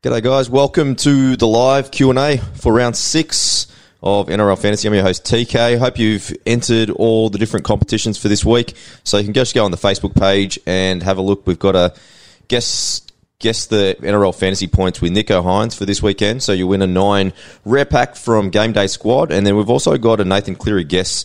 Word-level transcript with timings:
G'day 0.00 0.22
guys, 0.22 0.48
welcome 0.48 0.94
to 0.94 1.34
the 1.34 1.48
live 1.48 1.90
Q&A 1.90 2.36
for 2.38 2.72
round 2.72 2.94
six 2.94 3.66
of 4.00 4.28
NRL 4.28 4.56
Fantasy. 4.56 4.86
I'm 4.86 4.94
your 4.94 5.02
host 5.02 5.24
TK. 5.24 5.76
Hope 5.76 5.98
you've 5.98 6.32
entered 6.46 6.88
all 6.90 7.30
the 7.30 7.38
different 7.38 7.66
competitions 7.66 8.16
for 8.16 8.28
this 8.28 8.44
week. 8.44 8.76
So 9.02 9.18
you 9.18 9.24
can 9.24 9.32
just 9.32 9.56
go 9.56 9.64
on 9.64 9.72
the 9.72 9.76
Facebook 9.76 10.14
page 10.14 10.56
and 10.66 11.02
have 11.02 11.18
a 11.18 11.20
look. 11.20 11.48
We've 11.48 11.58
got 11.58 11.74
a 11.74 11.94
guess 12.46 13.02
guess 13.40 13.66
the 13.66 13.96
NRL 13.98 14.38
fantasy 14.38 14.68
points 14.68 15.00
with 15.00 15.12
Nicho 15.12 15.42
Hynes 15.42 15.76
for 15.76 15.84
this 15.84 16.00
weekend. 16.00 16.44
So 16.44 16.52
you 16.52 16.68
win 16.68 16.80
a 16.80 16.86
nine 16.86 17.32
rare 17.64 17.84
pack 17.84 18.14
from 18.14 18.50
Game 18.50 18.70
Day 18.70 18.86
Squad, 18.86 19.32
and 19.32 19.44
then 19.44 19.56
we've 19.56 19.68
also 19.68 19.98
got 19.98 20.20
a 20.20 20.24
Nathan 20.24 20.54
Cleary 20.54 20.84
guess 20.84 21.24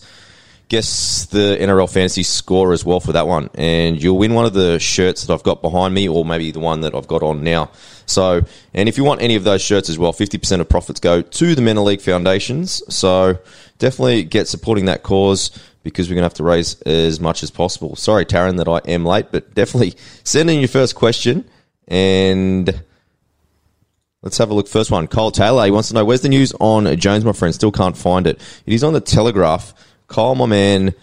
guess 0.68 1.26
the 1.26 1.56
NRL 1.60 1.92
fantasy 1.92 2.22
score 2.22 2.72
as 2.72 2.84
well 2.84 2.98
for 2.98 3.12
that 3.12 3.28
one, 3.28 3.50
and 3.54 4.02
you'll 4.02 4.18
win 4.18 4.34
one 4.34 4.46
of 4.46 4.54
the 4.54 4.78
shirts 4.80 5.24
that 5.24 5.32
I've 5.32 5.42
got 5.42 5.62
behind 5.62 5.94
me, 5.94 6.08
or 6.08 6.24
maybe 6.24 6.50
the 6.50 6.58
one 6.58 6.80
that 6.80 6.94
I've 6.94 7.06
got 7.06 7.22
on 7.22 7.44
now. 7.44 7.70
So, 8.06 8.44
and 8.72 8.88
if 8.88 8.96
you 8.96 9.04
want 9.04 9.22
any 9.22 9.34
of 9.36 9.44
those 9.44 9.62
shirts 9.62 9.88
as 9.88 9.98
well, 9.98 10.12
fifty 10.12 10.38
percent 10.38 10.60
of 10.60 10.68
profits 10.68 11.00
go 11.00 11.22
to 11.22 11.54
the 11.54 11.62
Men 11.62 11.82
League 11.84 12.00
Foundations. 12.00 12.82
So 12.94 13.38
definitely 13.78 14.24
get 14.24 14.48
supporting 14.48 14.86
that 14.86 15.02
cause 15.02 15.50
because 15.82 16.08
we're 16.08 16.14
going 16.14 16.22
to 16.22 16.26
have 16.26 16.34
to 16.34 16.44
raise 16.44 16.80
as 16.82 17.20
much 17.20 17.42
as 17.42 17.50
possible. 17.50 17.94
Sorry, 17.96 18.24
Taryn, 18.24 18.56
that 18.56 18.68
I 18.68 18.78
am 18.90 19.04
late, 19.04 19.26
but 19.30 19.54
definitely 19.54 19.94
send 20.24 20.50
in 20.50 20.58
your 20.60 20.68
first 20.68 20.94
question 20.94 21.48
and. 21.88 22.82
Let's 24.22 24.38
have 24.38 24.48
a 24.48 24.54
look. 24.54 24.68
First 24.68 24.90
one, 24.90 25.06
Kyle 25.06 25.30
Taylor. 25.30 25.66
He 25.66 25.70
wants 25.70 25.88
to 25.88 25.94
know 25.94 26.02
where's 26.02 26.22
the 26.22 26.30
news 26.30 26.54
on 26.58 26.96
Jones, 26.96 27.26
my 27.26 27.32
friend. 27.32 27.54
Still 27.54 27.70
can't 27.70 27.94
find 27.94 28.26
it. 28.26 28.40
It 28.64 28.72
is 28.72 28.82
on 28.82 28.94
the 28.94 29.00
Telegraph. 29.02 29.74
Kyle, 30.08 30.34
my 30.34 30.46
man, 30.46 30.94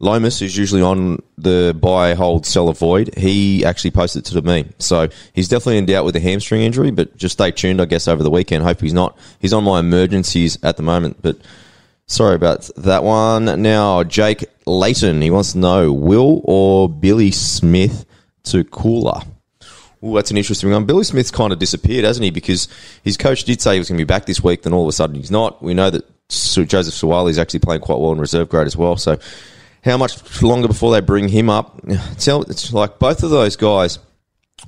Lomas, 0.00 0.38
who's 0.38 0.56
usually 0.56 0.82
on 0.82 1.20
the 1.36 1.76
buy, 1.78 2.14
hold, 2.14 2.46
sell, 2.46 2.68
avoid, 2.68 3.14
he 3.16 3.64
actually 3.64 3.90
posted 3.90 4.24
to 4.26 4.42
me. 4.42 4.66
So 4.78 5.08
he's 5.32 5.48
definitely 5.48 5.78
in 5.78 5.86
doubt 5.86 6.04
with 6.04 6.14
a 6.14 6.20
hamstring 6.20 6.62
injury, 6.62 6.92
but 6.92 7.16
just 7.16 7.32
stay 7.32 7.50
tuned, 7.50 7.80
I 7.80 7.84
guess, 7.84 8.06
over 8.06 8.22
the 8.22 8.30
weekend. 8.30 8.62
Hope 8.62 8.80
he's 8.80 8.92
not. 8.92 9.18
He's 9.40 9.52
on 9.52 9.64
my 9.64 9.80
emergencies 9.80 10.56
at 10.62 10.76
the 10.76 10.84
moment, 10.84 11.18
but 11.20 11.36
sorry 12.06 12.36
about 12.36 12.70
that 12.76 13.02
one. 13.02 13.60
Now, 13.60 14.04
Jake 14.04 14.44
Layton, 14.66 15.20
he 15.20 15.32
wants 15.32 15.52
to 15.52 15.58
know 15.58 15.92
Will 15.92 16.42
or 16.44 16.88
Billy 16.88 17.32
Smith 17.32 18.06
to 18.44 18.62
Koula? 18.62 19.26
Ooh, 20.04 20.14
that's 20.14 20.30
an 20.30 20.36
interesting 20.36 20.70
one. 20.70 20.84
Billy 20.84 21.02
Smith's 21.02 21.32
kind 21.32 21.52
of 21.52 21.58
disappeared, 21.58 22.04
hasn't 22.04 22.22
he? 22.22 22.30
Because 22.30 22.68
his 23.02 23.16
coach 23.16 23.42
did 23.42 23.60
say 23.60 23.72
he 23.72 23.78
was 23.80 23.88
going 23.88 23.98
to 23.98 24.04
be 24.04 24.06
back 24.06 24.26
this 24.26 24.44
week, 24.44 24.62
then 24.62 24.72
all 24.72 24.82
of 24.82 24.88
a 24.88 24.92
sudden 24.92 25.16
he's 25.16 25.32
not. 25.32 25.60
We 25.60 25.74
know 25.74 25.90
that 25.90 26.04
Joseph 26.28 26.94
Suaalii 26.94 27.30
is 27.30 27.38
actually 27.38 27.60
playing 27.60 27.80
quite 27.80 27.98
well 27.98 28.12
in 28.12 28.20
reserve 28.20 28.48
grade 28.48 28.68
as 28.68 28.76
well. 28.76 28.96
So, 28.96 29.18
how 29.84 29.96
much 29.96 30.42
longer 30.42 30.68
before 30.68 30.92
they 30.92 31.00
bring 31.00 31.28
him 31.28 31.50
up? 31.50 31.80
It's 31.88 32.72
like 32.72 32.98
both 32.98 33.22
of 33.22 33.30
those 33.30 33.56
guys. 33.56 33.98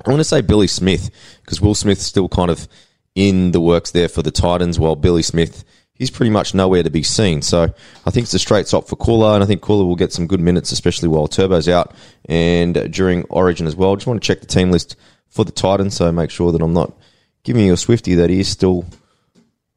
I 0.05 0.11
want 0.11 0.21
to 0.21 0.25
say 0.25 0.41
Billy 0.41 0.69
Smith 0.69 1.11
because 1.43 1.61
Will 1.61 1.75
Smith's 1.75 2.05
still 2.05 2.29
kind 2.29 2.51
of 2.51 2.69
in 3.15 3.51
the 3.51 3.61
works 3.61 3.91
there 3.91 4.09
for 4.09 4.23
the 4.23 4.31
Titans, 4.31 4.79
while 4.79 4.97
Billy 4.97 5.23
Smith 5.23 5.65
he's 6.01 6.11
pretty 6.11 6.31
much 6.31 6.55
nowhere 6.55 6.83
to 6.83 6.89
be 6.89 7.03
seen. 7.03 7.43
So 7.43 7.65
I 8.07 8.11
think 8.11 8.25
it's 8.25 8.35
a 8.35 8.39
straight 8.39 8.67
stop 8.67 8.89
for 8.89 8.97
Koula, 8.97 9.35
and 9.35 9.45
I 9.45 9.47
think 9.47 9.61
Koula 9.61 9.85
will 9.85 9.97
get 9.97 10.15
some 10.15 10.27
good 10.27 10.41
minutes, 10.41 10.73
especially 10.73 11.09
while 11.09 11.29
Turbo's 11.29 11.69
out 11.69 11.95
and 12.25 12.91
during 12.91 13.25
Origin 13.25 13.67
as 13.67 13.77
well. 13.77 13.95
Just 13.97 14.07
want 14.07 14.21
to 14.21 14.27
check 14.27 14.41
the 14.41 14.47
team 14.47 14.71
list 14.71 14.97
for 15.29 15.45
the 15.45 15.53
Titans, 15.53 15.95
so 15.95 16.11
make 16.11 16.31
sure 16.31 16.53
that 16.53 16.63
I'm 16.63 16.73
not 16.73 16.95
giving 17.43 17.67
you 17.67 17.75
a 17.75 17.77
Swifty 17.77 18.15
that 18.15 18.31
he 18.31 18.41
is 18.41 18.49
still 18.49 18.87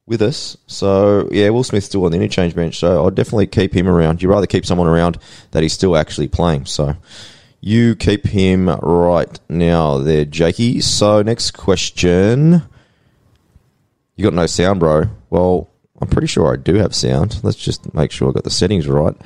with 0.06 0.20
us. 0.22 0.56
So 0.66 1.28
yeah, 1.32 1.50
Will 1.50 1.64
Smith's 1.64 1.86
still 1.86 2.04
on 2.04 2.12
the 2.12 2.18
interchange 2.18 2.54
bench, 2.54 2.78
so 2.78 3.06
I'd 3.06 3.14
definitely 3.14 3.46
keep 3.46 3.74
him 3.74 3.88
around. 3.88 4.22
You'd 4.22 4.30
rather 4.30 4.46
keep 4.46 4.66
someone 4.66 4.86
around 4.86 5.18
that 5.52 5.62
he's 5.62 5.72
still 5.72 5.96
actually 5.96 6.28
playing. 6.28 6.66
So 6.66 6.96
you 7.60 7.96
keep 7.96 8.26
him 8.26 8.68
right 8.68 9.40
now 9.48 9.98
there, 9.98 10.24
Jakey. 10.24 10.80
So 10.80 11.22
next 11.22 11.52
question. 11.52 12.62
You 14.16 14.24
got 14.24 14.34
no 14.34 14.46
sound, 14.46 14.80
bro. 14.80 15.04
Well, 15.30 15.68
I'm 16.00 16.08
pretty 16.08 16.26
sure 16.26 16.52
I 16.52 16.56
do 16.56 16.74
have 16.74 16.94
sound. 16.94 17.40
Let's 17.42 17.56
just 17.56 17.94
make 17.94 18.12
sure 18.12 18.28
I 18.28 18.32
got 18.32 18.44
the 18.44 18.50
settings 18.50 18.86
right. 18.86 19.16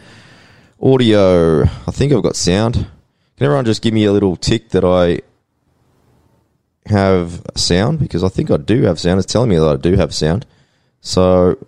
Audio. 0.81 1.63
I 1.63 1.91
think 1.91 2.13
I've 2.13 2.23
got 2.23 2.37
sound. 2.37 2.75
Can 2.75 3.45
everyone 3.45 3.65
just 3.65 3.83
give 3.83 3.95
me 3.95 4.05
a 4.05 4.13
little 4.13 4.37
tick 4.37 4.71
that 4.71 4.85
I 4.85 5.21
have 6.87 7.43
sound? 7.57 7.99
Because 7.99 8.23
I 8.23 8.29
think 8.29 8.51
I 8.51 8.57
do 8.57 8.83
have 8.83 9.01
sound. 9.01 9.19
It's 9.19 9.33
telling 9.33 9.51
me 9.51 9.57
that 9.57 9.69
I 9.69 9.77
do 9.77 9.97
have 9.97 10.15
sound. 10.15 10.47
So, 11.01 11.59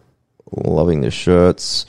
loving 0.52 1.00
the 1.00 1.10
shirts. 1.10 1.86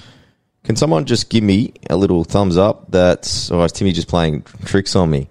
Can 0.63 0.75
someone 0.75 1.05
just 1.05 1.29
give 1.29 1.43
me 1.43 1.73
a 1.89 1.97
little 1.97 2.23
thumbs 2.23 2.55
up 2.55 2.91
that, 2.91 3.49
or 3.51 3.65
is 3.65 3.71
Timmy 3.71 3.93
just 3.93 4.07
playing 4.07 4.43
tricks 4.63 4.95
on 4.95 5.09
me? 5.09 5.27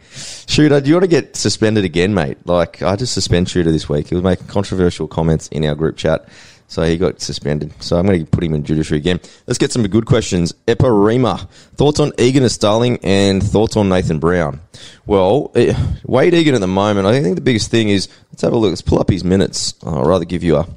Shooter, 0.48 0.81
do 0.81 0.88
you 0.88 0.94
want 0.97 1.04
to 1.04 1.09
get 1.09 1.37
suspended 1.37 1.84
again, 1.84 2.12
mate? 2.15 2.38
Like, 2.47 2.82
I 2.82 2.97
just 2.97 3.15
suspend 3.15 3.48
Shooter 3.48 3.71
this 3.71 3.88
week. 3.88 4.09
He 4.09 4.16
was 4.16 4.25
making 4.25 4.48
controversial 4.48 5.06
comments 5.06 5.47
in 5.48 5.65
our 5.65 5.76
group 5.76 5.97
chat. 5.97 6.28
So 6.66 6.84
he 6.84 6.97
got 6.97 7.21
suspended. 7.21 7.72
So 7.82 7.98
I'm 7.98 8.06
going 8.06 8.25
to 8.25 8.31
put 8.31 8.44
him 8.44 8.54
in 8.54 8.62
judiciary 8.62 9.00
again. 9.00 9.19
Let's 9.48 9.59
get 9.59 9.72
some 9.72 9.87
good 9.88 10.06
questions. 10.06 10.53
Eparima, 10.69 11.48
thoughts 11.75 11.98
on 11.98 12.12
Egan 12.16 12.44
and 12.44 12.53
Starling 12.53 12.98
and 13.03 13.42
thoughts 13.42 13.77
on 13.77 13.88
Nathan 13.88 14.21
Brown? 14.21 14.60
Well, 15.04 15.50
eh, 15.56 15.75
Wade 16.04 16.32
Egan 16.32 16.54
at 16.54 16.60
the 16.60 16.69
moment, 16.69 17.09
I 17.09 17.22
think 17.22 17.34
the 17.34 17.41
biggest 17.41 17.72
thing 17.72 17.88
is, 17.88 18.09
let's 18.31 18.42
have 18.42 18.53
a 18.53 18.56
look. 18.56 18.71
Let's 18.71 18.82
pull 18.82 19.00
up 19.00 19.10
his 19.10 19.25
minutes. 19.25 19.75
I'll 19.82 20.04
rather 20.04 20.25
give 20.25 20.44
you 20.44 20.59
a 20.59 20.69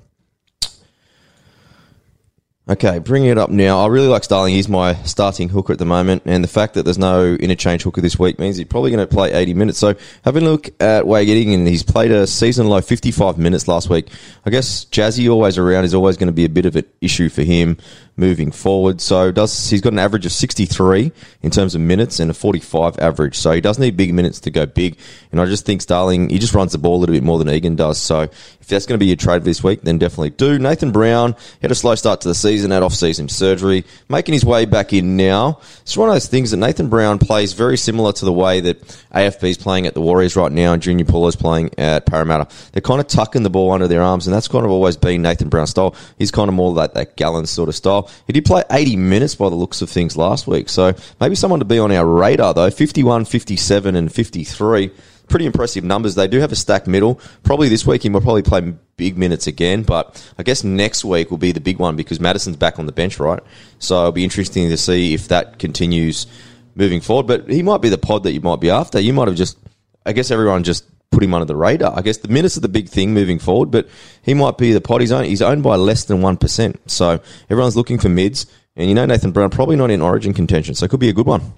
Okay, 2.69 2.99
bringing 2.99 3.29
it 3.29 3.37
up 3.37 3.49
now. 3.49 3.83
I 3.83 3.87
really 3.87 4.07
like 4.07 4.23
Starling. 4.23 4.53
He's 4.53 4.69
my 4.69 4.93
starting 5.03 5.49
hooker 5.49 5.73
at 5.73 5.79
the 5.79 5.85
moment, 5.85 6.23
and 6.25 6.41
the 6.41 6.47
fact 6.47 6.75
that 6.75 6.83
there's 6.83 6.97
no 6.97 7.33
interchange 7.33 7.83
hooker 7.83 7.99
this 7.99 8.17
week 8.17 8.39
means 8.39 8.55
he's 8.55 8.67
probably 8.67 8.89
going 8.89 9.05
to 9.05 9.13
play 9.13 9.33
80 9.33 9.53
minutes. 9.53 9.77
So, 9.77 9.95
having 10.23 10.45
a 10.45 10.49
look 10.49 10.69
at 10.81 11.05
Wade 11.05 11.45
and 11.45 11.67
he's 11.67 11.83
played 11.83 12.11
a 12.11 12.25
season 12.25 12.67
low 12.67 12.79
55 12.79 13.37
minutes 13.37 13.67
last 13.67 13.89
week. 13.89 14.07
I 14.45 14.49
guess 14.49 14.85
Jazzy 14.85 15.29
always 15.29 15.57
around 15.57 15.83
is 15.83 15.93
always 15.93 16.15
going 16.15 16.27
to 16.27 16.33
be 16.33 16.45
a 16.45 16.49
bit 16.49 16.65
of 16.65 16.77
an 16.77 16.85
issue 17.01 17.27
for 17.27 17.41
him 17.43 17.75
moving 18.15 18.51
forward. 18.51 19.01
So 19.01 19.31
does 19.31 19.69
he's 19.69 19.81
got 19.81 19.93
an 19.93 19.99
average 19.99 20.25
of 20.25 20.31
63 20.31 21.11
in 21.41 21.51
terms 21.51 21.75
of 21.75 21.81
minutes 21.81 22.19
and 22.19 22.29
a 22.29 22.33
45 22.33 22.99
average. 22.99 23.35
So 23.37 23.51
he 23.51 23.61
does 23.61 23.79
need 23.79 23.97
big 23.97 24.13
minutes 24.13 24.39
to 24.41 24.51
go 24.51 24.65
big. 24.65 24.97
And 25.31 25.41
I 25.41 25.45
just 25.45 25.65
think 25.65 25.81
Starling, 25.81 26.29
he 26.29 26.39
just 26.39 26.53
runs 26.53 26.73
the 26.73 26.77
ball 26.77 26.97
a 26.97 26.99
little 26.99 27.13
bit 27.13 27.23
more 27.23 27.39
than 27.39 27.49
Egan 27.49 27.75
does. 27.75 27.97
So 27.97 28.21
if 28.21 28.67
that's 28.67 28.85
going 28.85 28.97
to 28.97 29.03
be 29.03 29.07
your 29.07 29.15
trade 29.15 29.43
this 29.43 29.63
week, 29.63 29.81
then 29.81 29.97
definitely 29.97 30.29
do. 30.29 30.59
Nathan 30.59 30.91
Brown 30.91 31.35
had 31.61 31.71
a 31.71 31.75
slow 31.75 31.95
start 31.95 32.21
to 32.21 32.27
the 32.27 32.35
season, 32.35 32.71
had 32.71 32.83
off-season 32.83 33.29
surgery, 33.29 33.83
making 34.09 34.33
his 34.33 34.45
way 34.45 34.65
back 34.65 34.93
in 34.93 35.17
now. 35.17 35.59
It's 35.81 35.97
one 35.97 36.07
of 36.09 36.15
those 36.15 36.27
things 36.27 36.51
that 36.51 36.57
Nathan 36.57 36.89
Brown 36.89 37.19
plays 37.19 37.53
very 37.53 37.77
similar 37.77 38.13
to 38.13 38.25
the 38.25 38.31
way 38.31 38.61
that 38.61 38.81
AFB 39.13 39.43
is 39.49 39.57
playing 39.57 39.87
at 39.87 39.95
the 39.95 40.01
Warriors 40.01 40.35
right 40.35 40.51
now 40.51 40.73
and 40.73 40.81
Junior 40.81 41.05
is 41.27 41.35
playing 41.35 41.71
at 41.77 42.05
Parramatta. 42.05 42.47
They're 42.71 42.81
kind 42.81 43.01
of 43.01 43.07
tucking 43.07 43.43
the 43.43 43.49
ball 43.49 43.71
under 43.71 43.87
their 43.87 44.01
arms, 44.01 44.27
and 44.27 44.33
that's 44.33 44.47
kind 44.47 44.65
of 44.65 44.71
always 44.71 44.97
been 44.97 45.21
Nathan 45.21 45.49
Brown's 45.49 45.71
style. 45.71 45.95
He's 46.17 46.31
kind 46.31 46.47
of 46.47 46.53
more 46.53 46.71
like 46.71 46.93
that 46.93 47.15
Gallen 47.15 47.45
sort 47.45 47.69
of 47.69 47.75
style. 47.75 48.02
He 48.27 48.33
did 48.33 48.45
play 48.45 48.63
80 48.71 48.95
minutes 48.95 49.35
by 49.35 49.49
the 49.49 49.55
looks 49.55 49.81
of 49.81 49.89
things 49.89 50.17
last 50.17 50.47
week. 50.47 50.69
So 50.69 50.93
maybe 51.19 51.35
someone 51.35 51.59
to 51.59 51.65
be 51.65 51.79
on 51.79 51.91
our 51.91 52.05
radar, 52.05 52.53
though. 52.53 52.69
51, 52.69 53.25
57, 53.25 53.95
and 53.95 54.13
53. 54.13 54.91
Pretty 55.29 55.45
impressive 55.45 55.83
numbers. 55.83 56.15
They 56.15 56.27
do 56.27 56.39
have 56.39 56.51
a 56.51 56.55
stacked 56.55 56.87
middle. 56.87 57.19
Probably 57.43 57.69
this 57.69 57.85
week 57.87 58.03
he 58.03 58.09
will 58.09 58.21
probably 58.21 58.43
play 58.43 58.73
big 58.97 59.17
minutes 59.17 59.47
again, 59.47 59.83
but 59.83 60.21
I 60.37 60.43
guess 60.43 60.63
next 60.63 61.05
week 61.05 61.31
will 61.31 61.37
be 61.37 61.53
the 61.53 61.61
big 61.61 61.79
one 61.79 61.95
because 61.95 62.19
Madison's 62.19 62.57
back 62.57 62.77
on 62.77 62.85
the 62.85 62.91
bench, 62.91 63.19
right? 63.19 63.41
So 63.79 63.99
it'll 63.99 64.11
be 64.11 64.23
interesting 64.23 64.69
to 64.69 64.77
see 64.77 65.13
if 65.13 65.29
that 65.29 65.59
continues 65.59 66.27
moving 66.75 67.01
forward. 67.01 67.27
But 67.27 67.49
he 67.49 67.63
might 67.63 67.81
be 67.81 67.89
the 67.89 67.97
pod 67.97 68.23
that 68.23 68.33
you 68.33 68.41
might 68.41 68.59
be 68.59 68.69
after. 68.69 68.99
You 68.99 69.13
might 69.13 69.27
have 69.27 69.37
just, 69.37 69.57
I 70.05 70.11
guess 70.11 70.29
everyone 70.29 70.63
just 70.63 70.85
put 71.13 71.23
him 71.23 71.33
under 71.33 71.45
the 71.45 71.55
radar. 71.55 71.97
I 71.97 72.01
guess 72.01 72.17
the 72.17 72.27
minutes 72.27 72.57
are 72.57 72.61
the 72.61 72.67
big 72.67 72.89
thing 72.89 73.13
moving 73.13 73.39
forward, 73.39 73.71
but 73.71 73.87
he 74.23 74.33
might 74.33 74.57
be 74.57 74.73
the 74.73 74.81
pot. 74.81 75.01
He's 75.01 75.11
owned, 75.11 75.27
he's 75.27 75.41
owned 75.41 75.63
by 75.63 75.75
less 75.75 76.05
than 76.05 76.19
1%. 76.19 76.77
So 76.87 77.21
everyone's 77.49 77.75
looking 77.75 77.99
for 77.99 78.09
mids. 78.09 78.45
And 78.75 78.89
you 78.89 78.95
know 78.95 79.05
Nathan 79.05 79.31
Brown 79.31 79.51
probably 79.51 79.75
not 79.75 79.91
in 79.91 80.01
origin 80.01 80.33
contention, 80.33 80.73
so 80.73 80.85
it 80.85 80.89
could 80.89 80.99
be 80.99 81.09
a 81.09 81.13
good 81.13 81.27
one. 81.27 81.53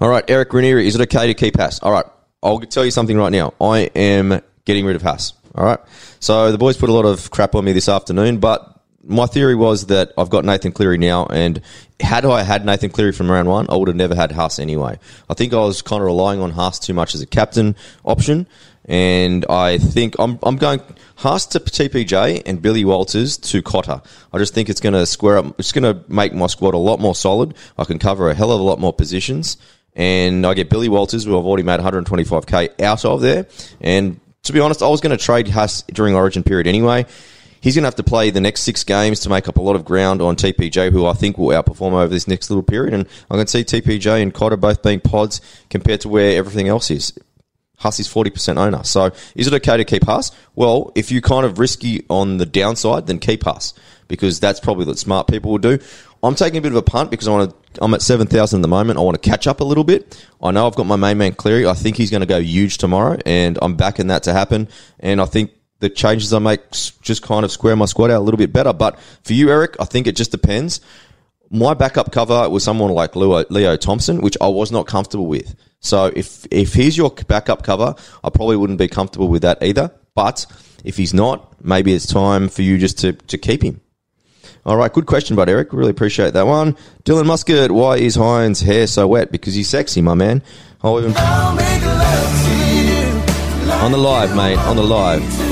All 0.00 0.08
right, 0.08 0.24
Eric 0.28 0.52
Ranieri, 0.52 0.86
is 0.86 0.94
it 0.94 1.00
okay 1.02 1.26
to 1.26 1.34
keep 1.34 1.56
Haas? 1.56 1.80
All 1.80 1.92
right, 1.92 2.04
I'll 2.42 2.60
tell 2.60 2.84
you 2.84 2.92
something 2.92 3.16
right 3.16 3.32
now. 3.32 3.54
I 3.60 3.90
am 3.96 4.40
getting 4.64 4.86
rid 4.86 4.96
of 4.96 5.02
Haas. 5.02 5.32
All 5.54 5.64
right. 5.64 5.80
So 6.20 6.52
the 6.52 6.58
boys 6.58 6.76
put 6.76 6.88
a 6.88 6.92
lot 6.92 7.04
of 7.04 7.30
crap 7.30 7.54
on 7.54 7.64
me 7.64 7.72
this 7.72 7.88
afternoon, 7.88 8.38
but 8.38 8.80
my 9.04 9.26
theory 9.26 9.54
was 9.54 9.86
that 9.86 10.12
I've 10.16 10.30
got 10.30 10.44
Nathan 10.44 10.72
Cleary 10.72 10.98
now, 10.98 11.26
and 11.26 11.60
had 12.02 12.24
I 12.24 12.42
had 12.42 12.64
Nathan 12.64 12.90
Cleary 12.90 13.12
from 13.12 13.30
round 13.30 13.48
one, 13.48 13.66
I 13.68 13.76
would 13.76 13.88
have 13.88 13.96
never 13.96 14.14
had 14.14 14.32
Haas 14.32 14.58
anyway. 14.58 14.98
I 15.28 15.34
think 15.34 15.52
I 15.52 15.58
was 15.58 15.82
kind 15.82 16.00
of 16.00 16.06
relying 16.06 16.40
on 16.40 16.50
Haas 16.50 16.78
too 16.78 16.94
much 16.94 17.14
as 17.14 17.20
a 17.20 17.26
captain 17.26 17.76
option, 18.04 18.46
and 18.84 19.46
I 19.48 19.78
think 19.78 20.16
I'm, 20.18 20.38
I'm 20.42 20.56
going 20.56 20.80
Haas 21.16 21.46
to 21.46 21.60
TPJ 21.60 22.42
and 22.46 22.60
Billy 22.60 22.84
Walters 22.84 23.38
to 23.38 23.62
Cotter. 23.62 24.02
I 24.32 24.38
just 24.38 24.54
think 24.54 24.68
it's 24.68 24.80
going 24.80 24.94
to 24.94 25.06
square 25.06 25.38
up. 25.38 25.58
It's 25.58 25.72
going 25.72 25.84
to 25.84 26.02
make 26.12 26.34
my 26.34 26.46
squad 26.46 26.74
a 26.74 26.78
lot 26.78 27.00
more 27.00 27.14
solid. 27.14 27.54
I 27.78 27.84
can 27.84 27.98
cover 27.98 28.28
a 28.28 28.34
hell 28.34 28.52
of 28.52 28.60
a 28.60 28.64
lot 28.64 28.78
more 28.78 28.92
positions, 28.92 29.56
and 29.94 30.46
I 30.46 30.54
get 30.54 30.70
Billy 30.70 30.88
Walters, 30.88 31.24
who 31.24 31.38
I've 31.38 31.44
already 31.44 31.62
made 31.62 31.80
125k 31.80 32.80
out 32.82 33.04
of 33.04 33.20
there. 33.20 33.46
And 33.80 34.20
to 34.44 34.52
be 34.52 34.60
honest, 34.60 34.82
I 34.82 34.88
was 34.88 35.00
going 35.00 35.16
to 35.16 35.22
trade 35.22 35.48
Haas 35.48 35.82
during 35.82 36.14
Origin 36.14 36.42
period 36.42 36.66
anyway. 36.66 37.06
He's 37.62 37.76
going 37.76 37.84
to 37.84 37.86
have 37.86 37.94
to 37.94 38.02
play 38.02 38.30
the 38.30 38.40
next 38.40 38.62
six 38.62 38.82
games 38.82 39.20
to 39.20 39.30
make 39.30 39.48
up 39.48 39.56
a 39.56 39.62
lot 39.62 39.76
of 39.76 39.84
ground 39.84 40.20
on 40.20 40.34
TPJ, 40.34 40.90
who 40.90 41.06
I 41.06 41.12
think 41.12 41.38
will 41.38 41.48
outperform 41.48 41.92
over 41.92 42.08
this 42.08 42.26
next 42.26 42.50
little 42.50 42.64
period. 42.64 42.92
And 42.92 43.06
I 43.30 43.36
can 43.36 43.46
see 43.46 43.62
TPJ 43.62 44.20
and 44.20 44.34
Cotter 44.34 44.56
both 44.56 44.82
being 44.82 44.98
pods 44.98 45.40
compared 45.70 46.00
to 46.00 46.08
where 46.08 46.36
everything 46.36 46.66
else 46.68 46.90
is. 46.90 47.16
Hussey's 47.78 48.12
40% 48.12 48.56
owner. 48.56 48.82
So 48.84 49.12
is 49.36 49.46
it 49.46 49.54
okay 49.54 49.76
to 49.76 49.84
keep 49.84 50.04
Haas? 50.04 50.32
Well, 50.56 50.92
if 50.94 51.12
you 51.12 51.20
kind 51.20 51.46
of 51.46 51.58
risky 51.58 52.04
on 52.08 52.38
the 52.38 52.46
downside, 52.46 53.06
then 53.06 53.18
keep 53.18 53.44
Haas 53.44 53.74
because 54.08 54.40
that's 54.40 54.60
probably 54.60 54.84
what 54.84 54.98
smart 54.98 55.28
people 55.28 55.52
will 55.52 55.58
do. 55.58 55.78
I'm 56.22 56.34
taking 56.34 56.58
a 56.58 56.60
bit 56.60 56.72
of 56.72 56.76
a 56.76 56.82
punt 56.82 57.10
because 57.10 57.26
I 57.26 57.32
want 57.32 57.50
to, 57.50 57.84
I'm 57.84 57.94
at 57.94 58.02
7,000 58.02 58.58
at 58.58 58.62
the 58.62 58.68
moment. 58.68 58.98
I 58.98 59.02
want 59.02 59.20
to 59.20 59.30
catch 59.30 59.46
up 59.46 59.60
a 59.60 59.64
little 59.64 59.84
bit. 59.84 60.24
I 60.42 60.50
know 60.50 60.66
I've 60.66 60.76
got 60.76 60.86
my 60.86 60.96
main 60.96 61.18
man 61.18 61.32
Cleary. 61.32 61.66
I 61.66 61.74
think 61.74 61.96
he's 61.96 62.10
going 62.10 62.20
to 62.20 62.26
go 62.26 62.40
huge 62.40 62.78
tomorrow 62.78 63.18
and 63.24 63.58
I'm 63.62 63.74
backing 63.74 64.08
that 64.08 64.24
to 64.24 64.32
happen. 64.32 64.68
And 65.00 65.20
I 65.20 65.24
think 65.24 65.52
the 65.82 65.90
changes 65.90 66.32
I 66.32 66.38
make 66.38 66.70
just 66.70 67.22
kind 67.22 67.44
of 67.44 67.50
square 67.50 67.74
my 67.74 67.86
squad 67.86 68.12
out 68.12 68.20
a 68.20 68.24
little 68.24 68.38
bit 68.38 68.52
better. 68.52 68.72
But 68.72 68.98
for 69.24 69.32
you, 69.32 69.50
Eric, 69.50 69.74
I 69.80 69.84
think 69.84 70.06
it 70.06 70.14
just 70.14 70.30
depends. 70.30 70.80
My 71.50 71.74
backup 71.74 72.12
cover 72.12 72.48
was 72.48 72.62
someone 72.62 72.92
like 72.92 73.16
Leo, 73.16 73.44
Leo 73.50 73.76
Thompson, 73.76 74.20
which 74.20 74.36
I 74.40 74.46
was 74.46 74.70
not 74.70 74.86
comfortable 74.86 75.26
with. 75.26 75.56
So 75.80 76.12
if 76.14 76.46
if 76.52 76.72
he's 76.72 76.96
your 76.96 77.10
backup 77.10 77.64
cover, 77.64 77.96
I 78.22 78.30
probably 78.30 78.56
wouldn't 78.56 78.78
be 78.78 78.86
comfortable 78.86 79.26
with 79.26 79.42
that 79.42 79.60
either. 79.60 79.90
But 80.14 80.46
if 80.84 80.96
he's 80.96 81.12
not, 81.12 81.62
maybe 81.64 81.92
it's 81.92 82.06
time 82.06 82.48
for 82.48 82.62
you 82.62 82.78
just 82.78 83.00
to, 83.00 83.14
to 83.14 83.36
keep 83.36 83.64
him. 83.64 83.80
All 84.64 84.76
right, 84.76 84.92
good 84.92 85.06
question, 85.06 85.34
bud, 85.34 85.48
Eric. 85.48 85.72
Really 85.72 85.90
appreciate 85.90 86.34
that 86.34 86.46
one. 86.46 86.76
Dylan 87.04 87.26
Musket, 87.26 87.72
why 87.72 87.96
is 87.96 88.14
Hynes' 88.16 88.62
hair 88.62 88.86
so 88.86 89.08
wet? 89.08 89.32
Because 89.32 89.54
he's 89.54 89.68
sexy, 89.68 90.00
my 90.00 90.14
man. 90.14 90.44
I'll 90.84 91.00
even... 91.00 91.16
On 93.82 93.90
the 93.90 93.98
live, 93.98 94.36
mate. 94.36 94.58
On 94.58 94.76
the 94.76 94.82
live. 94.82 95.51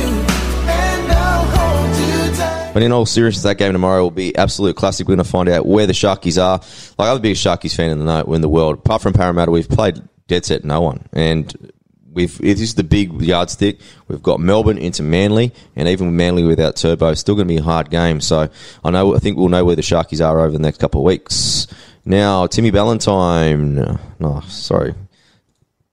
But 2.72 2.84
in 2.84 2.92
all 2.92 3.04
seriousness, 3.04 3.42
that 3.42 3.58
game 3.58 3.72
tomorrow 3.72 4.02
will 4.02 4.12
be 4.12 4.36
absolute 4.36 4.76
classic. 4.76 5.08
We're 5.08 5.16
going 5.16 5.24
to 5.24 5.30
find 5.30 5.48
out 5.48 5.66
where 5.66 5.88
the 5.88 5.92
Sharkies 5.92 6.40
are. 6.40 6.60
Like, 6.98 7.08
I'm 7.08 7.16
the 7.16 7.20
biggest 7.20 7.44
Sharkies 7.44 7.74
fan 7.74 7.90
in 7.90 7.98
the, 7.98 8.04
night 8.04 8.26
in 8.26 8.40
the 8.42 8.48
world. 8.48 8.78
Apart 8.78 9.02
from 9.02 9.12
Parramatta, 9.12 9.50
we've 9.50 9.68
played 9.68 10.00
dead 10.28 10.44
set 10.44 10.64
no 10.64 10.80
one. 10.80 11.08
And 11.12 11.72
we've 12.12 12.38
this 12.38 12.60
is 12.60 12.76
the 12.76 12.84
big 12.84 13.20
yardstick. 13.20 13.80
We've 14.06 14.22
got 14.22 14.38
Melbourne 14.38 14.78
into 14.78 15.02
Manly, 15.02 15.52
and 15.74 15.88
even 15.88 16.16
Manly 16.16 16.44
without 16.44 16.76
Turbo, 16.76 17.14
still 17.14 17.34
going 17.34 17.48
to 17.48 17.54
be 17.54 17.58
a 17.58 17.62
hard 17.62 17.90
game. 17.90 18.20
So 18.20 18.48
I 18.84 18.90
know 18.90 19.16
I 19.16 19.18
think 19.18 19.36
we'll 19.36 19.48
know 19.48 19.64
where 19.64 19.76
the 19.76 19.82
Sharkies 19.82 20.24
are 20.24 20.38
over 20.38 20.52
the 20.52 20.60
next 20.60 20.78
couple 20.78 21.00
of 21.00 21.06
weeks. 21.06 21.66
Now, 22.04 22.46
Timmy 22.46 22.70
Ballantyne. 22.70 23.98
No, 24.20 24.40
sorry. 24.46 24.94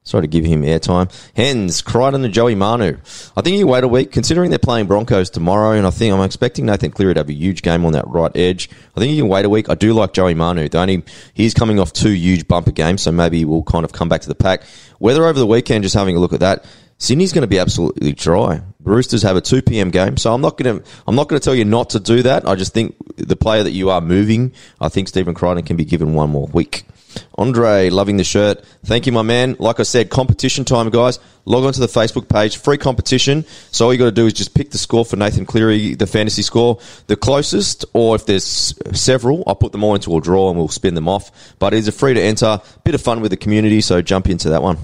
Sorry 0.08 0.22
to 0.22 0.28
give 0.28 0.46
him 0.46 0.62
airtime. 0.62 1.12
Hens, 1.36 1.82
Crichton 1.82 2.24
and 2.24 2.34
Joey 2.34 2.56
Manu. 2.56 2.96
I 3.36 3.42
think 3.42 3.58
you 3.58 3.68
wait 3.68 3.84
a 3.84 3.90
week, 3.90 4.14
considering 4.14 4.50
they're 4.50 4.58
playing 4.58 4.88
Broncos 4.88 5.30
tomorrow, 5.30 5.72
and 5.72 5.86
I 5.86 5.90
think 5.90 6.14
I'm 6.14 6.22
expecting 6.22 6.66
Nathan 6.66 6.92
Cleary 6.92 7.14
to 7.16 7.20
have 7.20 7.30
a 7.30 7.34
huge 7.34 7.62
game 7.62 7.84
on 7.84 7.92
that 7.92 8.08
right 8.08 8.32
edge. 8.34 8.70
I 8.96 9.02
think 9.02 9.12
you 9.12 9.24
can 9.24 9.30
wait 9.30 9.44
a 9.44 9.50
week. 9.50 9.70
I 9.70 9.76
do 9.76 9.92
like 9.92 10.14
Joey 10.14 10.34
Manu. 10.34 10.70
The 10.70 10.80
only 10.80 11.04
he's 11.34 11.54
coming 11.54 11.78
off 11.78 11.92
two 11.92 12.12
huge 12.12 12.48
bumper 12.48 12.72
games, 12.72 13.02
so 13.02 13.12
maybe 13.12 13.44
we'll 13.44 13.64
kind 13.64 13.84
of 13.84 13.92
come 13.92 14.08
back 14.08 14.22
to 14.22 14.30
the 14.30 14.36
pack. 14.36 14.64
Weather 15.02 15.26
over 15.26 15.38
the 15.38 15.46
weekend, 15.46 15.84
just 15.84 15.94
having 15.94 16.16
a 16.16 16.20
look 16.20 16.32
at 16.32 16.40
that. 16.40 16.66
Sydney's 17.00 17.34
going 17.34 17.44
to 17.44 17.48
be 17.48 17.60
absolutely 17.60 18.14
dry. 18.14 18.62
Roosters 18.84 19.22
have 19.24 19.36
a 19.36 19.42
2 19.42 19.62
p.m. 19.62 19.92
game, 19.92 20.16
so 20.16 20.34
I'm 20.34 20.42
not 20.42 20.58
going 20.58 20.80
to 20.80 20.90
I'm 21.06 21.16
not 21.16 21.28
going 21.28 21.40
to 21.40 21.44
tell 21.44 21.54
you 21.54 21.66
not 21.66 21.90
to 21.90 22.00
do 22.00 22.24
that. 22.24 22.48
I 22.48 22.56
just 22.56 22.74
think 22.74 22.96
the 23.18 23.36
player 23.36 23.64
that 23.64 23.72
you 23.72 23.90
are 23.90 24.00
moving, 24.00 24.54
I 24.80 24.88
think 24.88 25.10
Stephen 25.10 25.34
Crichton 25.34 25.66
can 25.66 25.76
be 25.76 25.86
given 25.86 26.14
one 26.14 26.30
more 26.30 26.48
week. 26.48 26.86
Andre, 27.38 27.90
loving 27.90 28.18
the 28.18 28.24
shirt. 28.24 28.64
Thank 28.86 29.06
you, 29.06 29.12
my 29.12 29.22
man. 29.22 29.56
Like 29.60 29.80
I 29.80 29.84
said, 29.84 30.10
competition 30.10 30.66
time, 30.66 30.90
guys. 30.90 31.20
Log 31.46 31.64
on 31.64 31.74
to 31.74 31.80
the 31.80 31.88
Facebook 31.88 32.28
page, 32.28 32.58
free 32.58 32.78
competition. 32.78 33.46
So 33.72 33.86
all 33.86 33.94
you 33.94 34.00
got 34.00 34.06
to 34.06 34.12
do 34.12 34.26
is 34.26 34.34
just 34.34 34.54
pick 34.54 34.72
the 34.72 34.78
score 34.78 35.06
for 35.06 35.16
Nathan 35.16 35.46
Cleary, 35.46 35.96
the 35.96 36.08
fantasy 36.08 36.42
score, 36.42 36.80
the 37.08 37.16
closest, 37.16 37.86
or 37.94 38.16
if 38.16 38.26
there's 38.26 38.74
several, 38.94 39.44
I'll 39.48 39.56
put 39.56 39.72
them 39.72 39.84
all 39.84 39.96
into 39.96 40.16
a 40.18 40.22
draw 40.22 40.50
and 40.50 40.58
we'll 40.58 40.68
spin 40.68 40.94
them 40.94 41.08
off. 41.08 41.56
But 41.60 41.74
it 41.74 41.78
is 41.78 41.88
a 41.88 41.94
free 41.94 42.14
to 42.14 42.22
enter, 42.22 42.60
bit 42.84 42.96
of 42.96 43.02
fun 43.02 43.22
with 43.22 43.32
the 43.32 43.38
community, 43.38 43.82
so 43.82 44.02
jump 44.02 44.28
into 44.28 44.50
that 44.50 44.62
one. 44.62 44.78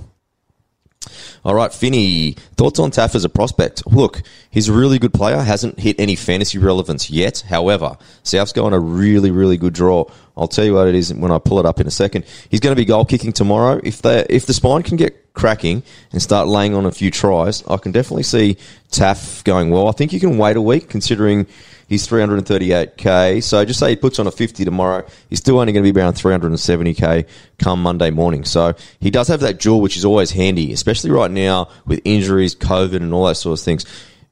All 1.43 1.55
right, 1.55 1.73
Finney, 1.73 2.33
thoughts 2.57 2.79
on 2.79 2.91
Taaffe 2.91 3.15
as 3.15 3.25
a 3.25 3.29
prospect? 3.29 3.85
Look, 3.85 4.21
he's 4.49 4.69
a 4.69 4.73
really 4.73 4.99
good 4.99 5.13
player, 5.13 5.39
hasn't 5.39 5.79
hit 5.79 5.99
any 5.99 6.15
fantasy 6.15 6.57
relevance 6.57 7.09
yet. 7.09 7.43
However, 7.47 7.97
South's 8.23 8.53
going 8.53 8.73
a 8.73 8.79
really, 8.79 9.31
really 9.31 9.57
good 9.57 9.73
draw. 9.73 10.05
I'll 10.35 10.47
tell 10.47 10.65
you 10.65 10.73
what 10.73 10.87
it 10.87 10.95
is 10.95 11.13
when 11.13 11.31
I 11.31 11.37
pull 11.37 11.59
it 11.59 11.65
up 11.65 11.79
in 11.79 11.87
a 11.87 11.91
second. 11.91 12.25
He's 12.49 12.59
going 12.59 12.75
to 12.75 12.79
be 12.79 12.85
goal 12.85 13.05
kicking 13.05 13.33
tomorrow. 13.33 13.79
If 13.83 14.01
they, 14.01 14.25
if 14.29 14.45
the 14.45 14.53
spine 14.53 14.83
can 14.83 14.97
get 14.97 15.33
cracking 15.33 15.83
and 16.11 16.21
start 16.21 16.47
laying 16.47 16.73
on 16.73 16.85
a 16.85 16.91
few 16.91 17.11
tries, 17.11 17.65
I 17.67 17.77
can 17.77 17.91
definitely 17.91 18.23
see 18.23 18.57
Taaffe 18.91 19.43
going 19.43 19.69
well. 19.69 19.87
I 19.87 19.91
think 19.91 20.13
you 20.13 20.19
can 20.19 20.37
wait 20.37 20.57
a 20.57 20.61
week 20.61 20.89
considering 20.89 21.47
He's 21.93 22.07
338k. 22.07 23.43
So 23.43 23.63
just 23.63 23.79
say 23.79 23.91
he 23.91 23.95
puts 23.95 24.17
on 24.17 24.25
a 24.25 24.31
50 24.31 24.65
tomorrow. 24.65 25.05
He's 25.29 25.37
still 25.37 25.59
only 25.59 25.73
going 25.73 25.85
to 25.85 25.93
be 25.93 25.99
around 25.99 26.15
370k 26.15 27.27
come 27.59 27.83
Monday 27.83 28.09
morning. 28.09 28.45
So 28.45 28.73
he 28.99 29.11
does 29.11 29.27
have 29.27 29.41
that 29.41 29.59
jewel, 29.59 29.79
which 29.79 29.95
is 29.95 30.03
always 30.03 30.31
handy, 30.31 30.73
especially 30.73 31.11
right 31.11 31.29
now 31.29 31.69
with 31.85 32.01
injuries, 32.03 32.55
COVID, 32.55 32.95
and 32.95 33.13
all 33.13 33.27
that 33.27 33.35
sort 33.35 33.59
of 33.59 33.63
things. 33.63 33.85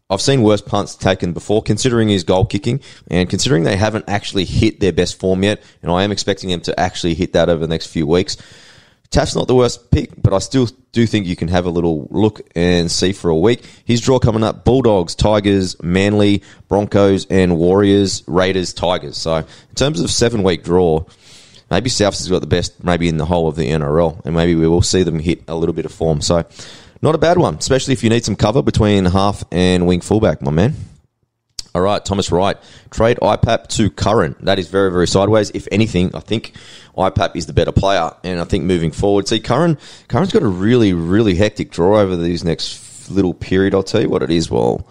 I've 0.10 0.22
seen 0.22 0.42
worse 0.42 0.62
punts 0.62 0.96
taken 0.96 1.34
before, 1.34 1.62
considering 1.62 2.10
his 2.10 2.24
goal 2.24 2.46
kicking 2.46 2.80
and 3.12 3.30
considering 3.30 3.62
they 3.62 3.78
haven't 3.78 4.06
actually 4.08 4.46
hit 4.46 4.80
their 4.80 4.92
best 4.92 5.20
form 5.20 5.44
yet. 5.44 5.62
And 5.84 5.92
I 5.92 6.02
am 6.02 6.12
expecting 6.12 6.50
him 6.50 6.62
to 6.62 6.80
actually 6.80 7.14
hit 7.14 7.34
that 7.34 7.48
over 7.48 7.60
the 7.60 7.68
next 7.68 7.88
few 7.88 8.08
weeks. 8.08 8.38
Taaffe's 9.12 9.36
not 9.36 9.48
the 9.48 9.56
worst 9.56 9.92
pick, 9.92 10.10
but 10.22 10.34
I 10.34 10.40
still 10.40 10.70
do 10.94 11.06
think 11.06 11.26
you 11.26 11.36
can 11.36 11.50
have 11.50 11.66
a 11.66 11.70
little 11.70 12.08
look 12.12 12.40
and 12.56 12.90
see 12.90 13.12
for 13.12 13.30
a 13.30 13.36
week. 13.36 13.66
His 13.84 14.00
draw 14.00 14.20
coming 14.20 14.42
up 14.42 14.64
Bulldogs, 14.64 15.16
Tigers, 15.16 15.76
Manly, 15.84 16.44
Broncos, 16.70 17.26
and 17.26 17.58
Warriors, 17.58 18.24
Raiders, 18.26 18.74
Tigers. 18.74 19.18
So, 19.18 19.36
in 19.36 19.76
terms 19.76 20.00
of 20.00 20.10
seven 20.10 20.44
week 20.44 20.64
draw, 20.64 21.04
maybe 21.70 21.90
Souths 21.90 22.20
has 22.20 22.30
got 22.30 22.40
the 22.40 22.48
best, 22.48 22.86
maybe 22.86 23.10
in 23.10 23.18
the 23.18 23.26
whole 23.26 23.50
of 23.50 23.58
the 23.58 23.70
NRL, 23.70 24.26
and 24.26 24.34
maybe 24.34 24.56
we 24.56 24.66
will 24.66 24.82
see 24.82 25.04
them 25.04 25.20
hit 25.20 25.44
a 25.50 25.56
little 25.56 25.74
bit 25.74 25.86
of 25.86 25.92
form. 25.92 26.22
So, 26.22 26.46
not 27.02 27.14
a 27.14 27.18
bad 27.18 27.38
one, 27.38 27.56
especially 27.56 27.92
if 27.92 28.06
you 28.06 28.10
need 28.10 28.24
some 28.24 28.38
cover 28.38 28.62
between 28.62 29.04
half 29.04 29.44
and 29.52 29.88
wing 29.88 30.00
fullback, 30.00 30.42
my 30.42 30.52
man. 30.52 30.74
All 31.74 31.82
right, 31.82 32.04
Thomas 32.04 32.32
Wright. 32.32 32.58
Trade 32.90 33.18
IPAP 33.22 33.68
to 33.70 33.90
Curran. 33.90 34.36
That 34.42 34.60
is 34.60 34.68
very, 34.68 34.92
very 34.92 35.08
sideways. 35.08 35.52
If 35.52 35.70
anything, 35.72 36.14
I 36.14 36.20
think 36.20 36.54
IPAP 36.98 37.36
is 37.36 37.46
the 37.46 37.54
better 37.54 37.72
player. 37.72 38.12
And 38.24 38.42
I 38.42 38.44
think 38.44 38.66
moving 38.66 38.92
forward, 38.92 39.28
see, 39.28 39.40
Curran, 39.40 39.78
Curran's 40.10 40.34
got 40.34 40.44
a 40.44 40.48
really, 40.48 40.92
really 40.92 41.36
hectic 41.36 41.72
draw 41.72 42.00
over 42.00 42.18
these 42.18 42.44
next 42.44 43.10
little 43.10 43.34
period. 43.34 43.74
I'll 43.74 43.84
tell 43.84 44.02
you 44.02 44.10
what 44.10 44.22
it 44.22 44.32
is 44.32 44.52
while 44.52 44.86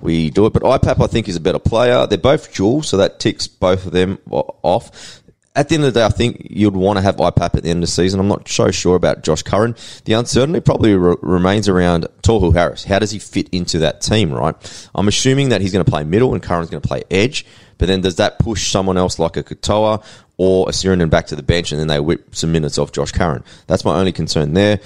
we 0.00 0.28
do 0.28 0.44
it. 0.44 0.52
But 0.52 0.64
IPAP, 0.64 1.02
I 1.02 1.06
think, 1.06 1.28
is 1.28 1.36
a 1.36 1.40
better 1.40 1.58
player. 1.58 2.06
They're 2.06 2.18
both 2.18 2.54
dual, 2.54 2.82
so 2.82 2.98
that 2.98 3.20
ticks 3.20 3.46
both 3.46 3.86
of 3.86 3.92
them 3.92 4.18
off 4.30 5.22
at 5.54 5.68
the 5.68 5.74
end 5.74 5.84
of 5.84 5.92
the 5.92 6.00
day, 6.00 6.06
I 6.06 6.10
think 6.10 6.46
you'd 6.50 6.76
want 6.76 6.98
to 6.98 7.02
have 7.02 7.16
IPAP 7.16 7.56
at 7.56 7.62
the 7.62 7.70
end 7.70 7.78
of 7.78 7.88
the 7.88 7.92
season. 7.92 8.20
I'm 8.20 8.28
not 8.28 8.48
so 8.48 8.70
sure 8.70 8.96
about 8.96 9.22
Josh 9.22 9.42
Curran. 9.42 9.74
The 10.04 10.12
uncertainty 10.12 10.60
probably 10.60 10.94
re- 10.94 11.16
remains 11.20 11.68
around 11.68 12.06
Tohu 12.22 12.52
Harris. 12.54 12.84
How 12.84 12.98
does 12.98 13.10
he 13.10 13.18
fit 13.18 13.48
into 13.50 13.80
that 13.80 14.00
team, 14.00 14.32
right? 14.32 14.54
I'm 14.94 15.08
assuming 15.08 15.48
that 15.48 15.60
he's 15.60 15.72
going 15.72 15.84
to 15.84 15.90
play 15.90 16.04
middle 16.04 16.32
and 16.32 16.42
Curran's 16.42 16.70
going 16.70 16.82
to 16.82 16.88
play 16.88 17.02
edge. 17.10 17.44
But 17.78 17.86
then 17.86 18.00
does 18.00 18.16
that 18.16 18.38
push 18.38 18.70
someone 18.70 18.96
else 18.96 19.18
like 19.18 19.36
a 19.36 19.42
Katoa 19.42 20.04
or 20.36 20.68
a 20.68 20.72
Sirenin 20.72 21.10
back 21.10 21.26
to 21.28 21.36
the 21.36 21.42
bench 21.42 21.72
and 21.72 21.80
then 21.80 21.88
they 21.88 22.00
whip 22.00 22.34
some 22.34 22.52
minutes 22.52 22.78
off 22.78 22.92
Josh 22.92 23.12
Curran? 23.12 23.44
That's 23.66 23.84
my 23.84 23.98
only 23.98 24.12
concern 24.12 24.54
there 24.54 24.80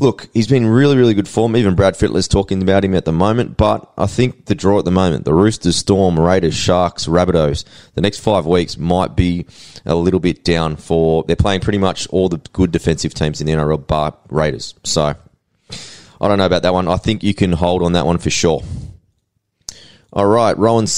look, 0.00 0.28
he's 0.32 0.48
been 0.48 0.66
really, 0.66 0.96
really 0.96 1.14
good 1.14 1.28
form. 1.28 1.54
Even 1.56 1.74
Brad 1.74 1.96
Fittler's 1.96 2.26
talking 2.26 2.62
about 2.62 2.84
him 2.84 2.94
at 2.94 3.04
the 3.04 3.12
moment. 3.12 3.56
But 3.56 3.90
I 3.96 4.06
think 4.06 4.46
the 4.46 4.54
draw 4.54 4.78
at 4.78 4.84
the 4.84 4.90
moment, 4.90 5.24
the 5.24 5.34
Roosters, 5.34 5.76
Storm, 5.76 6.18
Raiders, 6.18 6.54
Sharks, 6.54 7.06
Rabbitohs, 7.06 7.64
the 7.94 8.00
next 8.00 8.18
five 8.18 8.46
weeks 8.46 8.78
might 8.78 9.14
be 9.14 9.46
a 9.84 9.94
little 9.94 10.20
bit 10.20 10.42
down 10.42 10.76
for. 10.76 11.22
They're 11.24 11.36
playing 11.36 11.60
pretty 11.60 11.78
much 11.78 12.08
all 12.08 12.28
the 12.28 12.38
good 12.52 12.72
defensive 12.72 13.14
teams 13.14 13.40
in 13.40 13.46
the 13.46 13.52
NRL, 13.52 13.86
bar 13.86 14.16
Raiders. 14.30 14.74
So 14.82 15.14
I 16.20 16.28
don't 16.28 16.38
know 16.38 16.46
about 16.46 16.62
that 16.62 16.72
one. 16.72 16.88
I 16.88 16.96
think 16.96 17.22
you 17.22 17.34
can 17.34 17.52
hold 17.52 17.82
on 17.82 17.92
that 17.92 18.06
one 18.06 18.18
for 18.18 18.30
sure. 18.30 18.62
All 20.12 20.26
right, 20.26 20.58
Rowan 20.58 20.88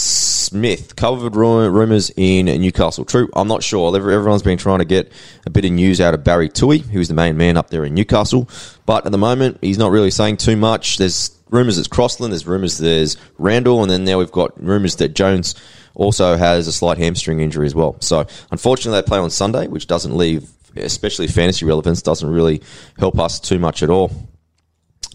Smith 0.53 0.97
covered 0.97 1.35
rumours 1.35 2.11
in 2.15 2.45
Newcastle. 2.45 3.07
True, 3.07 3.31
I'm 3.35 3.49
not 3.49 3.63
sure. 3.63 3.97
Everyone's 3.97 4.43
been 4.43 4.59
trying 4.59 4.81
to 4.81 4.85
get 4.85 5.11
a 5.47 5.51
bit 5.51 5.65
of 5.65 5.71
news 5.71 5.99
out 5.99 6.13
of 6.13 6.25
Barry 6.25 6.51
Tui, 6.51 6.77
who's 6.77 7.09
the 7.09 7.15
main 7.15 7.39
man 7.39 7.57
up 7.57 7.71
there 7.71 7.87
in 7.87 7.95
Newcastle. 7.95 8.51
But 8.85 9.07
at 9.07 9.13
the 9.13 9.19
moment, 9.19 9.57
he's 9.63 9.79
not 9.79 9.91
really 9.91 10.11
saying 10.11 10.37
too 10.37 10.57
much. 10.57 10.99
There's 10.99 11.31
rumours 11.49 11.79
it's 11.79 11.89
Crossland, 11.89 12.35
there's 12.35 12.47
rumours 12.47 12.77
there's 12.77 13.17
Randall, 13.39 13.81
and 13.81 13.91
then 13.91 14.05
now 14.05 14.19
we've 14.19 14.31
got 14.31 14.63
rumours 14.63 14.97
that 14.97 15.15
Jones 15.15 15.55
also 15.95 16.37
has 16.37 16.69
a 16.69 16.73
slight 16.73 16.99
hamstring 16.99 17.41
injury 17.41 17.65
as 17.65 17.75
well. 17.75 17.97
So 18.01 18.27
unfortunately, 18.51 19.01
they 19.01 19.07
play 19.07 19.21
on 19.21 19.31
Sunday, 19.31 19.69
which 19.69 19.87
doesn't 19.87 20.15
leave, 20.15 20.51
especially 20.77 21.29
fantasy 21.29 21.65
relevance, 21.65 22.03
doesn't 22.03 22.29
really 22.29 22.61
help 22.99 23.19
us 23.19 23.41
too 23.41 23.59
much 23.59 23.83
at 23.83 23.89
all. 23.89 24.13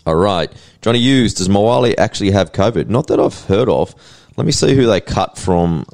All 0.08 0.16
right. 0.16 0.52
Johnny 0.82 1.00
Hughes, 1.00 1.36
does 1.36 1.48
Moale 1.48 1.94
actually 2.00 2.32
have 2.32 2.54
COVID? 2.54 2.88
Not 2.88 3.06
that 3.08 3.20
I've 3.20 3.40
heard 3.42 3.70
of. 3.70 3.94
Let 4.38 4.46
me 4.46 4.52
see 4.52 4.76
who 4.76 4.86
they 4.86 5.02
cut 5.02 5.38
from 5.38 5.86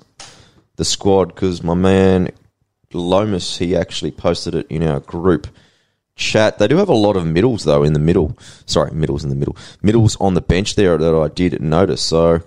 the 0.76 0.86
squad 0.86 1.28
because 1.28 1.64
my 1.64 1.76
man 1.76 2.30
Lomas, 2.94 3.58
he 3.58 3.76
actually 3.76 4.12
posted 4.12 4.54
it 4.54 4.68
in 4.70 4.84
our 4.84 5.00
group 5.00 5.48
chat. 6.16 6.60
They 6.60 6.68
do 6.68 6.78
have 6.78 6.90
a 6.90 6.94
lot 6.94 7.16
of 7.16 7.26
middles, 7.26 7.64
though, 7.64 7.84
in 7.84 7.94
the 7.94 8.00
middle. 8.00 8.38
Sorry, 8.66 8.92
middles 8.92 9.24
in 9.24 9.30
the 9.30 9.36
middle. 9.36 9.58
Middles 9.82 10.16
on 10.18 10.34
the 10.34 10.42
bench 10.42 10.76
there 10.76 10.98
that 10.98 11.16
I 11.16 11.28
did 11.30 11.62
notice. 11.62 12.02
So 12.02 12.42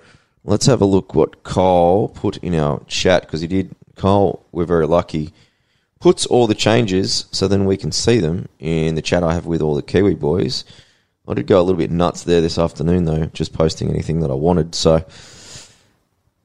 let's 0.44 0.66
have 0.66 0.80
a 0.80 0.86
look 0.86 1.14
what 1.14 1.42
Kyle 1.42 2.12
put 2.14 2.36
in 2.38 2.54
our 2.54 2.82
chat 2.84 3.22
because 3.22 3.40
he 3.40 3.46
did. 3.46 3.74
Kyle, 3.96 4.44
we're 4.52 4.66
very 4.66 4.86
lucky, 4.86 5.32
puts 6.00 6.26
all 6.26 6.46
the 6.46 6.54
changes 6.54 7.24
so 7.32 7.48
then 7.48 7.64
we 7.64 7.78
can 7.78 7.90
see 7.90 8.20
them 8.20 8.46
in 8.58 8.94
the 8.94 9.00
chat 9.00 9.22
I 9.22 9.32
have 9.32 9.46
with 9.46 9.62
all 9.62 9.74
the 9.74 9.82
Kiwi 9.82 10.14
boys. 10.14 10.64
I 11.26 11.32
did 11.32 11.46
go 11.46 11.58
a 11.58 11.62
little 11.62 11.78
bit 11.78 11.90
nuts 11.90 12.22
there 12.22 12.42
this 12.42 12.58
afternoon, 12.58 13.06
though, 13.06 13.26
just 13.26 13.54
posting 13.54 13.88
anything 13.88 14.20
that 14.20 14.30
I 14.30 14.34
wanted. 14.34 14.74
So 14.74 15.04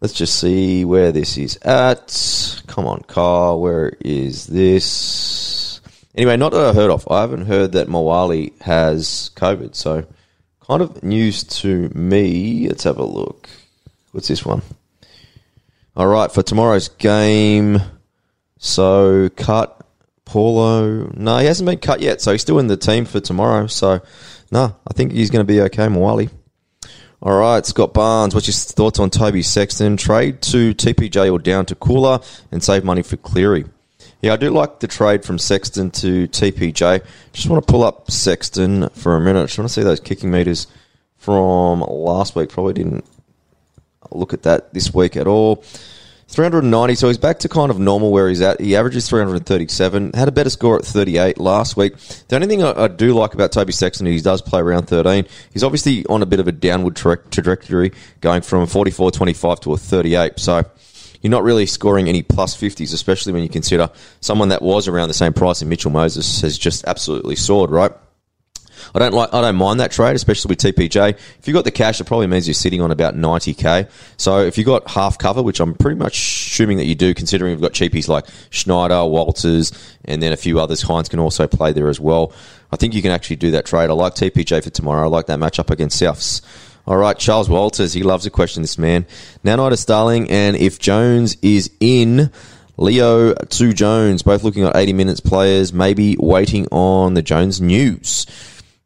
let's 0.01 0.13
just 0.13 0.39
see 0.39 0.83
where 0.83 1.11
this 1.11 1.37
is 1.37 1.57
at. 1.61 2.61
Come 2.67 2.87
on, 2.87 3.01
car. 3.01 3.57
Where 3.57 3.93
is 4.01 4.47
this? 4.47 5.79
Anyway, 6.15 6.35
not 6.35 6.51
that 6.51 6.65
I 6.65 6.73
heard 6.73 6.91
of. 6.91 7.07
I 7.09 7.21
haven't 7.21 7.45
heard 7.45 7.71
that 7.73 7.87
Moali 7.87 8.59
has 8.61 9.31
COVID. 9.35 9.75
So 9.75 10.05
kind 10.59 10.81
of 10.81 11.03
news 11.03 11.43
to 11.43 11.89
me. 11.89 12.67
Let's 12.67 12.83
have 12.83 12.97
a 12.97 13.05
look. 13.05 13.49
What's 14.11 14.27
this 14.27 14.45
one? 14.45 14.61
All 15.95 16.07
right, 16.07 16.31
for 16.31 16.43
tomorrow's 16.43 16.89
game. 16.89 17.79
So 18.57 19.29
cut 19.29 19.85
Paulo. 20.25 21.11
No, 21.13 21.37
he 21.37 21.45
hasn't 21.45 21.69
been 21.69 21.79
cut 21.79 21.99
yet, 22.01 22.21
so 22.21 22.31
he's 22.31 22.41
still 22.41 22.59
in 22.59 22.67
the 22.67 22.77
team 22.77 23.05
for 23.05 23.19
tomorrow. 23.19 23.67
So, 23.67 24.01
no, 24.51 24.75
I 24.87 24.93
think 24.93 25.11
he's 25.11 25.29
going 25.29 25.45
to 25.45 25.53
be 25.53 25.61
okay, 25.61 25.87
Moali. 25.87 26.29
All 27.23 27.37
right, 27.37 27.63
Scott 27.63 27.93
Barnes, 27.93 28.33
what's 28.33 28.47
your 28.47 28.55
thoughts 28.55 28.97
on 28.97 29.11
Toby 29.11 29.43
Sexton? 29.43 29.95
Trade 29.95 30.41
to 30.41 30.73
TPJ 30.73 31.31
or 31.31 31.37
down 31.37 31.67
to 31.67 31.75
Koula 31.75 32.23
and 32.51 32.63
save 32.63 32.83
money 32.83 33.03
for 33.03 33.15
Cleary. 33.15 33.65
Yeah, 34.23 34.33
I 34.33 34.37
do 34.37 34.49
like 34.49 34.79
the 34.79 34.87
trade 34.87 35.23
from 35.23 35.37
Sexton 35.37 35.91
to 35.91 36.27
TPJ. 36.27 37.05
Just 37.31 37.47
want 37.47 37.63
to 37.63 37.71
pull 37.71 37.83
up 37.83 38.09
Sexton 38.09 38.89
for 38.89 39.15
a 39.15 39.21
minute. 39.21 39.45
Just 39.45 39.59
want 39.59 39.69
to 39.69 39.73
see 39.73 39.83
those 39.83 39.99
kicking 39.99 40.31
meters 40.31 40.65
from 41.17 41.81
last 41.81 42.35
week. 42.35 42.49
Probably 42.49 42.73
didn't 42.73 43.05
look 44.09 44.33
at 44.33 44.41
that 44.41 44.73
this 44.73 44.91
week 44.91 45.15
at 45.15 45.27
all. 45.27 45.63
390, 46.31 46.95
so 46.95 47.07
he's 47.09 47.17
back 47.17 47.39
to 47.39 47.49
kind 47.49 47.69
of 47.69 47.77
normal 47.77 48.09
where 48.11 48.29
he's 48.29 48.39
at. 48.39 48.61
He 48.61 48.75
averages 48.75 49.09
337, 49.09 50.13
had 50.13 50.27
a 50.29 50.31
better 50.31 50.49
score 50.49 50.77
at 50.77 50.85
38 50.85 51.37
last 51.37 51.75
week. 51.75 51.97
The 52.29 52.35
only 52.35 52.47
thing 52.47 52.63
I, 52.63 52.85
I 52.85 52.87
do 52.87 53.13
like 53.13 53.33
about 53.33 53.51
Toby 53.51 53.73
Sexton 53.73 54.07
is 54.07 54.15
he 54.15 54.21
does 54.21 54.41
play 54.41 54.61
around 54.61 54.87
13. 54.87 55.25
He's 55.51 55.63
obviously 55.63 56.05
on 56.05 56.21
a 56.21 56.25
bit 56.25 56.39
of 56.39 56.47
a 56.47 56.53
downward 56.53 56.95
tra- 56.95 57.17
trajectory, 57.17 57.91
going 58.21 58.41
from 58.41 58.61
a 58.61 58.67
44 58.67 59.11
25 59.11 59.59
to 59.59 59.73
a 59.73 59.77
38. 59.77 60.39
So 60.39 60.63
you're 61.21 61.31
not 61.31 61.43
really 61.43 61.65
scoring 61.65 62.07
any 62.07 62.23
plus 62.23 62.55
50s, 62.55 62.93
especially 62.93 63.33
when 63.33 63.43
you 63.43 63.49
consider 63.49 63.89
someone 64.21 64.49
that 64.49 64.61
was 64.61 64.87
around 64.87 65.09
the 65.09 65.13
same 65.13 65.33
price 65.33 65.61
in 65.61 65.67
Mitchell 65.67 65.91
Moses 65.91 66.41
has 66.41 66.57
just 66.57 66.85
absolutely 66.85 67.35
soared, 67.35 67.71
right? 67.71 67.91
I 68.93 68.99
don't 68.99 69.13
like. 69.13 69.33
I 69.33 69.41
don't 69.41 69.55
mind 69.55 69.79
that 69.79 69.91
trade, 69.91 70.15
especially 70.15 70.49
with 70.49 70.59
TPJ. 70.59 71.11
If 71.11 71.47
you 71.47 71.53
got 71.53 71.63
the 71.63 71.71
cash, 71.71 71.99
it 72.01 72.05
probably 72.05 72.27
means 72.27 72.47
you're 72.47 72.53
sitting 72.53 72.81
on 72.81 72.91
about 72.91 73.15
90k. 73.15 73.89
So 74.17 74.39
if 74.39 74.57
you 74.57 74.63
got 74.63 74.89
half 74.89 75.17
cover, 75.17 75.41
which 75.41 75.59
I'm 75.59 75.73
pretty 75.73 75.97
much 75.97 76.17
assuming 76.51 76.77
that 76.77 76.85
you 76.85 76.95
do, 76.95 77.13
considering 77.13 77.51
you've 77.51 77.61
got 77.61 77.73
cheapies 77.73 78.07
like 78.07 78.25
Schneider, 78.49 79.05
Walters, 79.05 79.71
and 80.05 80.21
then 80.21 80.31
a 80.31 80.37
few 80.37 80.59
others. 80.59 80.83
Hynes 80.83 81.09
can 81.09 81.19
also 81.19 81.47
play 81.47 81.73
there 81.73 81.89
as 81.89 81.99
well. 81.99 82.33
I 82.71 82.75
think 82.75 82.93
you 82.93 83.01
can 83.01 83.11
actually 83.11 83.35
do 83.37 83.51
that 83.51 83.65
trade. 83.65 83.89
I 83.89 83.93
like 83.93 84.15
TPJ 84.15 84.63
for 84.63 84.69
tomorrow. 84.69 85.05
I 85.05 85.09
like 85.09 85.27
that 85.27 85.39
matchup 85.39 85.69
against 85.69 86.01
Souths. 86.01 86.41
All 86.87 86.97
right, 86.97 87.17
Charles 87.17 87.49
Walters. 87.49 87.93
He 87.93 88.03
loves 88.03 88.25
a 88.25 88.31
question. 88.31 88.63
This 88.63 88.77
man. 88.77 89.05
To 89.43 89.77
Starling, 89.77 90.29
and 90.31 90.55
if 90.55 90.79
Jones 90.79 91.37
is 91.41 91.71
in. 91.79 92.31
Leo 92.77 93.33
to 93.35 93.73
Jones, 93.73 94.23
both 94.23 94.43
looking 94.43 94.63
at 94.63 94.75
80 94.75 94.93
minutes 94.93 95.19
players, 95.19 95.71
maybe 95.71 96.15
waiting 96.17 96.67
on 96.71 97.13
the 97.13 97.21
Jones 97.21 97.61
news. 97.61 98.25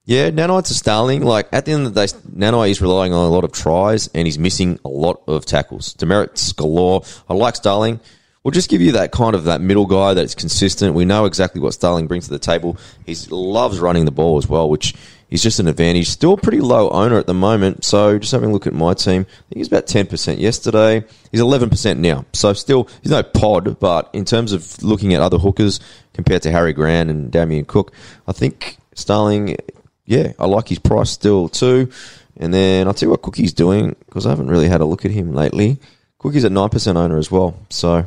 Yeah, 0.06 0.30
Nanai 0.30 0.62
a 0.70 0.74
Starling. 0.74 1.24
Like 1.24 1.48
at 1.52 1.66
the 1.66 1.72
end 1.72 1.88
of 1.88 1.94
the 1.94 2.06
day, 2.06 2.14
Nanai 2.30 2.70
is 2.70 2.80
relying 2.80 3.12
on 3.12 3.26
a 3.26 3.30
lot 3.30 3.44
of 3.44 3.52
tries 3.52 4.08
and 4.10 4.28
he's 4.28 4.38
missing 4.38 4.80
a 4.86 4.88
lot 4.88 5.24
of 5.28 5.46
tackles. 5.46 5.94
Demerits 5.94 6.52
galore. 6.54 7.04
I 7.28 7.34
like 7.34 7.56
Starling. 7.56 8.00
We'll 8.44 8.52
just 8.52 8.70
give 8.70 8.82
you 8.82 8.92
that 8.92 9.12
kind 9.12 9.34
of 9.34 9.46
that 9.46 9.62
middle 9.62 9.88
guy 9.88 10.14
that's 10.14 10.36
consistent. 10.36 10.94
We 10.94 11.06
know 11.06 11.26
exactly 11.26 11.60
what 11.60 11.74
Starling 11.74 12.06
brings 12.06 12.26
to 12.26 12.32
the 12.32 12.38
table. 12.38 12.78
He 13.04 13.16
loves 13.32 13.80
running 13.80 14.06
the 14.06 14.12
ball 14.12 14.38
as 14.38 14.48
well, 14.48 14.70
which 14.70 14.94
is 15.32 15.42
just 15.42 15.60
an 15.60 15.68
advantage. 15.68 16.08
Still 16.10 16.38
pretty 16.38 16.62
low 16.62 16.92
owner 16.92 17.18
at 17.18 17.26
the 17.26 17.34
moment. 17.34 17.84
So 17.84 18.20
just 18.20 18.32
having 18.32 18.52
a 18.52 18.54
look 18.54 18.68
at 18.68 18.74
my 18.74 18.94
team, 18.94 19.22
I 19.22 19.42
think 19.50 19.58
he's 19.58 19.68
about 19.68 19.88
10% 19.88 20.38
yesterday. 20.38 21.04
He's 21.32 21.42
11% 21.42 21.98
now. 21.98 22.28
So 22.34 22.54
still, 22.54 22.88
he's 23.02 23.12
no 23.12 23.24
pod, 23.24 23.80
but 23.80 24.12
in 24.14 24.26
terms 24.26 24.54
of 24.54 24.84
looking 24.84 25.16
at 25.16 25.22
other 25.22 25.40
hookers 25.40 25.80
compared 26.14 26.44
to 26.44 26.52
Harry 26.52 26.74
Grant 26.74 27.10
and 27.10 27.32
Damien 27.32 27.66
Cook, 27.66 27.92
I 28.28 28.32
think 28.34 28.78
Starling 28.94 29.58
yeah, 30.06 30.34
I 30.40 30.46
like 30.46 30.68
his 30.68 30.80
price 30.80 31.10
still 31.10 31.50
too. 31.50 31.92
And 32.38 32.54
then 32.54 32.88
I'll 32.88 32.94
tell 32.94 33.08
you 33.08 33.12
what 33.12 33.22
Cookie's 33.22 33.54
doing 33.54 33.96
because 34.06 34.26
I 34.26 34.30
haven't 34.30 34.50
really 34.50 34.68
had 34.68 34.82
a 34.82 34.86
look 34.86 35.06
at 35.06 35.12
him 35.12 35.34
lately. 35.34 35.80
Cookie's 36.20 36.44
a 36.44 36.50
9% 36.50 36.96
owner 36.96 37.18
as 37.18 37.32
well. 37.32 37.58
So 37.70 38.06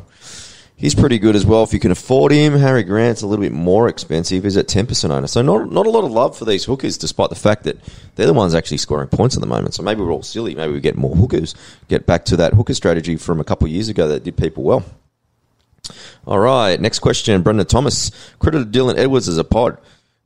he's 0.75 0.93
pretty 0.93 1.17
good 1.17 1.35
as 1.35 1.45
well 1.45 1.63
if 1.63 1.73
you 1.73 1.79
can 1.79 1.91
afford 1.91 2.31
him. 2.31 2.53
Harry 2.53 2.83
Grant's 2.83 3.21
a 3.21 3.27
little 3.27 3.43
bit 3.43 3.53
more 3.53 3.87
expensive. 3.87 4.43
He's 4.43 4.57
at 4.57 4.67
10% 4.67 5.09
owner. 5.09 5.27
So 5.27 5.41
not, 5.41 5.71
not 5.71 5.87
a 5.87 5.89
lot 5.89 6.03
of 6.03 6.11
love 6.11 6.37
for 6.37 6.45
these 6.45 6.65
hookers 6.65 6.97
despite 6.97 7.29
the 7.29 7.35
fact 7.35 7.63
that 7.63 7.77
they're 8.15 8.27
the 8.27 8.33
ones 8.33 8.53
actually 8.53 8.77
scoring 8.77 9.07
points 9.07 9.35
at 9.35 9.41
the 9.41 9.47
moment. 9.47 9.73
So 9.73 9.83
maybe 9.83 10.01
we're 10.01 10.11
all 10.11 10.23
silly. 10.23 10.53
Maybe 10.53 10.73
we 10.73 10.79
get 10.79 10.95
more 10.95 11.15
hookers. 11.15 11.55
Get 11.87 12.05
back 12.05 12.25
to 12.25 12.37
that 12.37 12.53
hooker 12.53 12.73
strategy 12.73 13.15
from 13.15 13.39
a 13.39 13.43
couple 13.43 13.67
years 13.67 13.89
ago 13.89 14.07
that 14.09 14.23
did 14.23 14.37
people 14.37 14.63
well. 14.63 14.85
All 16.27 16.39
right, 16.39 16.79
next 16.79 16.99
question. 16.99 17.41
Brendan 17.41 17.65
Thomas. 17.65 18.11
Credited 18.37 18.71
Dylan 18.71 18.97
Edwards 18.97 19.27
as 19.27 19.39
a 19.39 19.43
pod. 19.43 19.79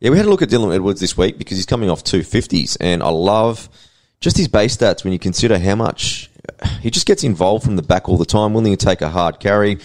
Yeah, 0.03 0.09
we 0.09 0.17
had 0.17 0.25
a 0.25 0.29
look 0.29 0.41
at 0.41 0.49
Dylan 0.49 0.75
Edwards 0.75 0.99
this 0.99 1.15
week 1.17 1.37
because 1.37 1.55
he's 1.55 1.65
coming 1.65 1.89
off 1.89 2.03
two 2.03 2.23
fifties, 2.23 2.75
and 2.75 3.01
I 3.01 3.07
love 3.07 3.69
just 4.19 4.35
his 4.35 4.49
base 4.49 4.75
stats 4.75 5.05
when 5.05 5.13
you 5.13 5.19
consider 5.19 5.57
how 5.57 5.75
much 5.75 6.29
uh, 6.61 6.67
he 6.79 6.91
just 6.91 7.05
gets 7.05 7.23
involved 7.23 7.63
from 7.63 7.77
the 7.77 7.83
back 7.83 8.09
all 8.09 8.17
the 8.17 8.25
time, 8.25 8.53
willing 8.53 8.75
to 8.75 8.85
take 8.85 9.01
a 9.01 9.07
hard 9.07 9.39
carry. 9.39 9.77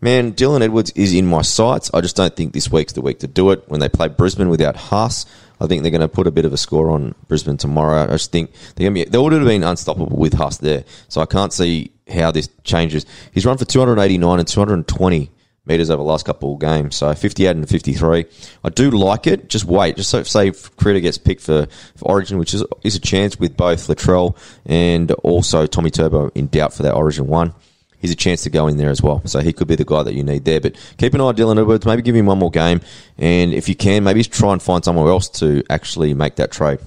Man, 0.00 0.32
Dylan 0.32 0.60
Edwards 0.62 0.90
is 0.96 1.14
in 1.14 1.24
my 1.24 1.42
sights. 1.42 1.88
I 1.94 2.00
just 2.00 2.16
don't 2.16 2.34
think 2.34 2.52
this 2.52 2.68
week's 2.68 2.94
the 2.94 3.00
week 3.00 3.20
to 3.20 3.28
do 3.28 3.52
it. 3.52 3.62
When 3.68 3.78
they 3.78 3.88
play 3.88 4.08
Brisbane 4.08 4.48
without 4.48 4.74
Haas, 4.74 5.24
I 5.60 5.68
think 5.68 5.82
they're 5.82 5.92
going 5.92 6.00
to 6.00 6.08
put 6.08 6.26
a 6.26 6.32
bit 6.32 6.44
of 6.44 6.52
a 6.52 6.56
score 6.56 6.90
on 6.90 7.14
Brisbane 7.28 7.56
tomorrow. 7.56 8.02
I 8.02 8.08
just 8.08 8.32
think 8.32 8.50
they're 8.74 8.90
going 8.90 9.04
to 9.04 9.04
be, 9.04 9.08
they 9.08 9.18
would 9.18 9.32
have 9.32 9.44
been 9.44 9.62
unstoppable 9.62 10.16
with 10.16 10.32
Haas 10.32 10.58
there. 10.58 10.82
So 11.06 11.20
I 11.20 11.26
can't 11.26 11.52
see 11.52 11.92
how 12.12 12.32
this 12.32 12.48
changes. 12.64 13.06
He's 13.30 13.46
run 13.46 13.56
for 13.56 13.66
289 13.66 14.40
and 14.40 14.48
220 14.48 15.30
meters 15.66 15.90
over 15.90 16.02
the 16.02 16.08
last 16.08 16.26
couple 16.26 16.54
of 16.54 16.60
games. 16.60 16.96
So 16.96 17.14
58 17.14 17.50
and 17.50 17.68
53. 17.68 18.24
I 18.64 18.68
do 18.68 18.90
like 18.90 19.26
it. 19.26 19.48
Just 19.48 19.64
wait. 19.64 19.96
Just 19.96 20.10
so, 20.10 20.22
say 20.22 20.52
Critter 20.76 21.00
gets 21.00 21.18
picked 21.18 21.42
for, 21.42 21.66
for 21.96 22.08
Origin, 22.08 22.38
which 22.38 22.54
is, 22.54 22.64
is 22.82 22.96
a 22.96 23.00
chance 23.00 23.38
with 23.38 23.56
both 23.56 23.86
Latrell 23.86 24.36
and 24.66 25.12
also 25.12 25.66
Tommy 25.66 25.90
Turbo 25.90 26.30
in 26.34 26.48
doubt 26.48 26.72
for 26.72 26.82
that 26.82 26.94
Origin 26.94 27.26
one. 27.26 27.54
He's 27.98 28.10
a 28.10 28.16
chance 28.16 28.42
to 28.44 28.50
go 28.50 28.66
in 28.66 28.78
there 28.78 28.88
as 28.88 29.02
well. 29.02 29.20
So 29.26 29.40
he 29.40 29.52
could 29.52 29.68
be 29.68 29.76
the 29.76 29.84
guy 29.84 30.02
that 30.02 30.14
you 30.14 30.24
need 30.24 30.46
there. 30.46 30.60
But 30.60 30.76
keep 30.96 31.12
an 31.12 31.20
eye 31.20 31.24
on 31.24 31.36
Dylan 31.36 31.58
Edwards. 31.60 31.84
Maybe 31.84 32.00
give 32.00 32.16
him 32.16 32.26
one 32.26 32.38
more 32.38 32.50
game. 32.50 32.80
And 33.18 33.52
if 33.52 33.68
you 33.68 33.74
can, 33.74 34.04
maybe 34.04 34.24
try 34.24 34.52
and 34.52 34.62
find 34.62 34.82
somewhere 34.82 35.08
else 35.08 35.28
to 35.40 35.62
actually 35.68 36.14
make 36.14 36.36
that 36.36 36.50
trade. 36.50 36.80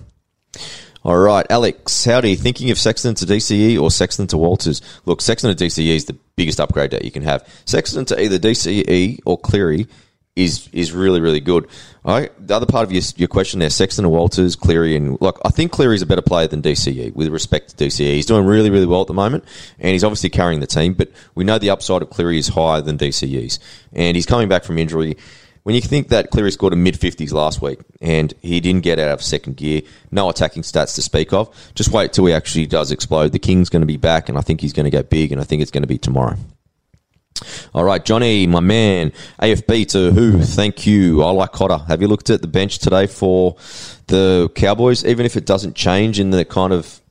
All 1.05 1.17
right, 1.17 1.45
Alex, 1.49 2.05
howdy. 2.05 2.35
Thinking 2.35 2.71
of 2.71 2.79
Sexton 2.79 3.13
to 3.15 3.25
DCE 3.25 3.77
or 3.77 3.91
Sexton 3.91 4.25
to 4.27 4.37
Walters? 4.37 4.81
Look, 5.05 5.19
Sexton 5.19 5.53
to 5.53 5.65
DCE 5.65 5.95
is 5.95 6.05
the 6.05 6.15
biggest 6.37 6.61
upgrade 6.61 6.91
that 6.91 7.03
you 7.03 7.11
can 7.11 7.23
have. 7.23 7.45
Sexton 7.65 8.05
to 8.05 8.23
either 8.23 8.39
DCE 8.39 9.19
or 9.25 9.37
Cleary 9.37 9.87
is 10.37 10.69
is 10.71 10.93
really 10.93 11.19
really 11.19 11.41
good. 11.41 11.67
All 12.05 12.17
right, 12.17 12.31
the 12.39 12.55
other 12.55 12.65
part 12.65 12.85
of 12.85 12.93
your, 12.93 13.03
your 13.17 13.27
question 13.27 13.59
there, 13.59 13.69
Sexton 13.69 14.05
or 14.05 14.13
Walters, 14.13 14.55
Cleary, 14.55 14.95
and 14.95 15.19
look, 15.19 15.41
I 15.43 15.49
think 15.49 15.73
Cleary 15.73 15.95
is 15.95 16.01
a 16.01 16.05
better 16.05 16.21
player 16.21 16.47
than 16.47 16.61
DCE 16.61 17.13
with 17.13 17.27
respect 17.27 17.77
to 17.77 17.85
DCE. 17.85 18.13
He's 18.13 18.25
doing 18.25 18.45
really 18.45 18.69
really 18.69 18.85
well 18.85 19.01
at 19.01 19.07
the 19.07 19.13
moment, 19.13 19.43
and 19.79 19.91
he's 19.91 20.05
obviously 20.05 20.29
carrying 20.29 20.61
the 20.61 20.67
team. 20.67 20.93
But 20.93 21.11
we 21.35 21.43
know 21.43 21.59
the 21.59 21.69
upside 21.69 22.01
of 22.01 22.11
Cleary 22.11 22.37
is 22.37 22.47
higher 22.47 22.79
than 22.79 22.97
DCE's, 22.97 23.59
and 23.91 24.15
he's 24.15 24.25
coming 24.25 24.47
back 24.47 24.63
from 24.63 24.77
injury 24.77 25.17
when 25.63 25.75
you 25.75 25.81
think 25.81 26.09
that 26.09 26.29
Cleary 26.29 26.51
scored 26.51 26.73
a 26.73 26.75
mid 26.75 26.95
50s 26.95 27.31
last 27.31 27.61
week 27.61 27.79
and 28.01 28.33
he 28.41 28.59
didn't 28.59 28.83
get 28.83 28.99
out 28.99 29.11
of 29.11 29.21
second 29.21 29.57
gear, 29.57 29.81
no 30.11 30.29
attacking 30.29 30.63
stats 30.63 30.95
to 30.95 31.01
speak 31.01 31.33
of, 31.33 31.53
just 31.73 31.91
wait 31.91 32.13
till 32.13 32.25
he 32.25 32.33
actually 32.33 32.65
does 32.65 32.91
explode. 32.91 33.31
The 33.31 33.39
King's 33.39 33.69
going 33.69 33.81
to 33.81 33.87
be 33.87 33.97
back 33.97 34.29
and 34.29 34.37
I 34.37 34.41
think 34.41 34.61
he's 34.61 34.73
going 34.73 34.85
to 34.85 34.89
go 34.89 35.03
big 35.03 35.31
and 35.31 35.39
I 35.39 35.43
think 35.43 35.61
it's 35.61 35.71
going 35.71 35.83
to 35.83 35.87
be 35.87 35.97
tomorrow. 35.97 36.37
All 37.73 37.83
right, 37.83 38.03
Johnny, 38.03 38.45
my 38.45 38.59
man, 38.59 39.11
AFB 39.41 39.87
to 39.89 40.11
who? 40.11 40.41
Thank 40.41 40.85
you. 40.85 41.23
I 41.23 41.31
like 41.31 41.51
Cotter. 41.51 41.79
Have 41.87 42.01
you 42.01 42.07
looked 42.07 42.29
at 42.29 42.41
the 42.41 42.47
bench 42.47 42.79
today 42.79 43.07
for 43.07 43.55
the 44.07 44.49
Cowboys? 44.55 45.03
Even 45.05 45.25
if 45.25 45.35
it 45.35 45.45
doesn't 45.45 45.75
change 45.75 46.19
in 46.19 46.29
the 46.29 46.45
kind 46.45 46.71
of 46.71 47.01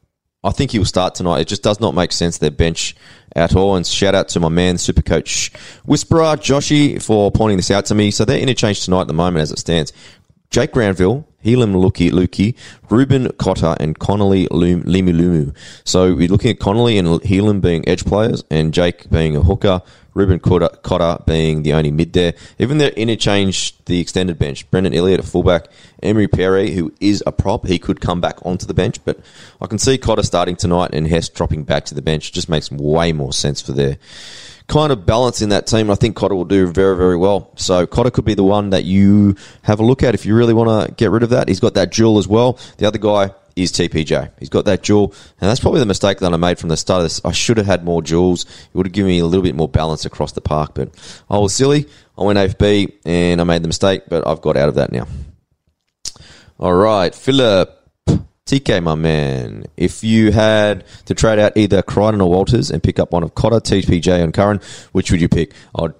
I 0.44 0.50
think 0.50 0.72
he'll 0.72 0.84
start 0.84 1.14
tonight. 1.14 1.40
It 1.40 1.48
just 1.48 1.62
does 1.62 1.78
not 1.78 1.94
make 1.94 2.10
sense 2.10 2.38
their 2.38 2.50
bench 2.50 2.96
at 3.36 3.54
all. 3.54 3.76
And 3.76 3.86
shout 3.86 4.14
out 4.14 4.28
to 4.30 4.40
my 4.40 4.48
man, 4.48 4.76
Super 4.76 5.02
Coach 5.02 5.52
Whisperer 5.84 6.36
Joshy, 6.36 7.00
for 7.00 7.30
pointing 7.30 7.58
this 7.58 7.70
out 7.70 7.86
to 7.86 7.94
me. 7.94 8.10
So 8.10 8.24
they're 8.24 8.40
interchanged 8.40 8.84
tonight 8.84 9.02
at 9.02 9.06
the 9.06 9.14
moment 9.14 9.42
as 9.42 9.52
it 9.52 9.60
stands. 9.60 9.92
Jake 10.50 10.72
Granville, 10.72 11.26
Heilum 11.44 11.74
Luki, 11.74 12.10
Luki, 12.10 12.54
Reuben 12.90 13.30
Cotter, 13.38 13.74
and 13.80 13.98
Connolly 13.98 14.48
Limu 14.48 15.56
So 15.84 16.14
we're 16.14 16.28
looking 16.28 16.50
at 16.50 16.58
Connolly 16.58 16.98
and 16.98 17.08
Heilum 17.08 17.60
being 17.60 17.88
edge 17.88 18.04
players, 18.04 18.44
and 18.50 18.74
Jake 18.74 19.08
being 19.10 19.34
a 19.36 19.42
hooker. 19.42 19.80
Reuben 20.14 20.38
Cotter, 20.38 21.18
being 21.26 21.62
the 21.62 21.72
only 21.72 21.90
mid 21.90 22.12
there. 22.12 22.34
Even 22.58 22.78
they 22.78 22.92
interchange 22.92 23.76
the 23.84 24.00
extended 24.00 24.38
bench. 24.38 24.70
Brendan 24.70 24.94
Elliott 24.94 25.20
at 25.20 25.26
fullback. 25.26 25.68
Emery 26.02 26.28
Perry, 26.28 26.72
who 26.72 26.92
is 27.00 27.22
a 27.26 27.32
prop, 27.32 27.66
he 27.66 27.78
could 27.78 28.00
come 28.00 28.20
back 28.20 28.44
onto 28.44 28.66
the 28.66 28.74
bench, 28.74 29.04
but 29.04 29.20
I 29.60 29.66
can 29.66 29.78
see 29.78 29.98
Cotter 29.98 30.22
starting 30.22 30.56
tonight 30.56 30.90
and 30.92 31.06
Hess 31.06 31.28
dropping 31.28 31.64
back 31.64 31.84
to 31.86 31.94
the 31.94 32.02
bench. 32.02 32.28
It 32.28 32.32
just 32.32 32.48
makes 32.48 32.70
way 32.70 33.12
more 33.12 33.32
sense 33.32 33.62
for 33.62 33.72
their 33.72 33.98
kind 34.66 34.92
of 34.92 35.06
balance 35.06 35.42
in 35.42 35.50
that 35.50 35.66
team. 35.66 35.90
I 35.90 35.94
think 35.94 36.16
Cotter 36.16 36.34
will 36.34 36.44
do 36.44 36.66
very, 36.66 36.96
very 36.96 37.16
well. 37.16 37.50
So 37.56 37.86
Cotter 37.86 38.10
could 38.10 38.24
be 38.24 38.34
the 38.34 38.44
one 38.44 38.70
that 38.70 38.84
you 38.84 39.36
have 39.62 39.80
a 39.80 39.84
look 39.84 40.02
at 40.02 40.14
if 40.14 40.26
you 40.26 40.34
really 40.34 40.54
want 40.54 40.88
to 40.88 40.94
get 40.94 41.10
rid 41.10 41.22
of 41.22 41.30
that. 41.30 41.48
He's 41.48 41.60
got 41.60 41.74
that 41.74 41.92
duel 41.92 42.18
as 42.18 42.26
well. 42.26 42.58
The 42.78 42.86
other 42.86 42.98
guy 42.98 43.32
is 43.56 43.72
TPJ. 43.72 44.30
He's 44.38 44.48
got 44.48 44.64
that 44.64 44.82
jewel, 44.82 45.14
and 45.40 45.48
that's 45.48 45.60
probably 45.60 45.80
the 45.80 45.86
mistake 45.86 46.18
that 46.18 46.32
I 46.32 46.36
made 46.36 46.58
from 46.58 46.68
the 46.68 46.76
start 46.76 47.02
this. 47.02 47.20
I 47.24 47.32
should 47.32 47.56
have 47.56 47.66
had 47.66 47.84
more 47.84 48.02
jewels. 48.02 48.44
It 48.44 48.74
would 48.74 48.86
have 48.86 48.92
given 48.92 49.10
me 49.10 49.18
a 49.18 49.26
little 49.26 49.42
bit 49.42 49.54
more 49.54 49.68
balance 49.68 50.04
across 50.04 50.32
the 50.32 50.40
park, 50.40 50.72
but 50.74 50.90
I 51.30 51.38
was 51.38 51.54
silly. 51.54 51.88
I 52.16 52.22
went 52.22 52.38
AFB, 52.38 52.92
and 53.04 53.40
I 53.40 53.44
made 53.44 53.62
the 53.62 53.68
mistake, 53.68 54.02
but 54.08 54.26
I've 54.26 54.40
got 54.40 54.56
out 54.56 54.68
of 54.68 54.74
that 54.76 54.92
now. 54.92 55.06
All 56.58 56.74
right, 56.74 57.14
Philip. 57.14 57.78
TK, 58.44 58.82
my 58.82 58.96
man, 58.96 59.64
if 59.76 60.02
you 60.02 60.32
had 60.32 60.84
to 61.06 61.14
trade 61.14 61.38
out 61.38 61.56
either 61.56 61.80
Crichton 61.80 62.20
or 62.20 62.28
Walters 62.28 62.70
and 62.70 62.82
pick 62.82 62.98
up 62.98 63.12
one 63.12 63.22
of 63.22 63.34
Cotter, 63.34 63.60
TPJ, 63.60 64.22
and 64.22 64.34
Curran, 64.34 64.60
which 64.90 65.10
would 65.10 65.20
you 65.20 65.28
pick? 65.28 65.54
I'd 65.74 65.92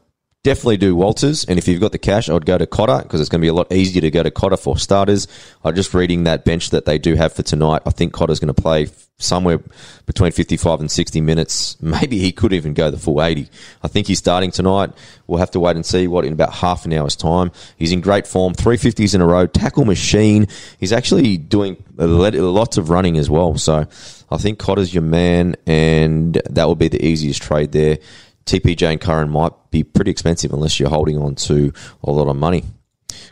definitely 0.43 0.77
do 0.77 0.97
Walters. 0.97 1.45
And 1.45 1.59
if 1.59 1.69
you've 1.69 1.81
got 1.81 1.93
the 1.93 1.99
cash, 1.99 2.29
I'd 2.29 2.47
go 2.47 2.59
to 2.59 2.67
Cotter 2.67 3.03
because 3.03 3.21
it's 3.21 3.29
going 3.29 3.41
to 3.41 3.45
be 3.45 3.49
a 3.49 3.55
lot 3.55 3.73
easier 3.73 4.01
to 4.01 4.11
go 4.11 4.23
to 4.23 4.31
Cotter 4.31 4.57
for 4.57 4.77
starters. 4.77 5.29
I'm 5.65 5.75
just 5.75 5.95
reading 5.95 6.25
that 6.25 6.45
bench 6.45 6.71
that 6.71 6.85
they 6.85 6.99
do 6.99 7.15
have 7.15 7.33
for 7.33 7.43
tonight. 7.43 7.83
I 7.87 7.91
think 7.91 8.13
Cotter's 8.13 8.41
going 8.41 8.53
to 8.53 8.61
play 8.61 8.89
somewhere 9.19 9.61
between 10.05 10.33
55 10.33 10.81
and 10.81 10.91
60 10.91 11.21
minutes. 11.21 11.77
Maybe 11.83 12.19
he 12.19 12.33
could 12.33 12.53
even 12.53 12.75
go 12.75 12.91
the 12.91 12.99
full 12.99 13.23
80. 13.23 13.49
I 13.85 13.89
think 13.89 14.09
he's 14.09 14.19
starting 14.19 14.51
tonight. 14.51 14.91
We'll 15.29 15.39
have 15.39 15.53
to 15.53 15.61
wait 15.61 15.77
and 15.77 15.87
see 15.87 16.09
what 16.09 16.25
in 16.25 16.33
about 16.33 16.53
half 16.53 16.85
an 16.87 16.93
hour's 16.93 17.15
time. 17.15 17.53
He's 17.77 17.93
in 17.93 18.01
great 18.01 18.27
form, 18.27 18.55
350s 18.55 19.15
in 19.15 19.21
a 19.21 19.27
row, 19.27 19.47
tackle 19.47 19.85
machine. 19.85 20.49
He's 20.79 20.93
actually 20.93 21.37
doing 21.37 21.83
lots 21.97 22.79
of 22.79 22.91
running 22.91 23.17
as 23.17 23.31
well. 23.31 23.57
So 23.59 23.87
I 24.31 24.37
think 24.39 24.59
Cotter's 24.59 24.93
your 24.93 25.05
man, 25.05 25.55
and 25.67 26.35
that 26.51 26.65
will 26.65 26.75
be 26.75 26.89
the 26.89 27.05
easiest 27.05 27.43
trade 27.43 27.71
there. 27.71 27.99
TPJ 28.45 28.93
and 28.93 29.01
Curran 29.01 29.31
might 29.31 29.53
be 29.71 29.85
pretty 29.85 30.11
expensive 30.11 30.53
unless 30.53 30.79
you're 30.79 30.91
holding 30.91 31.19
on 31.19 31.35
to 31.37 31.73
a 32.03 32.11
lot 32.11 32.29
of 32.29 32.37
money. 32.37 32.65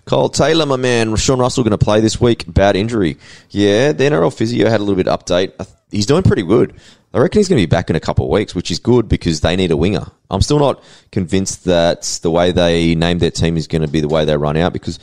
Kyle 0.05 0.29
Taylor, 0.29 0.67
my 0.67 0.76
man, 0.76 1.14
Sean 1.17 1.38
Russell 1.38 1.64
going 1.64 1.73
to 1.73 1.79
play 1.79 2.00
this 2.00 2.21
week. 2.21 2.45
Bad 2.52 2.76
injury. 2.76 3.17
Yeah, 3.50 3.93
the 3.93 4.05
NRL 4.05 4.37
physio 4.37 4.69
had 4.69 4.81
a 4.81 4.85
little 4.85 4.97
bit 4.97 5.09
of 5.09 5.25
update. 5.25 5.52
He's 5.90 6.07
doing 6.07 6.23
pretty 6.23 6.43
good. 6.43 6.75
I 7.12 7.19
reckon 7.19 7.40
he's 7.40 7.49
going 7.49 7.61
to 7.61 7.67
be 7.67 7.71
back 7.71 7.90
in 7.90 7.97
a 7.97 8.00
couple 8.00 8.26
of 8.26 8.31
weeks, 8.31 8.55
which 8.55 8.71
is 8.71 8.79
good 8.79 9.09
because 9.09 9.40
they 9.40 9.57
need 9.57 9.73
a 9.73 9.76
winger. 9.76 10.07
I'm 10.31 10.43
still 10.43 10.61
not 10.61 10.83
convinced 11.11 11.64
that 11.64 12.02
the 12.23 12.31
way 12.31 12.52
they 12.52 12.95
named 12.95 13.21
their 13.21 13.33
team 13.33 13.57
is 13.57 13.67
going 13.67 13.83
to 13.83 13.88
be 13.88 14.00
the 14.00 14.09
way 14.09 14.25
they 14.25 14.37
run 14.37 14.57
out 14.57 14.73
because 14.73 15.00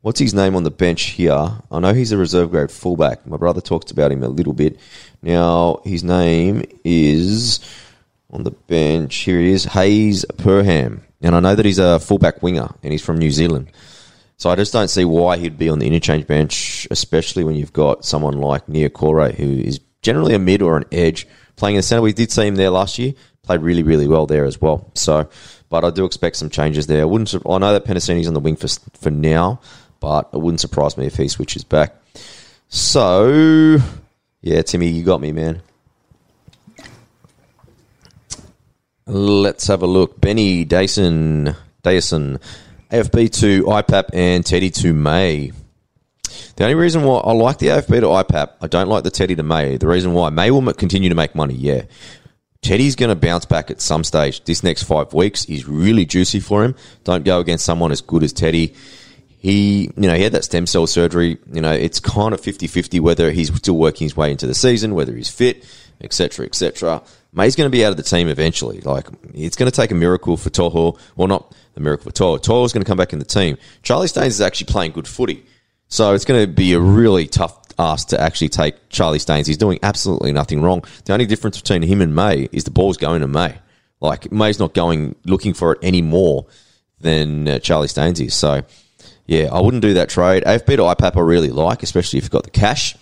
what's 0.00 0.18
his 0.18 0.34
name 0.34 0.56
on 0.56 0.64
the 0.64 0.72
bench 0.72 1.02
here? 1.02 1.60
I 1.70 1.78
know 1.78 1.94
he's 1.94 2.10
a 2.10 2.16
reserve 2.16 2.50
grade 2.50 2.72
fullback. 2.72 3.26
My 3.26 3.36
brother 3.36 3.60
talks 3.60 3.92
about 3.92 4.10
him 4.10 4.24
a 4.24 4.28
little 4.28 4.54
bit. 4.54 4.80
Now, 5.22 5.80
his 5.84 6.02
name 6.02 6.64
is 6.84 7.60
on 8.36 8.44
the 8.44 8.50
bench. 8.50 9.16
Here 9.16 9.40
he 9.40 9.50
is, 9.50 9.64
Hayes 9.64 10.24
Perham. 10.36 11.00
And 11.22 11.34
I 11.34 11.40
know 11.40 11.54
that 11.54 11.64
he's 11.64 11.78
a 11.78 11.98
fullback 11.98 12.42
winger 12.42 12.68
and 12.82 12.92
he's 12.92 13.04
from 13.04 13.18
New 13.18 13.30
Zealand. 13.30 13.72
So 14.36 14.50
I 14.50 14.54
just 14.54 14.72
don't 14.72 14.88
see 14.88 15.04
why 15.04 15.38
he'd 15.38 15.58
be 15.58 15.70
on 15.70 15.78
the 15.78 15.86
interchange 15.86 16.26
bench, 16.26 16.86
especially 16.90 17.42
when 17.42 17.56
you've 17.56 17.72
got 17.72 18.04
someone 18.04 18.38
like 18.38 18.66
Niukore, 18.66 19.34
who 19.34 19.58
is 19.58 19.80
generally 20.02 20.34
a 20.34 20.38
mid 20.38 20.60
or 20.60 20.76
an 20.76 20.84
edge 20.92 21.26
playing 21.56 21.76
in 21.76 21.78
the 21.78 21.82
centre. 21.82 22.02
We 22.02 22.12
did 22.12 22.30
see 22.30 22.46
him 22.46 22.56
there 22.56 22.68
last 22.68 22.98
year, 22.98 23.14
played 23.42 23.62
really, 23.62 23.82
really 23.82 24.06
well 24.06 24.26
there 24.26 24.44
as 24.44 24.60
well. 24.60 24.90
So, 24.94 25.28
but 25.70 25.84
I 25.84 25.90
do 25.90 26.04
expect 26.04 26.36
some 26.36 26.50
changes 26.50 26.86
there. 26.86 27.00
I 27.00 27.06
wouldn't. 27.06 27.34
I 27.34 27.58
know 27.58 27.72
that 27.72 27.86
Penisini's 27.86 28.28
on 28.28 28.34
the 28.34 28.40
wing 28.40 28.56
for 28.56 28.68
for 28.98 29.10
now, 29.10 29.60
but 30.00 30.28
it 30.34 30.38
wouldn't 30.38 30.60
surprise 30.60 30.98
me 30.98 31.06
if 31.06 31.16
he 31.16 31.28
switches 31.28 31.64
back. 31.64 31.94
So, 32.68 33.78
yeah, 34.42 34.60
Timmy, 34.62 34.88
you 34.88 35.02
got 35.02 35.22
me, 35.22 35.32
man. 35.32 35.62
Let's 39.08 39.68
have 39.68 39.82
a 39.82 39.86
look. 39.86 40.20
Benny 40.20 40.64
Dyson, 40.64 41.54
Dyson, 41.82 42.40
AFB 42.90 43.30
to 43.40 43.62
IPAP 43.62 44.10
and 44.12 44.44
Teddy 44.44 44.68
to 44.70 44.92
May. 44.92 45.52
The 46.56 46.64
only 46.64 46.74
reason 46.74 47.04
why 47.04 47.18
I 47.18 47.32
like 47.32 47.58
the 47.58 47.68
AFB 47.68 48.00
to 48.00 48.06
IPAP, 48.06 48.54
I 48.60 48.66
don't 48.66 48.88
like 48.88 49.04
the 49.04 49.12
Teddy 49.12 49.36
to 49.36 49.44
May. 49.44 49.76
The 49.76 49.86
reason 49.86 50.12
why 50.12 50.30
May 50.30 50.50
will 50.50 50.72
continue 50.72 51.08
to 51.08 51.14
make 51.14 51.36
money, 51.36 51.54
yeah. 51.54 51.82
Teddy's 52.62 52.96
going 52.96 53.10
to 53.10 53.14
bounce 53.14 53.44
back 53.44 53.70
at 53.70 53.80
some 53.80 54.02
stage. 54.02 54.42
This 54.42 54.64
next 54.64 54.82
five 54.82 55.12
weeks 55.14 55.44
is 55.44 55.68
really 55.68 56.04
juicy 56.04 56.40
for 56.40 56.64
him. 56.64 56.74
Don't 57.04 57.24
go 57.24 57.38
against 57.38 57.64
someone 57.64 57.92
as 57.92 58.00
good 58.00 58.24
as 58.24 58.32
Teddy. 58.32 58.74
He, 59.38 59.82
you 59.96 60.08
know, 60.08 60.16
he 60.16 60.22
had 60.24 60.32
that 60.32 60.42
stem 60.42 60.66
cell 60.66 60.88
surgery. 60.88 61.38
You 61.52 61.60
know, 61.60 61.72
it's 61.72 62.00
kind 62.00 62.34
of 62.34 62.40
50-50 62.40 62.98
whether 62.98 63.30
he's 63.30 63.54
still 63.54 63.76
working 63.76 64.06
his 64.06 64.16
way 64.16 64.32
into 64.32 64.48
the 64.48 64.54
season, 64.54 64.96
whether 64.96 65.14
he's 65.14 65.30
fit, 65.30 65.64
etc., 66.00 66.46
etc. 66.46 67.02
May's 67.36 67.54
going 67.54 67.66
to 67.66 67.70
be 67.70 67.84
out 67.84 67.90
of 67.90 67.98
the 67.98 68.02
team 68.02 68.28
eventually. 68.28 68.80
Like, 68.80 69.06
it's 69.34 69.56
going 69.56 69.70
to 69.70 69.76
take 69.76 69.90
a 69.90 69.94
miracle 69.94 70.38
for 70.38 70.48
Tohu. 70.48 70.98
Well, 71.16 71.28
not 71.28 71.54
the 71.74 71.80
miracle 71.80 72.10
for 72.10 72.16
Tohu. 72.16 72.38
Tohu's 72.42 72.72
going 72.72 72.82
to 72.82 72.88
come 72.88 72.96
back 72.96 73.12
in 73.12 73.18
the 73.18 73.26
team. 73.26 73.58
Charlie 73.82 74.08
Staines 74.08 74.32
is 74.32 74.40
actually 74.40 74.72
playing 74.72 74.92
good 74.92 75.06
footy. 75.06 75.44
So 75.88 76.14
it's 76.14 76.24
going 76.24 76.40
to 76.40 76.50
be 76.50 76.72
a 76.72 76.80
really 76.80 77.26
tough 77.26 77.60
ask 77.78 78.08
to 78.08 78.20
actually 78.20 78.48
take 78.48 78.88
Charlie 78.88 79.18
Staines. 79.18 79.46
He's 79.46 79.58
doing 79.58 79.78
absolutely 79.82 80.32
nothing 80.32 80.62
wrong. 80.62 80.82
The 81.04 81.12
only 81.12 81.26
difference 81.26 81.60
between 81.60 81.82
him 81.82 82.00
and 82.00 82.14
May 82.14 82.48
is 82.52 82.64
the 82.64 82.70
ball's 82.70 82.96
going 82.96 83.20
to 83.20 83.28
May. 83.28 83.54
Like, 84.00 84.32
May's 84.32 84.58
not 84.58 84.72
going 84.72 85.14
looking 85.26 85.52
for 85.52 85.72
it 85.72 85.78
any 85.82 86.00
more 86.00 86.46
than 87.00 87.46
uh, 87.46 87.58
Charlie 87.58 87.88
Staines 87.88 88.18
is. 88.18 88.34
So, 88.34 88.62
yeah, 89.26 89.50
I 89.52 89.60
wouldn't 89.60 89.82
do 89.82 89.92
that 89.92 90.08
trade. 90.08 90.42
AFB 90.44 90.76
to 90.76 91.02
IPAP 91.02 91.18
I 91.18 91.20
really 91.20 91.50
like, 91.50 91.82
especially 91.82 92.16
if 92.16 92.24
you've 92.24 92.30
got 92.30 92.44
the 92.44 92.50
cash. 92.50 92.96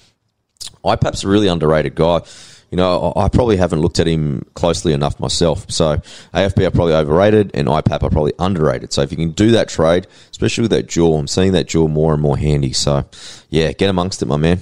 IPAP's 0.85 1.23
a 1.23 1.29
really 1.29 1.47
underrated 1.47 1.95
guy 1.95 2.23
you 2.75 2.77
know, 2.77 3.13
I 3.15 3.29
probably 3.29 3.57
haven't 3.57 3.83
looked 3.83 4.01
at 4.01 4.09
him 4.09 4.45
closely 4.55 4.95
enough 4.95 5.21
myself. 5.21 5.71
So 5.71 5.99
AFB 6.35 6.67
are 6.67 6.73
probably 6.73 6.95
overrated 6.95 7.53
and 7.55 7.69
IPAP 7.69 8.03
are 8.03 8.11
probably 8.11 8.33
underrated. 8.37 8.93
So 8.93 9.03
if 9.03 9.13
you 9.13 9.17
can 9.17 9.31
do 9.31 9.53
that 9.53 9.69
trade, 9.69 10.09
especially 10.33 10.63
with 10.63 10.73
that 10.73 10.89
jaw, 10.89 11.17
I'm 11.17 11.29
seeing 11.29 11.53
that 11.53 11.69
jaw 11.69 11.87
more 11.87 12.13
and 12.13 12.21
more 12.21 12.37
handy. 12.37 12.73
So 12.73 13.05
yeah, 13.49 13.71
get 13.71 13.91
amongst 13.91 14.23
it, 14.23 14.27
my 14.27 14.39
man. 14.39 14.59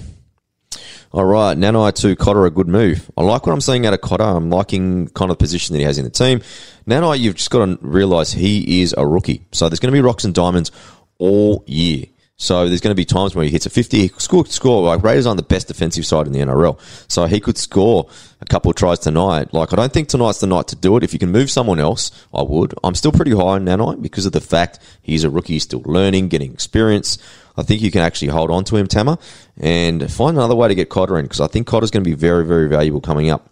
All 1.11 1.25
right, 1.25 1.57
Nanai 1.57 1.95
to 2.01 2.15
Cotter, 2.15 2.45
a 2.45 2.51
good 2.51 2.67
move. 2.67 3.09
I 3.17 3.23
like 3.23 3.47
what 3.47 3.53
I'm 3.53 3.61
seeing 3.61 3.87
out 3.87 3.95
of 3.95 4.01
Cotter. 4.01 4.23
I'm 4.23 4.51
liking 4.51 5.07
kind 5.07 5.31
of 5.31 5.39
the 5.39 5.43
position 5.43 5.73
that 5.73 5.79
he 5.79 5.85
has 5.85 5.97
in 5.97 6.03
the 6.03 6.11
team. 6.11 6.41
Nanai, 6.85 7.17
you've 7.17 7.37
just 7.37 7.49
got 7.49 7.65
to 7.65 7.79
realise 7.81 8.31
he 8.31 8.83
is 8.83 8.93
a 8.95 9.07
rookie. 9.07 9.43
So 9.53 9.69
there's 9.69 9.79
going 9.79 9.91
to 9.91 9.97
be 9.97 10.05
rocks 10.05 10.23
and 10.23 10.35
diamonds 10.35 10.69
all 11.17 11.63
year. 11.65 12.05
So 12.37 12.67
there's 12.67 12.81
going 12.81 12.91
to 12.91 12.95
be 12.95 13.05
times 13.05 13.35
where 13.35 13.45
he 13.45 13.51
hits 13.51 13.65
a 13.65 13.69
50, 13.69 13.99
he 13.99 14.07
score, 14.17 14.45
score. 14.47 14.83
Like 14.83 15.03
Raiders 15.03 15.27
aren't 15.27 15.37
the 15.37 15.43
best 15.43 15.67
defensive 15.67 16.05
side 16.05 16.25
in 16.25 16.33
the 16.33 16.39
NRL. 16.39 16.79
So 17.09 17.25
he 17.25 17.39
could 17.39 17.57
score 17.57 18.09
a 18.41 18.45
couple 18.45 18.71
of 18.71 18.75
tries 18.75 18.99
tonight. 18.99 19.53
Like 19.53 19.71
I 19.71 19.75
don't 19.75 19.93
think 19.93 20.09
tonight's 20.09 20.39
the 20.39 20.47
night 20.47 20.67
to 20.69 20.75
do 20.75 20.97
it. 20.97 21.03
If 21.03 21.13
you 21.13 21.19
can 21.19 21.31
move 21.31 21.51
someone 21.51 21.79
else, 21.79 22.11
I 22.33 22.41
would. 22.41 22.73
I'm 22.83 22.95
still 22.95 23.11
pretty 23.11 23.31
high 23.31 23.41
on 23.41 23.65
Nanai 23.65 24.01
because 24.01 24.25
of 24.25 24.31
the 24.31 24.41
fact 24.41 24.79
he's 25.01 25.23
a 25.23 25.29
rookie, 25.29 25.53
he's 25.53 25.63
still 25.63 25.83
learning, 25.85 26.29
getting 26.29 26.53
experience. 26.53 27.17
I 27.55 27.61
think 27.61 27.81
you 27.81 27.91
can 27.91 28.01
actually 28.01 28.29
hold 28.29 28.49
on 28.49 28.63
to 28.65 28.77
him, 28.77 28.87
Tama, 28.87 29.19
and 29.59 30.11
find 30.11 30.35
another 30.35 30.55
way 30.55 30.67
to 30.67 30.75
get 30.75 30.89
Cotter 30.89 31.19
in 31.19 31.25
because 31.25 31.39
I 31.39 31.47
think 31.47 31.67
Cotter's 31.67 31.91
going 31.91 32.03
to 32.03 32.09
be 32.09 32.15
very, 32.15 32.45
very 32.45 32.67
valuable 32.67 32.99
coming 32.99 33.29
up. 33.29 33.47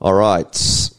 All 0.00 0.12
right. 0.12 0.90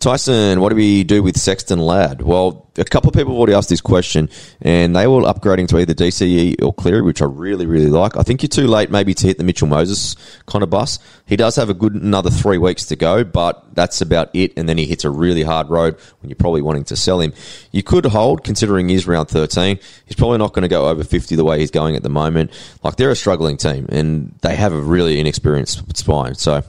Tyson, 0.00 0.62
what 0.62 0.70
do 0.70 0.76
we 0.76 1.04
do 1.04 1.22
with 1.22 1.36
Sexton 1.38 1.78
Ladd? 1.78 2.22
Well, 2.22 2.70
a 2.78 2.84
couple 2.84 3.10
of 3.10 3.14
people 3.14 3.34
have 3.34 3.38
already 3.38 3.52
asked 3.52 3.68
this 3.68 3.82
question, 3.82 4.30
and 4.62 4.96
they 4.96 5.06
were 5.06 5.20
upgrading 5.20 5.68
to 5.68 5.78
either 5.78 5.92
DCE 5.92 6.62
or 6.62 6.72
Cleary, 6.72 7.02
which 7.02 7.20
I 7.20 7.26
really, 7.26 7.66
really 7.66 7.90
like. 7.90 8.16
I 8.16 8.22
think 8.22 8.42
you're 8.42 8.48
too 8.48 8.66
late 8.66 8.90
maybe 8.90 9.12
to 9.12 9.26
hit 9.26 9.36
the 9.36 9.44
Mitchell 9.44 9.68
Moses 9.68 10.16
kind 10.46 10.62
of 10.62 10.70
bus. 10.70 10.98
He 11.26 11.36
does 11.36 11.54
have 11.56 11.68
a 11.68 11.74
good 11.74 11.94
another 11.94 12.30
three 12.30 12.56
weeks 12.56 12.86
to 12.86 12.96
go, 12.96 13.24
but 13.24 13.74
that's 13.74 14.00
about 14.00 14.30
it. 14.32 14.54
And 14.56 14.66
then 14.66 14.78
he 14.78 14.86
hits 14.86 15.04
a 15.04 15.10
really 15.10 15.42
hard 15.42 15.68
road 15.68 15.98
when 16.22 16.30
you're 16.30 16.36
probably 16.36 16.62
wanting 16.62 16.84
to 16.84 16.96
sell 16.96 17.20
him. 17.20 17.34
You 17.70 17.82
could 17.82 18.06
hold, 18.06 18.42
considering 18.42 18.88
he's 18.88 19.06
round 19.06 19.28
13. 19.28 19.78
He's 20.06 20.16
probably 20.16 20.38
not 20.38 20.54
going 20.54 20.62
to 20.62 20.68
go 20.68 20.88
over 20.88 21.04
50 21.04 21.36
the 21.36 21.44
way 21.44 21.58
he's 21.58 21.70
going 21.70 21.94
at 21.94 22.02
the 22.02 22.08
moment. 22.08 22.52
Like, 22.82 22.96
they're 22.96 23.10
a 23.10 23.16
struggling 23.16 23.58
team, 23.58 23.84
and 23.90 24.34
they 24.40 24.56
have 24.56 24.72
a 24.72 24.80
really 24.80 25.20
inexperienced 25.20 25.94
spine. 25.94 26.36
So, 26.36 26.64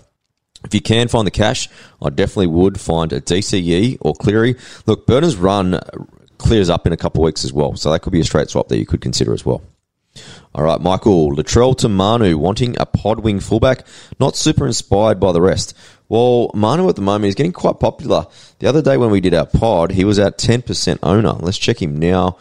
if 0.63 0.73
you 0.73 0.81
can 0.81 1.07
find 1.07 1.25
the 1.25 1.31
cash, 1.31 1.69
I 2.01 2.09
definitely 2.09 2.47
would 2.47 2.79
find 2.79 3.11
a 3.13 3.21
DCE 3.21 3.97
or 4.01 4.13
Cleary. 4.13 4.55
Look, 4.85 5.07
Burner's 5.07 5.35
run 5.35 5.79
clears 6.37 6.69
up 6.69 6.87
in 6.87 6.93
a 6.93 6.97
couple 6.97 7.21
of 7.21 7.25
weeks 7.25 7.45
as 7.45 7.53
well, 7.53 7.75
so 7.75 7.91
that 7.91 8.01
could 8.01 8.13
be 8.13 8.19
a 8.19 8.25
straight 8.25 8.49
swap 8.49 8.67
that 8.69 8.77
you 8.77 8.85
could 8.85 9.01
consider 9.01 9.33
as 9.33 9.45
well. 9.45 9.61
All 10.53 10.65
right, 10.65 10.81
Michael 10.81 11.31
Latrell 11.31 11.77
to 11.77 11.87
Manu 11.87 12.37
wanting 12.37 12.75
a 12.79 12.85
pod 12.85 13.21
wing 13.21 13.39
fullback, 13.39 13.85
not 14.19 14.35
super 14.35 14.67
inspired 14.67 15.19
by 15.19 15.31
the 15.31 15.41
rest. 15.41 15.73
Well, 16.09 16.51
Manu 16.53 16.89
at 16.89 16.97
the 16.97 17.01
moment 17.01 17.29
is 17.29 17.35
getting 17.35 17.53
quite 17.53 17.79
popular. 17.79 18.27
The 18.59 18.67
other 18.67 18.81
day 18.81 18.97
when 18.97 19.11
we 19.11 19.21
did 19.21 19.33
our 19.33 19.45
pod, 19.45 19.91
he 19.91 20.03
was 20.03 20.19
at 20.19 20.37
10% 20.37 20.99
owner. 21.01 21.31
Let's 21.31 21.57
check 21.57 21.81
him 21.81 21.95
now 21.95 22.37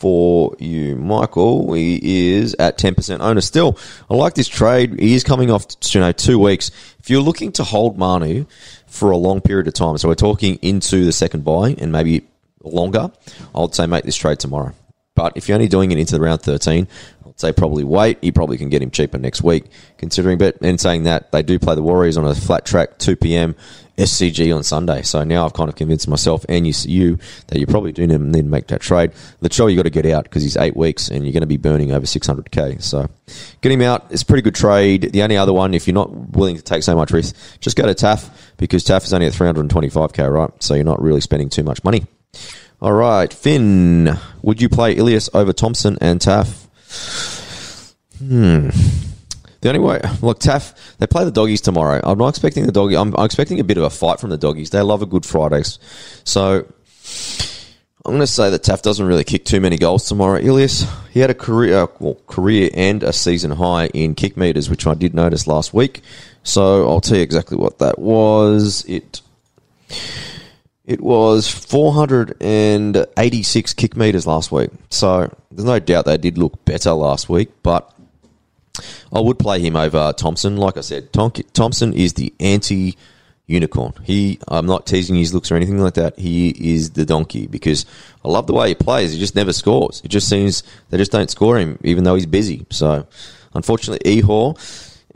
for 0.00 0.56
you, 0.58 0.96
Michael. 0.96 1.74
He 1.74 2.32
is 2.32 2.56
at 2.58 2.78
10% 2.78 3.20
owner 3.20 3.42
still. 3.42 3.78
I 4.08 4.14
like 4.14 4.34
this 4.34 4.48
trade. 4.48 4.98
He 4.98 5.14
is 5.14 5.22
coming 5.22 5.50
off, 5.50 5.66
you 5.90 6.00
know, 6.00 6.10
two 6.10 6.38
weeks. 6.38 6.70
If 6.98 7.10
you're 7.10 7.20
looking 7.20 7.52
to 7.52 7.64
hold 7.64 7.98
Manu 7.98 8.46
for 8.86 9.10
a 9.10 9.16
long 9.18 9.42
period 9.42 9.68
of 9.68 9.74
time, 9.74 9.98
so 9.98 10.08
we're 10.08 10.14
talking 10.14 10.58
into 10.62 11.04
the 11.04 11.12
second 11.12 11.44
buy 11.44 11.74
and 11.76 11.92
maybe 11.92 12.26
longer, 12.62 13.12
I'd 13.54 13.74
say 13.74 13.86
make 13.86 14.04
this 14.04 14.16
trade 14.16 14.40
tomorrow. 14.40 14.72
But 15.14 15.36
if 15.36 15.48
you're 15.48 15.56
only 15.56 15.68
doing 15.68 15.92
it 15.92 15.98
into 15.98 16.14
the 16.14 16.20
round 16.20 16.40
13, 16.40 16.88
I'd 17.26 17.38
say 17.38 17.52
probably 17.52 17.84
wait. 17.84 18.24
You 18.24 18.32
probably 18.32 18.56
can 18.56 18.70
get 18.70 18.80
him 18.80 18.90
cheaper 18.90 19.18
next 19.18 19.42
week, 19.42 19.64
considering. 19.98 20.38
But 20.38 20.56
in 20.62 20.78
saying 20.78 21.02
that, 21.02 21.30
they 21.30 21.42
do 21.42 21.58
play 21.58 21.74
the 21.74 21.82
Warriors 21.82 22.16
on 22.16 22.24
a 22.24 22.34
flat 22.34 22.64
track, 22.64 22.96
2 22.96 23.16
p.m. 23.16 23.54
SCG 24.00 24.54
on 24.54 24.62
Sunday. 24.62 25.02
So 25.02 25.22
now 25.24 25.44
I've 25.44 25.52
kind 25.52 25.68
of 25.68 25.76
convinced 25.76 26.08
myself 26.08 26.44
and 26.48 26.66
you, 26.66 26.72
you 26.86 27.18
that 27.48 27.58
you 27.58 27.66
probably 27.66 27.92
do 27.92 28.06
need 28.06 28.18
to 28.32 28.42
make 28.42 28.68
that 28.68 28.80
trade. 28.80 29.12
Show 29.50 29.66
you 29.66 29.76
got 29.76 29.82
to 29.82 29.90
get 29.90 30.06
out 30.06 30.24
because 30.24 30.42
he's 30.42 30.56
eight 30.56 30.76
weeks 30.76 31.08
and 31.08 31.24
you're 31.24 31.32
going 31.32 31.42
to 31.42 31.46
be 31.46 31.56
burning 31.56 31.92
over 31.92 32.06
600k. 32.06 32.80
So 32.82 33.08
get 33.60 33.72
him 33.72 33.82
out. 33.82 34.06
It's 34.10 34.22
a 34.22 34.26
pretty 34.26 34.42
good 34.42 34.54
trade. 34.54 35.12
The 35.12 35.22
only 35.22 35.36
other 35.36 35.52
one, 35.52 35.74
if 35.74 35.86
you're 35.86 35.94
not 35.94 36.10
willing 36.10 36.56
to 36.56 36.62
take 36.62 36.82
so 36.82 36.96
much 36.96 37.10
risk, 37.10 37.36
just 37.60 37.76
go 37.76 37.86
to 37.86 37.94
Taaffe 37.94 38.30
because 38.56 38.84
Taaffe 38.84 39.04
is 39.04 39.12
only 39.12 39.26
at 39.26 39.32
325k, 39.32 40.32
right? 40.32 40.50
So 40.62 40.74
you're 40.74 40.84
not 40.84 41.02
really 41.02 41.20
spending 41.20 41.48
too 41.48 41.62
much 41.62 41.84
money. 41.84 42.06
All 42.80 42.92
right, 42.92 43.30
Finn, 43.32 44.16
would 44.40 44.62
you 44.62 44.70
play 44.70 44.94
Ilias 44.94 45.28
over 45.34 45.52
Thompson 45.52 45.98
and 46.00 46.20
Taaffe? 46.20 46.68
Hmm. 48.18 48.70
The 49.60 49.68
only 49.68 49.80
way, 49.80 50.00
look, 50.22 50.40
Taaffe, 50.40 50.74
they 50.98 51.06
play 51.06 51.24
the 51.24 51.30
doggies 51.30 51.60
tomorrow. 51.60 52.00
I'm 52.02 52.18
not 52.18 52.28
expecting 52.28 52.64
the 52.66 52.72
doggy. 52.72 52.96
I'm, 52.96 53.14
I'm 53.16 53.26
expecting 53.26 53.60
a 53.60 53.64
bit 53.64 53.76
of 53.76 53.84
a 53.84 53.90
fight 53.90 54.18
from 54.20 54.30
the 54.30 54.38
doggies. 54.38 54.70
They 54.70 54.80
love 54.80 55.02
a 55.02 55.06
good 55.06 55.26
Fridays. 55.26 55.78
So 56.24 56.66
I'm 58.06 58.12
going 58.12 58.20
to 58.20 58.26
say 58.26 58.48
that 58.50 58.62
Taaffe 58.62 58.82
doesn't 58.82 59.06
really 59.06 59.24
kick 59.24 59.44
too 59.44 59.60
many 59.60 59.76
goals 59.76 60.08
tomorrow. 60.08 60.38
Ilias, 60.38 60.86
he 61.10 61.20
had 61.20 61.28
a 61.28 61.34
career, 61.34 61.82
uh, 61.82 61.86
well, 61.98 62.14
career 62.26 62.70
and 62.72 63.02
a 63.02 63.12
season 63.12 63.50
high 63.50 63.88
in 63.88 64.14
kick 64.14 64.38
meters, 64.38 64.70
which 64.70 64.86
I 64.86 64.94
did 64.94 65.14
notice 65.14 65.46
last 65.46 65.74
week. 65.74 66.00
So 66.42 66.88
I'll 66.88 67.02
tell 67.02 67.18
you 67.18 67.22
exactly 67.22 67.58
what 67.58 67.80
that 67.80 67.98
was. 67.98 68.86
It 68.88 69.20
it 70.86 71.02
was 71.02 71.46
486 71.48 73.74
kick 73.74 73.96
meters 73.96 74.26
last 74.26 74.50
week. 74.50 74.70
So 74.88 75.30
there's 75.50 75.66
no 75.66 75.78
doubt 75.78 76.06
they 76.06 76.16
did 76.16 76.38
look 76.38 76.64
better 76.64 76.92
last 76.92 77.28
week, 77.28 77.50
but 77.62 77.92
I 79.12 79.20
would 79.20 79.38
play 79.38 79.60
him 79.60 79.76
over 79.76 80.12
Thompson. 80.16 80.56
Like 80.56 80.76
I 80.76 80.82
said, 80.82 81.12
Thompson 81.12 81.92
is 81.92 82.14
the 82.14 82.32
anti 82.40 82.96
unicorn. 83.46 83.92
He, 84.04 84.38
I'm 84.46 84.66
not 84.66 84.86
teasing 84.86 85.16
his 85.16 85.34
looks 85.34 85.50
or 85.50 85.56
anything 85.56 85.78
like 85.78 85.94
that. 85.94 86.18
He 86.18 86.50
is 86.74 86.90
the 86.90 87.04
donkey 87.04 87.46
because 87.48 87.84
I 88.24 88.28
love 88.28 88.46
the 88.46 88.52
way 88.52 88.68
he 88.68 88.74
plays. 88.74 89.12
He 89.12 89.18
just 89.18 89.34
never 89.34 89.52
scores. 89.52 90.00
It 90.04 90.08
just 90.08 90.28
seems 90.28 90.62
they 90.88 90.96
just 90.96 91.12
don't 91.12 91.30
score 91.30 91.58
him, 91.58 91.78
even 91.82 92.04
though 92.04 92.14
he's 92.14 92.26
busy. 92.26 92.64
So, 92.70 93.06
unfortunately, 93.52 94.22
Ehor 94.22 94.56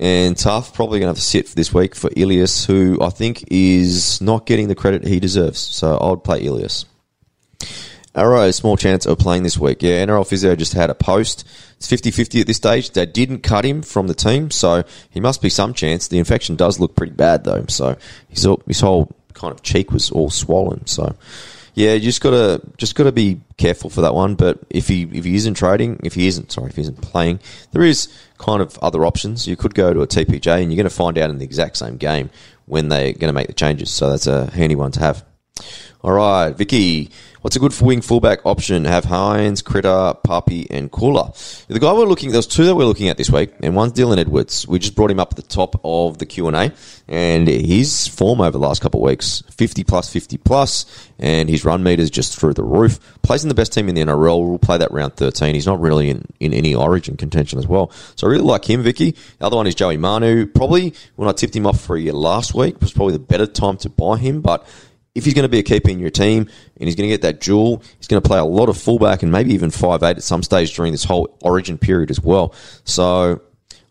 and 0.01 0.37
Tough 0.37 0.75
probably 0.75 0.99
going 0.99 1.07
to 1.07 1.11
have 1.11 1.17
to 1.17 1.23
sit 1.23 1.49
for 1.49 1.55
this 1.55 1.73
week 1.73 1.95
for 1.95 2.11
Ilias, 2.17 2.65
who 2.67 2.99
I 3.01 3.11
think 3.11 3.45
is 3.49 4.21
not 4.21 4.47
getting 4.47 4.67
the 4.67 4.75
credit 4.75 5.07
he 5.07 5.21
deserves. 5.21 5.61
So 5.61 5.97
I 5.97 6.11
would 6.11 6.25
play 6.25 6.43
Ilias. 6.43 6.87
Arrow, 8.15 8.51
small 8.51 8.77
chance 8.77 9.07
of 9.07 9.19
playing 9.19 9.43
this 9.43 9.59
week. 9.59 9.83
Yeah, 9.83 10.05
NRL 10.05 10.27
Physio 10.27 10.55
just 10.55 10.73
had 10.73 10.91
a 10.91 10.95
post. 10.95 11.47
It's 11.77 11.89
50-50 11.89 12.43
at 12.43 12.47
this 12.47 12.57
stage. 12.57 12.91
They 12.91 13.07
didn't 13.07 13.41
cut 13.41 13.65
him 13.65 13.83
from 13.83 14.07
the 14.07 14.15
team, 14.15 14.51
so 14.51 14.85
he 15.11 15.21
must 15.21 15.43
be 15.43 15.49
some 15.49 15.75
chance. 15.75 16.09
The 16.09 16.19
infection 16.19 16.55
does 16.55 16.79
look 16.79 16.95
pretty 16.95 17.13
bad, 17.13 17.45
though. 17.45 17.65
So 17.69 17.97
his, 18.29 18.47
his 18.67 18.81
whole 18.81 19.11
kind 19.35 19.53
of 19.53 19.63
cheek 19.63 19.91
was 19.91 20.11
all 20.11 20.31
swollen. 20.31 20.87
So 20.87 21.17
yeah, 21.75 21.95
you 21.95 22.01
just 22.01 22.21
gotta 22.21 22.61
just 22.77 22.95
gotta 22.95 23.13
be 23.13 23.41
careful 23.57 23.91
for 23.91 24.01
that 24.03 24.15
one. 24.15 24.37
But 24.37 24.61
if 24.71 24.89
he 24.89 25.03
if 25.13 25.25
he 25.25 25.35
isn't 25.35 25.55
trading, 25.55 26.01
if 26.05 26.15
he 26.15 26.29
isn't 26.29 26.53
sorry, 26.53 26.71
if 26.71 26.77
he 26.77 26.83
isn't 26.83 27.03
playing, 27.03 27.41
there 27.73 27.83
is 27.83 28.09
kind 28.39 28.63
of 28.63 28.79
other 28.79 29.05
options. 29.05 29.47
You 29.47 29.57
could 29.57 29.75
go 29.75 29.93
to 29.93 30.03
a 30.03 30.07
TPJ, 30.07 30.63
and 30.63 30.73
you're 30.73 30.77
going 30.77 30.89
to 30.89 30.95
find 30.95 31.19
out 31.19 31.31
in 31.31 31.39
the 31.39 31.45
exact 31.45 31.77
same 31.77 31.97
game 31.97 32.31
when 32.67 32.89
they're 32.89 33.13
going 33.13 33.29
to 33.29 33.33
make 33.33 33.49
the 33.49 33.53
changes. 33.53 33.91
So 33.91 34.11
that's 34.11 34.27
a 34.27 34.51
handy 34.53 34.77
one 34.77 34.93
to 34.93 35.01
have. 35.01 35.25
All 36.03 36.13
right, 36.13 36.51
Vicky. 36.51 37.11
What's 37.45 37.57
a 37.57 37.59
good 37.59 37.79
wing 37.79 38.01
fullback 38.01 38.47
option? 38.47 38.87
Have 38.87 39.05
Hynes, 39.05 39.63
Critter, 39.63 40.15
Puppy, 40.25 40.67
and 40.71 40.91
Koula. 40.91 41.35
The 41.69 41.79
guy 41.79 41.93
we're 41.93 42.07
looking, 42.07 42.31
there's 42.31 42.47
two 42.47 42.65
that 42.65 42.75
we're 42.75 42.87
looking 42.87 43.11
at 43.11 43.19
this 43.19 43.29
week, 43.29 43.53
and 43.63 43.77
one's 43.77 43.93
Dylan 43.93 44.17
Edwards. 44.17 44.67
We 44.67 44.79
just 44.79 44.95
brought 44.95 45.11
him 45.11 45.21
up 45.21 45.33
at 45.33 45.37
the 45.37 45.43
top 45.43 45.79
of 45.85 46.17
the 46.17 46.25
Q 46.25 46.49
and 46.49 46.57
A, 46.57 46.73
and 47.07 47.47
his 47.47 48.09
form 48.09 48.41
over 48.41 48.53
the 48.53 48.59
last 48.59 48.81
couple 48.81 49.01
of 49.01 49.11
weeks, 49.11 49.43
50 49.51 49.85
plus, 49.85 50.11
50 50.11 50.39
plus, 50.39 51.11
and 51.19 51.51
his 51.51 51.67
run 51.67 51.83
meters 51.83 52.09
just 52.09 52.35
through 52.35 52.55
the 52.55 52.63
roof. 52.63 52.99
Plays 53.21 53.43
in 53.45 53.51
the 53.51 53.55
best 53.55 53.75
team 53.75 53.91
in 53.91 53.95
the 53.95 54.01
NRL. 54.01 54.49
We'll 54.49 54.59
play 54.59 54.79
that 54.79 54.91
round 54.91 55.17
13. 55.17 55.55
He's 55.55 55.67
not 55.67 55.83
really 55.83 56.09
in, 56.09 56.25
in 56.41 56.55
any 56.55 56.75
Origin 56.75 57.19
contention 57.19 57.59
as 57.59 57.69
well, 57.69 57.91
so 58.17 58.27
I 58.27 58.31
really 58.31 58.45
like 58.45 58.65
him, 58.65 58.83
Vicky. 58.83 59.11
The 59.11 59.45
other 59.45 59.57
one 59.57 59.67
is 59.67 59.75
Joey 59.75 59.99
Manu. 59.99 60.47
Probably 60.47 60.95
when 61.17 61.29
I 61.29 61.33
tipped 61.33 61.55
him 61.55 61.67
off 61.67 61.79
for 61.79 61.95
a 61.95 62.01
year 62.01 62.15
last 62.15 62.55
week 62.55 62.81
was 62.81 62.95
probably 62.95 63.13
the 63.13 63.19
better 63.19 63.47
time 63.47 63.77
to 63.77 63.91
buy 63.91 64.17
him, 64.17 64.41
but 64.41 64.67
if 65.15 65.25
he's 65.25 65.35
going 65.35 65.45
to 65.45 65.49
be 65.49 65.59
a 65.59 65.63
keeper 65.63 65.91
in 65.91 65.99
your 65.99 66.11
team 66.11 66.43
and 66.43 66.89
he's 66.89 66.97
going 66.97 67.09
to 67.09 67.15
get 67.15 67.23
that 67.23 67.41
jewel, 67.41 67.83
he's 67.99 68.09
going 68.09 68.21
to 68.21 68.27
play 68.27 68.39
a 68.39 68.45
lot 68.45 68.69
of 68.69 68.77
fullback 68.77 69.23
and 69.23 69.31
maybe 69.31 69.53
even 69.53 69.71
five 69.71 70.03
eight 70.03 70.17
at 70.17 70.23
some 70.23 70.43
stage 70.43 70.75
during 70.75 70.93
this 70.93 71.05
whole 71.05 71.37
origin 71.43 71.79
period 71.79 72.11
as 72.11 72.21
well. 72.21 72.53
So 72.85 73.41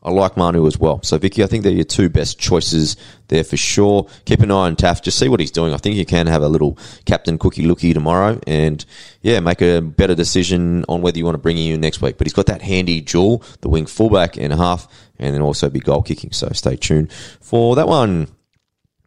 I 0.03 0.11
like 0.11 0.35
Manu 0.35 0.67
as 0.67 0.77
well. 0.77 1.01
So 1.01 1.17
Vicky, 1.17 1.41
I 1.43 1.47
think 1.47 1.63
they're 1.63 1.71
your 1.71 1.85
two 1.85 2.09
best 2.09 2.37
choices 2.37 2.97
there 3.29 3.45
for 3.45 3.55
sure. 3.55 4.09
Keep 4.25 4.41
an 4.41 4.51
eye 4.51 4.55
on 4.55 4.75
Taaffe. 4.75 5.01
Just 5.01 5.17
see 5.17 5.29
what 5.29 5.39
he's 5.39 5.51
doing. 5.51 5.73
I 5.73 5.77
think 5.77 5.95
you 5.95 6.05
can 6.05 6.27
have 6.27 6.41
a 6.41 6.49
little 6.49 6.77
captain 7.05 7.37
cookie 7.37 7.63
looky 7.63 7.93
tomorrow 7.93 8.37
and 8.45 8.83
yeah, 9.21 9.39
make 9.39 9.61
a 9.61 9.79
better 9.79 10.15
decision 10.15 10.83
on 10.89 11.01
whether 11.01 11.17
you 11.17 11.23
want 11.23 11.35
to 11.35 11.41
bring 11.41 11.57
him 11.57 11.75
in 11.75 11.81
next 11.81 12.01
week. 12.01 12.17
But 12.17 12.27
he's 12.27 12.33
got 12.33 12.47
that 12.47 12.61
handy 12.61 12.99
jewel, 12.99 13.43
the 13.61 13.69
wing 13.69 13.85
fullback 13.85 14.35
and 14.35 14.51
half, 14.51 14.89
and 15.19 15.33
then 15.33 15.41
also 15.41 15.69
be 15.69 15.79
goal 15.79 16.01
kicking. 16.01 16.33
So 16.33 16.49
stay 16.51 16.75
tuned 16.75 17.13
for 17.39 17.77
that 17.77 17.87
one. 17.87 18.27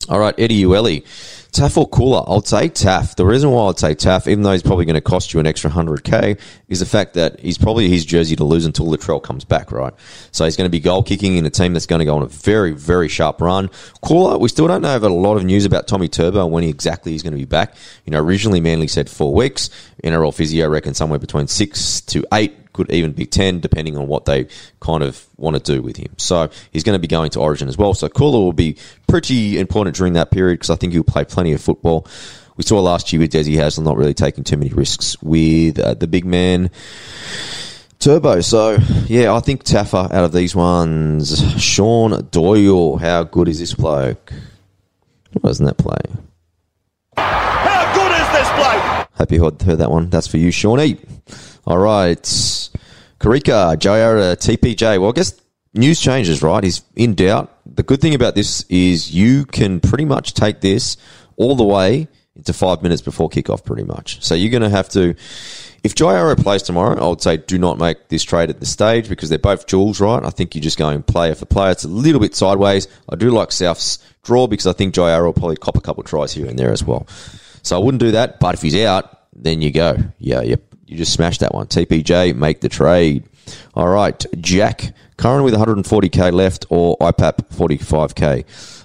All 0.09 0.21
right, 0.21 0.35
Eddie 0.39 0.63
Ueli. 0.63 1.05
Taaffe 1.57 1.79
or 1.79 1.89
Koula? 1.89 2.23
I'll 2.27 2.43
take 2.43 2.75
Taaffe. 2.75 3.15
The 3.15 3.25
reason 3.25 3.51
why 3.51 3.65
I'll 3.65 3.73
take 3.73 3.97
Taaffe, 3.97 4.29
even 4.29 4.43
though 4.43 4.53
he's 4.53 4.63
probably 4.63 4.85
going 4.85 4.95
to 4.95 5.01
cost 5.01 5.33
you 5.33 5.41
an 5.41 5.47
extra 5.47 5.71
100k, 5.71 6.39
is 6.69 6.81
the 6.81 6.87
fact 6.87 7.15
that 7.15 7.41
he's 7.41 7.57
probably 7.57 7.89
his 7.89 8.05
jersey 8.05 8.37
to 8.37 8.45
lose 8.45 8.67
until 8.67 8.87
Latrell 8.87 9.23
comes 9.23 9.43
back, 9.43 9.73
right? 9.73 9.95
So 10.33 10.45
he's 10.45 10.55
going 10.55 10.67
to 10.67 10.71
be 10.71 10.81
goal 10.81 11.03
kicking 11.03 11.37
in 11.37 11.47
a 11.47 11.51
team 11.51 11.73
that's 11.73 11.87
going 11.87 12.01
to 12.01 12.05
go 12.05 12.15
on 12.15 12.23
a 12.23 12.27
very, 12.27 12.73
very 12.73 13.09
sharp 13.09 13.41
run. 13.41 13.71
Koula, 14.03 14.37
we 14.37 14.51
still 14.51 14.69
don't 14.69 14.83
know 14.83 14.97
about 14.97 15.11
a 15.11 15.15
lot 15.15 15.39
of 15.39 15.45
news 15.45 15.65
about 15.65 15.87
Tommy 15.87 16.09
Turbo 16.09 16.45
when 16.45 16.63
he 16.63 16.69
exactly 16.69 17.13
he's 17.13 17.23
going 17.23 17.33
to 17.33 17.39
be 17.39 17.47
back. 17.47 17.75
You 18.05 18.11
know, 18.11 18.21
originally 18.21 18.61
Manly 18.61 18.89
said 18.89 19.09
four 19.09 19.33
weeks. 19.33 19.71
NRL 20.05 20.35
Physio 20.35 20.69
reckon 20.69 20.93
somewhere 20.93 21.19
between 21.19 21.47
six 21.47 22.03
to 22.03 22.23
eight 22.35 22.66
could 22.77 22.93
even 22.93 23.13
be 23.13 23.27
10, 23.27 23.61
depending 23.61 23.97
on 23.97 24.07
what 24.07 24.27
they 24.27 24.47
kind 24.81 25.03
of 25.03 25.27
want 25.37 25.57
to 25.57 25.63
do 25.75 25.83
with 25.83 25.97
him. 25.97 26.13
So 26.19 26.51
he's 26.73 26.85
going 26.85 26.95
to 26.95 27.01
be 27.01 27.09
going 27.09 27.31
to 27.31 27.41
Origin 27.41 27.69
as 27.69 27.77
well. 27.77 27.95
So 27.95 28.09
Koula 28.09 28.39
will 28.39 28.53
be 28.53 28.77
pretty 29.09 29.59
important 29.59 29.97
during 29.97 30.13
that 30.13 30.31
period 30.31 30.57
because 30.57 30.71
I 30.71 30.77
think 30.77 30.93
he'll 30.93 31.03
play 31.03 31.25
plenty 31.25 31.53
of 31.53 31.61
football. 31.61 32.07
We 32.57 32.65
saw 32.65 32.81
last 32.81 33.13
year 33.13 33.21
with 33.21 33.33
Desi 33.33 33.55
Hasler 33.55 33.83
not 33.83 33.97
really 33.97 34.15
taking 34.15 34.45
too 34.45 34.57
many 34.57 34.71
risks 34.71 35.21
with 35.23 35.79
uh, 35.79 35.95
the 35.95 36.07
big 36.07 36.25
man. 36.25 36.71
Turbo. 37.99 38.41
So, 38.41 38.79
yeah, 39.07 39.35
I 39.35 39.41
think 39.41 39.65
Taffa 39.65 40.13
out 40.13 40.25
of 40.25 40.33
these 40.33 40.55
ones. 40.55 41.63
Sean 41.63 42.29
Doyle. 42.31 42.97
How 42.99 43.25
good 43.25 43.49
is 43.49 43.59
this 43.59 43.75
bloke? 43.75 44.33
Wasn't 45.43 45.67
that 45.67 45.77
play? 45.77 45.99
How 47.17 47.93
good 47.95 48.13
is 48.13 48.29
this 48.33 48.49
bloke? 48.51 49.09
Hope 49.13 49.33
you 49.33 49.43
heard 49.43 49.59
that 49.79 49.91
one. 49.91 50.11
That's 50.11 50.27
for 50.27 50.37
you, 50.39 50.51
Shawnee. 50.51 50.99
All 51.67 51.79
right. 51.79 52.23
Karika, 52.23 53.77
Jayara, 53.77 54.33
uh, 54.33 54.37
TPJ. 54.37 55.01
Well, 55.01 55.11
I 55.11 55.13
guess 55.13 55.41
news 55.75 56.01
changes, 56.01 56.43
right? 56.43 56.63
He's 56.63 56.83
in 56.95 57.15
doubt. 57.15 57.53
The 57.67 57.83
good 57.83 58.01
thing 58.01 58.15
about 58.15 58.35
this 58.35 58.65
is 58.69 59.13
you 59.13 59.45
can 59.47 59.81
pretty 59.81 60.05
much 60.05 60.35
take 60.35 60.61
this 60.61 60.97
all 61.37 61.57
the 61.57 61.65
way 61.65 62.09
into 62.37 62.53
five 62.53 62.83
minutes 62.83 63.03
before 63.03 63.29
kickoff, 63.29 63.65
pretty 63.65 63.83
much. 63.83 64.23
So 64.23 64.35
you're 64.35 64.51
going 64.51 64.63
to 64.63 64.71
have 64.71 64.89
to. 64.91 65.15
If 65.83 65.95
Jairo 65.95 66.37
plays 66.41 66.63
tomorrow, 66.63 67.03
I 67.05 67.09
would 67.09 67.21
say 67.21 67.37
do 67.37 67.59
not 67.59 67.79
make 67.79 68.09
this 68.09 68.23
trade 68.23 68.51
at 68.51 68.61
this 68.61 68.71
stage 68.71 69.09
because 69.09 69.29
they're 69.29 69.39
both 69.39 69.67
jewels, 69.67 70.01
right? 70.01 70.23
I 70.25 70.31
think 70.31 70.55
you're 70.55 70.63
just 70.63 70.79
going 70.79 71.03
player 71.03 71.35
for 71.35 71.47
player. 71.47 71.71
It's 71.71 71.85
a 71.85 71.89
little 71.89 72.21
bit 72.21 72.35
sideways. 72.35 72.89
I 73.09 73.17
do 73.17 73.31
like 73.31 73.53
South's 73.53 73.99
draw 74.23 74.47
because 74.47 74.67
I 74.67 74.73
think 74.73 74.95
Jairo 74.95 75.27
will 75.27 75.33
probably 75.33 75.57
cop 75.57 75.77
a 75.77 75.81
couple 75.81 76.03
tries 76.03 76.33
here 76.33 76.47
and 76.47 76.59
there 76.59 76.73
as 76.73 76.85
well. 76.85 77.07
So 77.63 77.77
I 77.77 77.83
wouldn't 77.83 78.01
do 78.01 78.13
that. 78.13 78.41
But 78.41 78.55
if 78.55 78.63
he's 78.63 78.77
out, 78.77 79.23
then 79.33 79.63
you 79.63 79.71
go. 79.71 79.97
Yeah, 80.19 80.43
yep. 80.43 80.63
You 80.87 80.97
just 80.97 81.13
smashed 81.13 81.41
that 81.41 81.55
one. 81.55 81.67
TPJ, 81.67 82.37
make 82.37 82.61
the 82.61 82.69
trade. 82.69 83.25
All 83.75 83.89
right, 83.89 84.25
Jack, 84.41 84.93
currently 85.17 85.51
with 85.51 85.61
140k 85.61 86.33
left 86.33 86.67
or 86.69 86.97
IPAP 86.99 87.49
45k. 87.51 88.45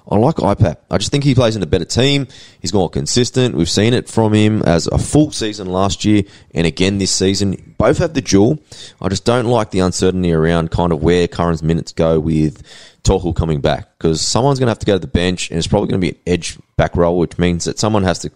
I 0.09 0.17
like 0.17 0.35
IPAP. 0.35 0.77
I 0.89 0.97
just 0.97 1.11
think 1.11 1.23
he 1.23 1.33
plays 1.33 1.55
in 1.55 1.63
a 1.63 1.67
better 1.67 1.85
team. 1.85 2.27
He's 2.59 2.73
more 2.73 2.89
consistent. 2.89 3.55
We've 3.55 3.69
seen 3.69 3.93
it 3.93 4.09
from 4.09 4.33
him 4.33 4.61
as 4.63 4.87
a 4.87 4.97
full 4.97 5.31
season 5.31 5.67
last 5.67 6.03
year 6.03 6.23
and 6.53 6.67
again 6.67 6.97
this 6.97 7.11
season. 7.11 7.75
Both 7.77 7.99
have 7.99 8.13
the 8.13 8.21
jewel. 8.21 8.59
I 9.01 9.09
just 9.09 9.25
don't 9.25 9.45
like 9.45 9.71
the 9.71 9.79
uncertainty 9.79 10.33
around 10.33 10.71
kind 10.71 10.91
of 10.91 11.01
where 11.01 11.27
Curran's 11.27 11.63
minutes 11.63 11.93
go 11.93 12.19
with 12.19 12.61
Tohu 13.03 13.35
coming 13.35 13.61
back 13.61 13.97
because 13.97 14.21
someone's 14.21 14.59
going 14.59 14.67
to 14.67 14.71
have 14.71 14.79
to 14.79 14.85
go 14.85 14.93
to 14.93 14.99
the 14.99 15.07
bench 15.07 15.49
and 15.49 15.57
it's 15.57 15.67
probably 15.67 15.89
going 15.89 16.01
to 16.01 16.11
be 16.11 16.17
an 16.17 16.23
edge 16.27 16.59
back 16.75 16.95
roll, 16.95 17.17
which 17.17 17.37
means 17.37 17.65
that 17.65 17.79
someone 17.79 18.03
has 18.03 18.19
to 18.19 18.31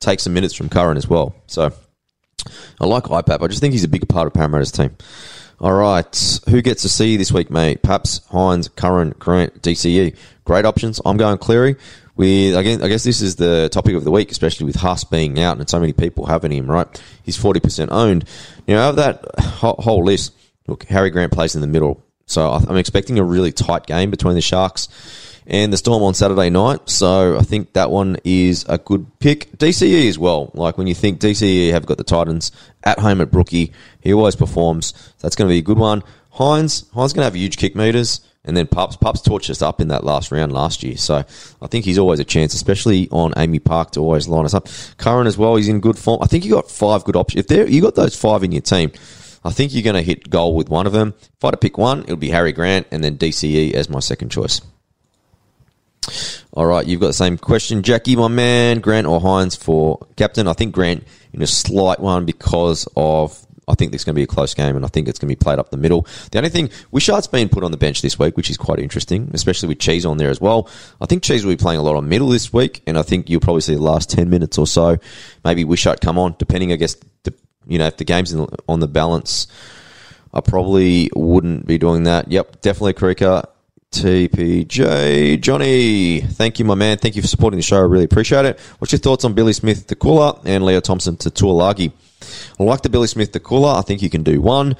take 0.00 0.18
some 0.18 0.32
minutes 0.32 0.54
from 0.54 0.68
Curran 0.68 0.96
as 0.96 1.08
well. 1.08 1.34
So 1.46 1.72
I 2.80 2.86
like 2.86 3.04
IPAP. 3.04 3.42
I 3.42 3.46
just 3.46 3.60
think 3.60 3.72
he's 3.72 3.84
a 3.84 3.88
bigger 3.88 4.06
part 4.06 4.26
of 4.26 4.32
Parramatta's 4.32 4.72
team. 4.72 4.96
All 5.60 5.72
right. 5.72 6.40
Who 6.48 6.60
gets 6.62 6.82
to 6.82 6.88
see 6.88 7.12
you 7.12 7.18
this 7.18 7.30
week, 7.30 7.50
mate? 7.50 7.82
Paps, 7.82 8.20
Hynes, 8.30 8.74
Curran, 8.74 9.14
Grant, 9.18 9.62
DCE. 9.62 10.16
Great 10.44 10.64
options. 10.64 11.00
I'm 11.04 11.16
going 11.16 11.38
Cleary. 11.38 11.76
With 12.14 12.56
again, 12.56 12.82
I 12.82 12.88
guess 12.88 13.04
this 13.04 13.22
is 13.22 13.36
the 13.36 13.70
topic 13.72 13.94
of 13.94 14.04
the 14.04 14.10
week, 14.10 14.30
especially 14.30 14.66
with 14.66 14.76
Haas 14.76 15.04
being 15.04 15.40
out 15.40 15.58
and 15.58 15.68
so 15.68 15.80
many 15.80 15.94
people 15.94 16.26
having 16.26 16.52
him. 16.52 16.70
Right, 16.70 17.02
he's 17.22 17.38
forty 17.38 17.58
percent 17.58 17.90
owned. 17.90 18.28
You 18.66 18.74
know, 18.74 18.90
of 18.90 18.96
that 18.96 19.24
whole 19.38 20.04
list, 20.04 20.34
look, 20.66 20.84
Harry 20.84 21.08
Grant 21.08 21.32
plays 21.32 21.54
in 21.54 21.62
the 21.62 21.66
middle, 21.66 22.02
so 22.26 22.50
I'm 22.50 22.76
expecting 22.76 23.18
a 23.18 23.24
really 23.24 23.50
tight 23.50 23.86
game 23.86 24.10
between 24.10 24.34
the 24.34 24.42
Sharks 24.42 24.88
and 25.46 25.72
the 25.72 25.76
Storm 25.76 26.02
on 26.02 26.14
Saturday 26.14 26.50
night. 26.50 26.88
So 26.88 27.38
I 27.38 27.42
think 27.42 27.72
that 27.72 27.90
one 27.90 28.16
is 28.24 28.64
a 28.68 28.78
good 28.78 29.06
pick. 29.18 29.52
DCE 29.58 30.08
as 30.08 30.18
well. 30.18 30.50
Like 30.54 30.78
when 30.78 30.86
you 30.86 30.94
think 30.94 31.20
DCE 31.20 31.72
have 31.72 31.86
got 31.86 31.98
the 31.98 32.04
Titans 32.04 32.52
at 32.84 32.98
home 32.98 33.20
at 33.20 33.30
Brookie, 33.30 33.72
he 34.00 34.12
always 34.12 34.36
performs. 34.36 34.92
That's 35.20 35.36
going 35.36 35.48
to 35.48 35.52
be 35.52 35.58
a 35.58 35.62
good 35.62 35.78
one. 35.78 36.02
Hynes, 36.34 36.84
Hynes 36.90 37.14
going 37.14 37.22
to 37.22 37.24
have 37.24 37.36
huge 37.36 37.56
kick 37.56 37.76
meters. 37.76 38.20
And 38.44 38.56
then 38.56 38.66
Pups, 38.66 38.96
Pups 38.96 39.22
torched 39.22 39.50
us 39.50 39.62
up 39.62 39.80
in 39.80 39.88
that 39.88 40.02
last 40.02 40.32
round 40.32 40.52
last 40.52 40.82
year. 40.82 40.96
So 40.96 41.18
I 41.18 41.66
think 41.68 41.84
he's 41.84 41.98
always 41.98 42.18
a 42.18 42.24
chance, 42.24 42.54
especially 42.54 43.08
on 43.10 43.32
Amy 43.36 43.60
Park 43.60 43.92
to 43.92 44.00
always 44.00 44.26
line 44.26 44.44
us 44.44 44.54
up. 44.54 44.66
Curran 44.98 45.28
as 45.28 45.38
well, 45.38 45.54
he's 45.54 45.68
in 45.68 45.78
good 45.78 45.96
form. 45.96 46.20
I 46.20 46.26
think 46.26 46.44
you 46.44 46.50
got 46.50 46.68
five 46.68 47.04
good 47.04 47.14
options. 47.14 47.40
If 47.40 47.46
there, 47.46 47.68
you 47.68 47.80
got 47.80 47.94
those 47.94 48.16
five 48.16 48.42
in 48.42 48.50
your 48.50 48.62
team, 48.62 48.90
I 49.44 49.50
think 49.50 49.72
you're 49.72 49.84
going 49.84 49.94
to 49.94 50.02
hit 50.02 50.28
goal 50.28 50.56
with 50.56 50.68
one 50.68 50.88
of 50.88 50.92
them. 50.92 51.14
If 51.20 51.44
I 51.44 51.48
had 51.48 51.50
to 51.52 51.56
pick 51.58 51.78
one, 51.78 52.00
it 52.00 52.10
would 52.10 52.20
be 52.20 52.30
Harry 52.30 52.52
Grant 52.52 52.88
and 52.90 53.04
then 53.04 53.16
DCE 53.16 53.74
as 53.74 53.88
my 53.88 54.00
second 54.00 54.30
choice. 54.30 54.60
All 56.52 56.66
right, 56.66 56.86
you've 56.86 57.00
got 57.00 57.08
the 57.08 57.12
same 57.12 57.38
question, 57.38 57.82
Jackie, 57.82 58.16
my 58.16 58.28
man. 58.28 58.80
Grant 58.80 59.06
or 59.06 59.20
Hynes 59.20 59.56
for 59.56 60.06
captain? 60.16 60.48
I 60.48 60.52
think 60.52 60.74
Grant 60.74 61.04
in 61.32 61.42
a 61.42 61.46
slight 61.46 62.00
one 62.00 62.24
because 62.26 62.88
of 62.96 63.46
I 63.68 63.74
think 63.74 63.94
it's 63.94 64.04
going 64.04 64.14
to 64.14 64.18
be 64.18 64.24
a 64.24 64.26
close 64.26 64.54
game, 64.54 64.76
and 64.76 64.84
I 64.84 64.88
think 64.88 65.08
it's 65.08 65.18
going 65.18 65.28
to 65.28 65.36
be 65.36 65.38
played 65.42 65.58
up 65.58 65.70
the 65.70 65.76
middle. 65.76 66.06
The 66.30 66.38
only 66.38 66.50
thing, 66.50 66.70
Wishart's 66.90 67.28
been 67.28 67.48
put 67.48 67.62
on 67.62 67.70
the 67.70 67.76
bench 67.76 68.02
this 68.02 68.18
week, 68.18 68.36
which 68.36 68.50
is 68.50 68.56
quite 68.56 68.80
interesting, 68.80 69.30
especially 69.32 69.68
with 69.68 69.78
Cheese 69.78 70.04
on 70.04 70.18
there 70.18 70.30
as 70.30 70.40
well. 70.40 70.68
I 71.00 71.06
think 71.06 71.22
Cheese 71.22 71.44
will 71.44 71.52
be 71.52 71.56
playing 71.56 71.78
a 71.78 71.82
lot 71.82 71.96
on 71.96 72.08
middle 72.08 72.28
this 72.28 72.52
week, 72.52 72.82
and 72.86 72.98
I 72.98 73.02
think 73.02 73.30
you'll 73.30 73.40
probably 73.40 73.60
see 73.60 73.74
the 73.74 73.82
last 73.82 74.10
10 74.10 74.28
minutes 74.28 74.58
or 74.58 74.66
so. 74.66 74.98
Maybe 75.44 75.64
Wishart 75.64 76.00
come 76.00 76.18
on, 76.18 76.34
depending, 76.38 76.72
I 76.72 76.76
guess, 76.76 76.96
you 77.66 77.78
know, 77.78 77.86
if 77.86 77.96
the 77.96 78.04
game's 78.04 78.34
on 78.34 78.80
the 78.80 78.88
balance. 78.88 79.46
I 80.34 80.40
probably 80.40 81.10
wouldn't 81.14 81.66
be 81.66 81.78
doing 81.78 82.04
that. 82.04 82.30
Yep, 82.32 82.62
definitely 82.62 82.94
Krika. 82.94 83.46
TPJ. 83.92 85.40
Johnny, 85.40 86.22
thank 86.22 86.58
you, 86.58 86.64
my 86.64 86.74
man. 86.74 86.96
Thank 86.96 87.14
you 87.14 87.22
for 87.22 87.28
supporting 87.28 87.58
the 87.58 87.62
show. 87.62 87.76
I 87.76 87.80
really 87.80 88.04
appreciate 88.04 88.46
it. 88.46 88.58
What's 88.78 88.90
your 88.90 88.98
thoughts 88.98 89.24
on 89.24 89.34
Billy 89.34 89.52
Smith 89.52 89.86
to 89.88 89.94
Koula 89.94 90.40
and 90.44 90.64
Leo 90.64 90.80
Thompson 90.80 91.16
to 91.18 91.30
Tuilagi? 91.30 91.92
I 92.58 92.62
like 92.62 92.82
the 92.82 92.88
Billy 92.88 93.06
Smith 93.06 93.32
to 93.32 93.40
Koula. 93.40 93.78
I 93.78 93.82
think 93.82 94.02
you 94.02 94.10
can 94.10 94.22
do 94.22 94.40
one. 94.40 94.70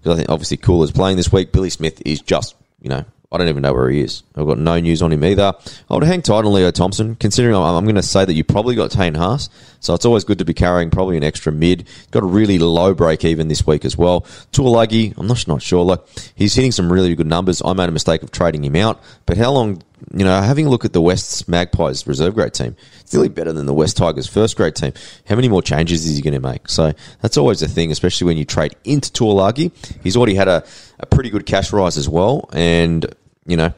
Because 0.00 0.14
I 0.14 0.16
think 0.16 0.30
obviously 0.30 0.56
Koula's 0.56 0.92
playing 0.92 1.18
this 1.18 1.30
week. 1.30 1.52
Billy 1.52 1.70
Smith 1.70 2.02
is 2.06 2.20
just, 2.20 2.56
you 2.80 2.88
know, 2.88 3.04
I 3.34 3.38
don't 3.38 3.48
even 3.48 3.62
know 3.62 3.74
where 3.74 3.90
he 3.90 4.00
is. 4.00 4.22
I've 4.36 4.46
got 4.46 4.58
no 4.58 4.78
news 4.78 5.02
on 5.02 5.12
him 5.12 5.24
either. 5.24 5.52
Oh, 5.56 5.72
I 5.90 5.94
would 5.94 6.04
hang 6.04 6.22
tight 6.22 6.44
on 6.44 6.52
Leo 6.52 6.70
Thompson, 6.70 7.16
considering 7.16 7.56
I'm, 7.56 7.74
I'm 7.74 7.84
going 7.84 7.96
to 7.96 8.02
say 8.02 8.24
that 8.24 8.32
you 8.32 8.44
probably 8.44 8.76
got 8.76 8.92
Tane 8.92 9.14
Haas. 9.14 9.50
So 9.80 9.92
it's 9.92 10.04
always 10.04 10.22
good 10.22 10.38
to 10.38 10.44
be 10.44 10.54
carrying 10.54 10.90
probably 10.90 11.16
an 11.16 11.24
extra 11.24 11.50
mid. 11.50 11.88
Got 12.12 12.22
a 12.22 12.26
really 12.26 12.58
low 12.58 12.94
break 12.94 13.24
even 13.24 13.48
this 13.48 13.66
week 13.66 13.84
as 13.84 13.96
well. 13.96 14.20
Tuilagi, 14.52 15.18
I'm 15.18 15.26
not, 15.26 15.46
not 15.48 15.62
sure. 15.62 15.84
Like, 15.84 16.00
he's 16.36 16.54
hitting 16.54 16.72
some 16.72 16.92
really 16.92 17.14
good 17.16 17.26
numbers. 17.26 17.60
I 17.64 17.72
made 17.72 17.88
a 17.88 17.92
mistake 17.92 18.22
of 18.22 18.30
trading 18.30 18.64
him 18.64 18.76
out. 18.76 19.02
But 19.26 19.36
how 19.36 19.50
long 19.50 19.82
you 20.12 20.24
know, 20.24 20.40
having 20.42 20.66
a 20.66 20.68
look 20.68 20.84
at 20.84 20.92
the 20.92 21.00
West's 21.00 21.48
Magpies 21.48 22.06
reserve 22.06 22.34
grade 22.34 22.52
team, 22.52 22.76
it's 23.00 23.14
really 23.14 23.28
better 23.28 23.52
than 23.52 23.66
the 23.66 23.74
West 23.74 23.96
Tigers 23.96 24.26
first 24.26 24.56
grade 24.56 24.74
team. 24.74 24.92
How 25.26 25.36
many 25.36 25.48
more 25.48 25.62
changes 25.62 26.06
is 26.06 26.16
he 26.16 26.22
going 26.22 26.34
to 26.34 26.40
make? 26.40 26.68
So 26.68 26.92
that's 27.20 27.36
always 27.36 27.62
a 27.62 27.68
thing, 27.68 27.90
especially 27.90 28.26
when 28.26 28.36
you 28.36 28.44
trade 28.44 28.74
into 28.84 29.10
Tuilagi. 29.10 29.72
He's 30.02 30.16
already 30.16 30.34
had 30.34 30.48
a, 30.48 30.64
a 30.98 31.06
pretty 31.06 31.30
good 31.30 31.46
cash 31.46 31.72
rise 31.72 31.96
as 31.96 32.08
well. 32.08 32.48
And, 32.52 33.06
you 33.46 33.56
know, 33.56 33.72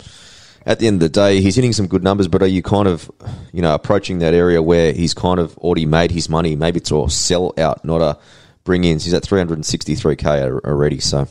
at 0.65 0.81
the 0.81 0.87
end 0.89 0.97
of 0.97 1.01
the 1.01 1.09
day, 1.09 1.41
he's 1.41 1.55
hitting 1.55 1.73
some 1.73 1.87
good 1.87 2.03
numbers, 2.03 2.29
but 2.29 2.43
are 2.43 2.49
you 2.49 2.63
kind 2.63 2.89
of, 2.89 3.11
you 3.53 3.63
know, 3.63 3.75
approaching 3.75 4.19
that 4.19 4.35
area 4.35 4.61
where 4.61 4.93
he's 4.93 5.15
kind 5.15 5.39
of 5.39 5.57
already 5.59 5.87
made 5.87 6.11
his 6.11 6.29
money? 6.29 6.57
Maybe 6.57 6.79
it's 6.79 6.91
a 6.91 7.09
sell 7.09 7.55
out, 7.57 7.85
not 7.85 8.03
a 8.03 8.19
bring 8.65 8.85
in. 8.85 8.99
He's 8.99 9.15
at 9.15 9.23
363k 9.23 10.65
already. 10.65 10.99
So 10.99 11.29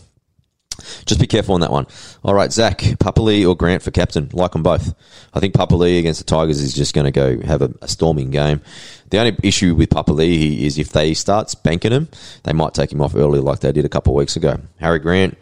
just 1.06 1.20
be 1.20 1.28
careful 1.28 1.56
on 1.56 1.62
that 1.62 1.72
one. 1.72 1.88
All 2.24 2.34
right, 2.34 2.52
Zach, 2.52 2.80
Papali 2.80 3.48
or 3.48 3.56
Grant 3.56 3.84
for 3.84 3.92
captain? 3.92 4.30
Like 4.34 4.52
them 4.52 4.64
both. 4.64 4.94
I 5.34 5.40
think 5.40 5.54
Papali 5.54 6.00
against 6.00 6.20
the 6.20 6.26
Tigers 6.26 6.62
is 6.62 6.74
just 6.74 6.94
going 6.94 7.06
to 7.06 7.12
go 7.12 7.40
have 7.42 7.62
a, 7.62 7.74
a, 7.82 7.88
storming 7.88 8.32
game. 8.32 8.62
The 9.10 9.20
only 9.20 9.38
issue 9.44 9.76
with 9.76 9.90
Papali 9.90 10.60
is 10.62 10.78
if 10.78 10.90
they 10.90 11.14
start 11.14 11.50
spanking 11.50 11.92
him, 11.92 12.10
they 12.44 12.54
might 12.54 12.74
take 12.74 12.92
him 12.92 13.02
off 13.02 13.16
early 13.16 13.40
like 13.40 13.60
they 13.60 13.72
did 13.72 13.86
a 13.86 13.90
couple 13.90 14.14
of 14.14 14.18
weeks 14.18 14.36
ago. 14.36 14.60
Harry 14.80 15.00
Grant, 15.00 15.38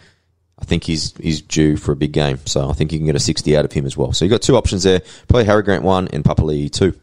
I 0.63 0.65
think 0.65 0.85
he's 0.85 1.13
he's 1.17 1.41
due 1.41 1.75
for 1.75 1.91
a 1.91 1.95
big 1.97 2.13
game, 2.13 2.39
so 2.45 2.69
I 2.69 2.73
think 2.73 2.93
you 2.93 2.97
can 2.97 3.05
get 3.05 3.17
a 3.17 3.19
60 3.19 3.57
out 3.57 3.65
of 3.65 3.73
him 3.73 3.85
as 3.85 3.97
well. 3.97 4.13
So 4.13 4.23
you've 4.23 4.31
got 4.31 4.41
two 4.41 4.55
options 4.55 4.83
there. 4.83 5.01
Probably 5.27 5.43
Harry 5.43 5.61
Grant 5.61 5.83
one 5.83 6.07
and 6.13 6.23
Papali 6.23 6.71
two. 6.71 6.97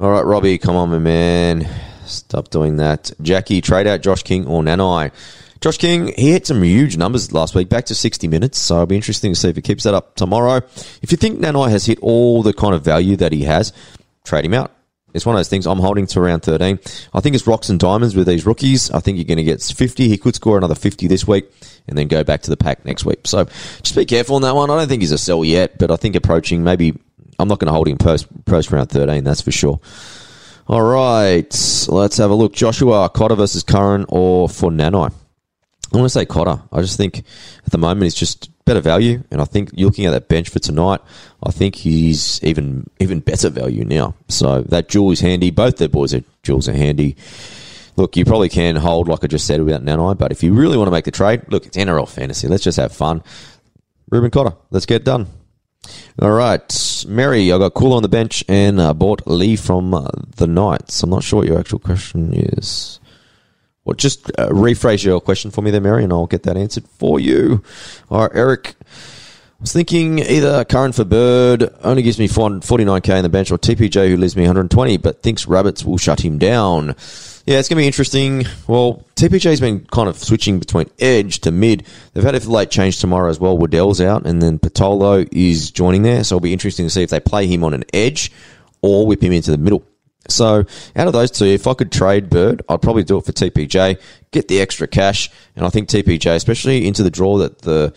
All 0.00 0.10
right, 0.10 0.24
Robbie, 0.24 0.56
come 0.56 0.74
on, 0.74 0.88
my 0.88 0.98
man. 0.98 1.68
Stop 2.06 2.48
doing 2.48 2.78
that. 2.78 3.10
Jackie, 3.20 3.60
trade 3.60 3.86
out 3.86 4.00
Josh 4.00 4.22
King 4.22 4.46
or 4.46 4.62
Nanai. 4.62 5.12
Josh 5.60 5.76
King, 5.76 6.14
he 6.16 6.32
hit 6.32 6.46
some 6.46 6.62
huge 6.62 6.96
numbers 6.96 7.30
last 7.30 7.54
week, 7.54 7.68
back 7.68 7.84
to 7.86 7.94
60 7.94 8.26
minutes. 8.26 8.58
So 8.58 8.76
it'll 8.76 8.86
be 8.86 8.96
interesting 8.96 9.32
to 9.32 9.38
see 9.38 9.50
if 9.50 9.56
he 9.56 9.62
keeps 9.62 9.84
that 9.84 9.92
up 9.92 10.14
tomorrow. 10.14 10.62
If 11.02 11.12
you 11.12 11.18
think 11.18 11.40
Nanai 11.40 11.68
has 11.68 11.84
hit 11.84 11.98
all 12.00 12.42
the 12.42 12.54
kind 12.54 12.74
of 12.74 12.82
value 12.82 13.16
that 13.16 13.32
he 13.32 13.42
has, 13.42 13.74
trade 14.24 14.46
him 14.46 14.54
out. 14.54 14.73
It's 15.14 15.24
one 15.24 15.36
of 15.36 15.38
those 15.38 15.48
things 15.48 15.66
I'm 15.66 15.78
holding 15.78 16.06
to 16.08 16.20
around 16.20 16.40
13. 16.40 16.78
I 17.14 17.20
think 17.20 17.34
it's 17.34 17.46
rocks 17.46 17.68
and 17.68 17.78
diamonds 17.78 18.16
with 18.16 18.26
these 18.26 18.44
rookies. 18.44 18.90
I 18.90 18.98
think 18.98 19.16
you're 19.16 19.24
going 19.24 19.38
to 19.38 19.44
get 19.44 19.62
50. 19.62 20.08
He 20.08 20.18
could 20.18 20.34
score 20.34 20.58
another 20.58 20.74
50 20.74 21.06
this 21.06 21.26
week 21.26 21.50
and 21.86 21.96
then 21.96 22.08
go 22.08 22.24
back 22.24 22.42
to 22.42 22.50
the 22.50 22.56
pack 22.56 22.84
next 22.84 23.04
week. 23.04 23.20
So 23.24 23.44
just 23.82 23.94
be 23.94 24.04
careful 24.04 24.36
on 24.36 24.42
that 24.42 24.54
one. 24.54 24.70
I 24.70 24.76
don't 24.76 24.88
think 24.88 25.02
he's 25.02 25.12
a 25.12 25.18
sell 25.18 25.44
yet, 25.44 25.78
but 25.78 25.90
I 25.90 25.96
think 25.96 26.16
approaching 26.16 26.64
maybe 26.64 26.98
I'm 27.38 27.48
not 27.48 27.60
going 27.60 27.68
to 27.68 27.72
hold 27.72 27.88
him 27.88 27.96
post, 27.96 28.26
post 28.44 28.70
round 28.72 28.90
13, 28.90 29.24
that's 29.24 29.40
for 29.40 29.52
sure. 29.52 29.80
All 30.66 30.82
right, 30.82 31.86
let's 31.88 32.16
have 32.16 32.30
a 32.30 32.34
look. 32.34 32.54
Joshua 32.54 33.08
Cotter 33.10 33.36
versus 33.36 33.62
Curran 33.62 34.06
or 34.08 34.48
for 34.48 34.70
Nanai. 34.70 35.12
I 35.94 35.98
want 35.98 36.10
to 36.10 36.18
say 36.18 36.24
Cotter. 36.26 36.60
I 36.72 36.80
just 36.80 36.96
think 36.96 37.24
at 37.64 37.72
the 37.72 37.78
moment 37.78 38.02
he's 38.02 38.14
just 38.14 38.50
better 38.64 38.80
value, 38.80 39.22
and 39.30 39.40
I 39.40 39.44
think 39.44 39.70
you're 39.74 39.88
looking 39.88 40.06
at 40.06 40.10
that 40.10 40.28
bench 40.28 40.48
for 40.48 40.58
tonight. 40.58 41.00
I 41.42 41.50
think 41.50 41.76
he's 41.76 42.42
even 42.42 42.88
even 42.98 43.20
better 43.20 43.48
value 43.50 43.84
now. 43.84 44.14
So 44.28 44.62
that 44.62 44.88
jewel 44.88 45.12
is 45.12 45.20
handy. 45.20 45.50
Both 45.50 45.76
their 45.76 45.88
boys 45.88 46.14
are 46.14 46.24
jewels 46.42 46.68
are 46.68 46.74
handy. 46.74 47.16
Look, 47.96 48.16
you 48.16 48.24
probably 48.24 48.48
can 48.48 48.74
hold 48.76 49.06
like 49.08 49.22
I 49.22 49.28
just 49.28 49.46
said 49.46 49.62
without 49.62 49.84
Nanai, 49.84 50.18
but 50.18 50.32
if 50.32 50.42
you 50.42 50.52
really 50.52 50.76
want 50.76 50.88
to 50.88 50.92
make 50.92 51.04
the 51.04 51.12
trade, 51.12 51.42
look, 51.48 51.66
it's 51.66 51.76
NRL 51.76 52.08
fantasy. 52.08 52.48
Let's 52.48 52.64
just 52.64 52.78
have 52.78 52.92
fun. 52.92 53.22
Reuben 54.10 54.30
Cotter, 54.30 54.56
let's 54.70 54.86
get 54.86 55.04
done. 55.04 55.28
All 56.20 56.32
right, 56.32 57.04
Mary, 57.06 57.52
I 57.52 57.58
got 57.58 57.74
Cool 57.74 57.92
on 57.92 58.02
the 58.02 58.08
bench 58.08 58.42
and 58.48 58.80
uh, 58.80 58.94
bought 58.94 59.26
Lee 59.26 59.56
from 59.56 59.94
uh, 59.94 60.08
the 60.36 60.46
Knights. 60.46 61.02
I'm 61.02 61.10
not 61.10 61.22
sure 61.22 61.40
what 61.40 61.48
your 61.48 61.58
actual 61.58 61.78
question 61.78 62.32
is. 62.32 63.00
Well, 63.84 63.94
just 63.94 64.30
uh, 64.38 64.48
rephrase 64.48 65.04
your 65.04 65.20
question 65.20 65.50
for 65.50 65.62
me 65.62 65.70
there, 65.70 65.80
Mary, 65.80 66.04
and 66.04 66.12
I'll 66.12 66.26
get 66.26 66.44
that 66.44 66.56
answered 66.56 66.88
for 66.98 67.20
you. 67.20 67.62
All 68.10 68.22
right, 68.22 68.30
Eric. 68.34 68.76
I 68.80 69.62
was 69.64 69.72
thinking 69.72 70.18
either 70.18 70.64
Curran 70.64 70.92
for 70.92 71.04
Bird 71.04 71.72
only 71.82 72.02
gives 72.02 72.18
me 72.18 72.28
49k 72.28 73.16
in 73.16 73.22
the 73.22 73.28
bench, 73.28 73.50
or 73.50 73.58
TPJ 73.58 74.08
who 74.08 74.16
leaves 74.16 74.36
me 74.36 74.42
120, 74.42 74.96
but 74.98 75.22
thinks 75.22 75.46
Rabbits 75.46 75.84
will 75.84 75.96
shut 75.96 76.24
him 76.24 76.38
down. 76.38 76.94
Yeah, 77.46 77.58
it's 77.58 77.68
going 77.68 77.76
to 77.76 77.82
be 77.82 77.86
interesting. 77.86 78.46
Well, 78.66 79.04
TPJ's 79.16 79.60
been 79.60 79.84
kind 79.86 80.08
of 80.08 80.18
switching 80.18 80.58
between 80.58 80.90
edge 80.98 81.40
to 81.40 81.50
mid. 81.50 81.86
They've 82.12 82.24
had 82.24 82.34
a 82.34 82.50
late 82.50 82.70
change 82.70 83.00
tomorrow 83.00 83.28
as 83.28 83.38
well. 83.38 83.56
Waddell's 83.56 84.00
out, 84.00 84.26
and 84.26 84.40
then 84.40 84.58
Patolo 84.58 85.28
is 85.30 85.70
joining 85.70 86.02
there, 86.02 86.24
so 86.24 86.36
it'll 86.36 86.42
be 86.42 86.54
interesting 86.54 86.86
to 86.86 86.90
see 86.90 87.02
if 87.02 87.10
they 87.10 87.20
play 87.20 87.46
him 87.46 87.64
on 87.64 87.74
an 87.74 87.84
edge 87.92 88.32
or 88.82 89.06
whip 89.06 89.22
him 89.22 89.32
into 89.32 89.50
the 89.50 89.58
middle. 89.58 89.84
So 90.28 90.64
out 90.96 91.06
of 91.06 91.12
those 91.12 91.30
two, 91.30 91.46
if 91.46 91.66
I 91.66 91.74
could 91.74 91.92
trade 91.92 92.30
Bird, 92.30 92.62
I'd 92.68 92.82
probably 92.82 93.04
do 93.04 93.18
it 93.18 93.24
for 93.24 93.32
TPJ, 93.32 94.00
get 94.30 94.48
the 94.48 94.60
extra 94.60 94.86
cash, 94.86 95.30
and 95.54 95.66
I 95.66 95.68
think 95.68 95.88
TPJ, 95.88 96.34
especially 96.34 96.86
into 96.86 97.02
the 97.02 97.10
draw 97.10 97.38
that 97.38 97.62
the 97.62 97.92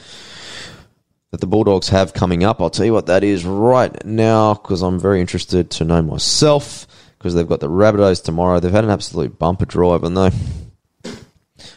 that 1.32 1.42
the 1.42 1.48
Bulldogs 1.48 1.90
have 1.90 2.14
coming 2.14 2.44
up. 2.44 2.62
I'll 2.62 2.70
tell 2.70 2.86
you 2.86 2.94
what 2.94 3.08
that 3.08 3.24
is 3.24 3.46
right 3.46 4.06
now 4.06 4.54
because 4.54 4.82
I'm 4.82 5.00
very 5.00 5.20
interested 5.20 5.70
to 5.72 5.84
know 5.84 6.02
myself 6.02 6.88
because 7.18 7.36
they've 7.36 7.48
got 7.48 7.60
the 7.60 7.70
Rabbitohs 7.70 8.24
tomorrow. 8.24 8.60
They've 8.60 8.72
had 8.72 8.86
an 8.86 8.90
absolute 8.90 9.38
bumper 9.38 9.66
draw, 9.66 9.94
haven't 9.94 10.14
they? 10.14 10.32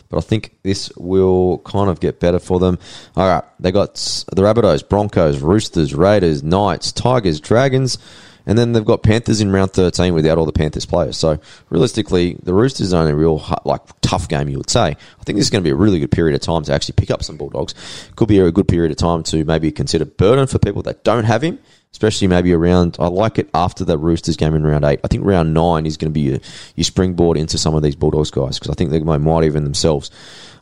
But 0.09 0.19
I 0.19 0.21
think 0.21 0.57
this 0.63 0.93
will 0.97 1.59
kind 1.59 1.89
of 1.89 2.01
get 2.01 2.21
better 2.21 2.39
for 2.39 2.59
them. 2.59 2.79
All 3.17 3.29
right, 3.29 3.45
they 3.59 3.73
got 3.73 3.95
the 3.95 4.43
Rabbitohs, 4.43 4.89
Broncos, 4.89 5.41
Roosters, 5.41 5.95
Raiders, 5.95 6.43
Knights, 6.43 6.93
Tigers, 6.93 7.41
Dragons. 7.41 7.97
And 8.47 8.59
then 8.59 8.73
they've 8.73 8.85
got 8.85 9.03
Panthers 9.03 9.41
in 9.41 9.53
round 9.53 9.73
13 9.73 10.15
without 10.15 10.39
all 10.39 10.47
the 10.47 10.53
Panthers 10.53 10.87
players. 10.87 11.17
So 11.17 11.39
realistically, 11.69 12.39
the 12.43 12.55
Roosters 12.55 12.93
are 12.93 13.01
only 13.01 13.13
a 13.13 13.17
real 13.17 13.45
like 13.65 13.83
tough 14.01 14.29
game, 14.29 14.49
you 14.49 14.59
would 14.59 14.71
say. 14.71 14.89
I 14.89 15.25
think 15.25 15.37
this 15.37 15.47
is 15.47 15.51
going 15.51 15.63
to 15.63 15.69
be 15.69 15.73
a 15.73 15.77
really 15.77 16.01
good 16.01 16.11
period 16.11 16.35
of 16.35 16.41
time 16.41 16.63
to 16.65 16.73
actually 16.73 16.95
pick 16.97 17.11
up 17.11 17.23
some 17.23 17.37
Bulldogs. 17.37 17.75
Could 18.17 18.29
be 18.29 18.39
a 18.39 18.51
good 18.51 18.69
period 18.69 18.91
of 18.91 18.97
time 18.97 19.23
to 19.25 19.45
maybe 19.45 19.71
consider 19.73 20.05
burden 20.05 20.47
for 20.47 20.59
people 20.59 20.83
that 20.83 21.05
don't 21.05 21.25
have 21.25 21.43
him, 21.43 21.59
especially 21.93 22.29
maybe 22.29 22.53
around. 22.53 22.97
I 22.99 23.09
like 23.09 23.39
it 23.39 23.51
after 23.55 23.85
the 23.85 23.99
Roosters 23.99 24.37
game 24.37 24.55
in 24.55 24.65
round 24.65 24.85
eight. 24.85 25.01
I 25.05 25.09
think 25.09 25.25
round 25.25 25.55
nine 25.55 25.87
is 25.87 25.97
going 25.97 26.13
to 26.13 26.15
be 26.15 26.41
your 26.75 26.85
springboard 26.85 27.37
into 27.37 27.59
some 27.59 27.75
of 27.75 27.83
these 27.83 27.97
Bulldogs 27.97 28.31
guys 28.31 28.59
because 28.59 28.71
I 28.71 28.75
think 28.75 28.91
they 28.91 29.01
might 29.01 29.45
even 29.45 29.65
themselves, 29.65 30.11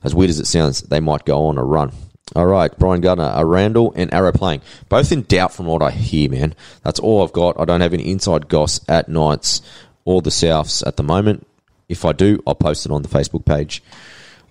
as 0.02 0.14
weird 0.14 0.30
as 0.30 0.40
it 0.40 0.46
sounds, 0.46 0.82
they 0.82 1.00
might 1.00 1.24
go 1.24 1.46
on 1.46 1.58
a 1.58 1.64
run. 1.64 1.92
All 2.36 2.46
right, 2.46 2.76
Brian 2.78 3.00
Gardner, 3.00 3.32
a 3.34 3.44
Randall 3.44 3.92
and 3.96 4.12
Arrow 4.12 4.32
playing. 4.32 4.60
Both 4.88 5.12
in 5.12 5.22
doubt 5.22 5.52
from 5.52 5.66
what 5.66 5.82
I 5.82 5.90
hear, 5.90 6.30
man. 6.30 6.54
That's 6.82 7.00
all 7.00 7.22
I've 7.22 7.32
got. 7.32 7.58
I 7.58 7.64
don't 7.64 7.80
have 7.80 7.94
any 7.94 8.10
inside 8.10 8.48
goss 8.48 8.80
at 8.88 9.08
Knights 9.08 9.62
or 10.04 10.20
the 10.20 10.30
Souths 10.30 10.86
at 10.86 10.96
the 10.96 11.02
moment. 11.02 11.46
If 11.88 12.04
I 12.04 12.12
do, 12.12 12.42
I'll 12.46 12.54
post 12.54 12.84
it 12.84 12.92
on 12.92 13.02
the 13.02 13.08
Facebook 13.08 13.46
page. 13.46 13.82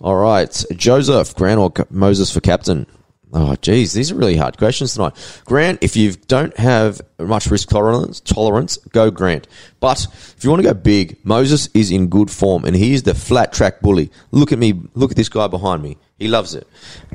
All 0.00 0.16
right, 0.16 0.64
Joseph, 0.76 1.34
Grant 1.34 1.60
or 1.60 1.86
Moses 1.90 2.32
for 2.32 2.40
captain. 2.40 2.86
Oh, 3.32 3.56
geez, 3.56 3.92
these 3.92 4.10
are 4.10 4.14
really 4.14 4.36
hard 4.36 4.56
questions 4.56 4.94
tonight. 4.94 5.42
Grant, 5.44 5.82
if 5.82 5.96
you 5.96 6.12
don't 6.12 6.56
have 6.56 7.00
much 7.18 7.46
risk 7.48 7.68
tolerance, 7.68 8.20
tolerance, 8.20 8.78
go 8.92 9.10
Grant. 9.10 9.46
But 9.80 10.06
if 10.36 10.42
you 10.42 10.50
want 10.50 10.62
to 10.62 10.68
go 10.68 10.74
big, 10.74 11.18
Moses 11.24 11.68
is 11.74 11.90
in 11.90 12.08
good 12.08 12.30
form, 12.30 12.64
and 12.64 12.74
he 12.74 12.94
is 12.94 13.02
the 13.02 13.14
flat 13.14 13.52
track 13.52 13.80
bully. 13.80 14.10
Look 14.30 14.50
at 14.50 14.58
me. 14.58 14.80
Look 14.94 15.10
at 15.10 15.16
this 15.16 15.28
guy 15.28 15.46
behind 15.46 15.82
me. 15.82 15.98
He 16.18 16.26
loves 16.26 16.54
it, 16.54 16.66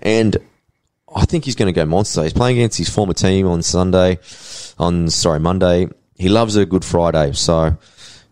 and 0.01 0.37
I 1.15 1.25
think 1.25 1.45
he's 1.45 1.55
going 1.55 1.73
to 1.73 1.77
go 1.77 1.85
monster. 1.85 2.23
He's 2.23 2.33
playing 2.33 2.57
against 2.57 2.77
his 2.77 2.89
former 2.89 3.13
team 3.13 3.47
on 3.47 3.61
Sunday, 3.61 4.19
on 4.77 5.09
sorry 5.09 5.39
Monday. 5.39 5.89
He 6.15 6.29
loves 6.29 6.55
a 6.55 6.65
Good 6.65 6.85
Friday, 6.85 7.33
so 7.33 7.77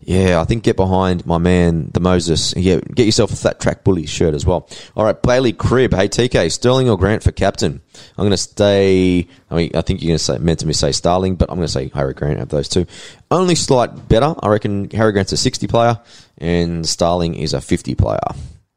yeah, 0.04 0.40
I 0.40 0.44
think 0.44 0.64
get 0.64 0.76
behind 0.76 1.24
my 1.26 1.38
man, 1.38 1.90
the 1.92 2.00
Moses. 2.00 2.54
Yeah, 2.56 2.80
get 2.80 3.06
yourself 3.06 3.32
a 3.32 3.36
flat 3.36 3.60
track 3.60 3.84
bully 3.84 4.06
shirt 4.06 4.34
as 4.34 4.44
well. 4.44 4.68
All 4.96 5.04
right, 5.04 5.20
Bailey 5.20 5.52
Cribb. 5.52 5.94
Hey, 5.94 6.08
TK, 6.08 6.50
Starling 6.50 6.88
or 6.88 6.98
Grant 6.98 7.22
for 7.22 7.30
captain? 7.30 7.80
I'm 8.16 8.22
going 8.22 8.30
to 8.30 8.36
stay. 8.36 9.28
I 9.50 9.54
mean, 9.54 9.70
I 9.74 9.82
think 9.82 10.02
you're 10.02 10.08
going 10.08 10.18
to 10.18 10.24
say 10.24 10.38
meant 10.38 10.60
to 10.60 10.66
me 10.66 10.72
say 10.72 10.90
Starling, 10.90 11.36
but 11.36 11.50
I'm 11.50 11.56
going 11.56 11.66
to 11.66 11.72
say 11.72 11.90
Harry 11.94 12.14
Grant 12.14 12.40
of 12.40 12.48
those 12.48 12.68
two. 12.68 12.86
Only 13.30 13.54
slight 13.54 14.08
better. 14.08 14.34
I 14.40 14.48
reckon 14.48 14.90
Harry 14.90 15.12
Grant's 15.12 15.32
a 15.32 15.36
60 15.36 15.68
player 15.68 16.00
and 16.38 16.86
Starling 16.86 17.34
is 17.34 17.54
a 17.54 17.60
50 17.60 17.94
player. 17.94 18.18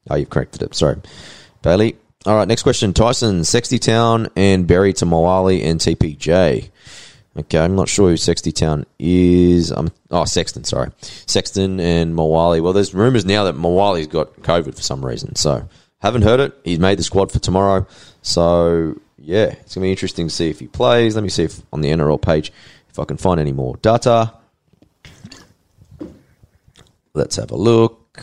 Oh, 0.10 0.16
you've 0.16 0.30
corrected 0.30 0.62
it. 0.62 0.76
Sorry, 0.76 0.98
Bailey. 1.64 1.98
All 2.26 2.36
right, 2.36 2.48
next 2.48 2.64
question. 2.64 2.92
Tyson, 2.92 3.44
Sexty 3.44 3.78
Town 3.78 4.30
and 4.36 4.66
Berry 4.66 4.94
to 4.94 5.06
Moale 5.06 5.50
and 5.50 5.80
TPJ. 5.80 6.72
Okay, 7.38 7.60
I'm 7.60 7.76
not 7.76 7.88
sure 7.88 8.10
who 8.10 8.18
Sexty 8.18 8.52
Town 8.52 8.88
is. 8.98 9.72
Um, 9.72 9.92
oh, 10.10 10.26
Sexton, 10.26 10.64
sorry. 10.64 10.90
Sexton 11.02 11.80
and 11.80 12.16
Moale. 12.16 12.64
Well, 12.64 12.74
there's 12.74 12.96
rumours 12.96 13.26
now 13.26 13.44
that 13.44 13.54
Moale's 13.54 14.08
got 14.08 14.42
COVID 14.42 14.76
for 14.76 14.82
some 14.82 15.06
reason. 15.06 15.36
So, 15.36 15.70
haven't 16.00 16.24
heard 16.24 16.40
it. 16.40 16.58
He's 16.64 16.80
made 16.80 16.98
the 16.98 17.04
squad 17.04 17.32
for 17.32 17.38
tomorrow. 17.38 17.86
So, 18.24 19.00
yeah, 19.20 19.46
it's 19.46 19.76
going 19.76 19.84
to 19.84 19.88
be 19.88 19.92
interesting 19.92 20.28
to 20.28 20.34
see 20.34 20.50
if 20.50 20.60
he 20.60 20.66
plays. 20.66 21.14
Let 21.14 21.24
me 21.24 21.30
see 21.30 21.44
if 21.44 21.62
on 21.72 21.82
the 21.82 21.90
NRL 21.90 22.20
page 22.20 22.52
if 22.90 22.98
I 22.98 23.06
can 23.06 23.18
find 23.18 23.40
any 23.40 23.52
more 23.52 23.78
data. 23.84 24.34
Let's 27.14 27.36
have 27.36 27.52
a 27.52 27.56
look. 27.56 28.20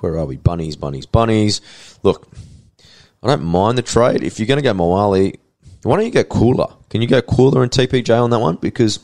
Where 0.00 0.18
are 0.18 0.24
we? 0.24 0.38
Bunnies, 0.38 0.74
bunnies, 0.74 1.06
bunnies. 1.06 1.60
Look, 2.02 2.28
I 3.24 3.28
don't 3.28 3.44
mind 3.44 3.78
the 3.78 3.82
trade. 3.82 4.22
If 4.22 4.38
you're 4.38 4.46
going 4.46 4.58
to 4.58 4.62
go 4.62 4.74
Moale, 4.74 5.32
why 5.82 5.96
don't 5.96 6.04
you 6.04 6.12
go 6.12 6.24
Koula? 6.24 6.76
Can 6.90 7.00
you 7.00 7.08
go 7.08 7.22
Koula 7.22 7.62
and 7.62 7.70
TPJ 7.70 8.22
on 8.22 8.30
that 8.30 8.38
one? 8.38 8.56
Because 8.56 9.00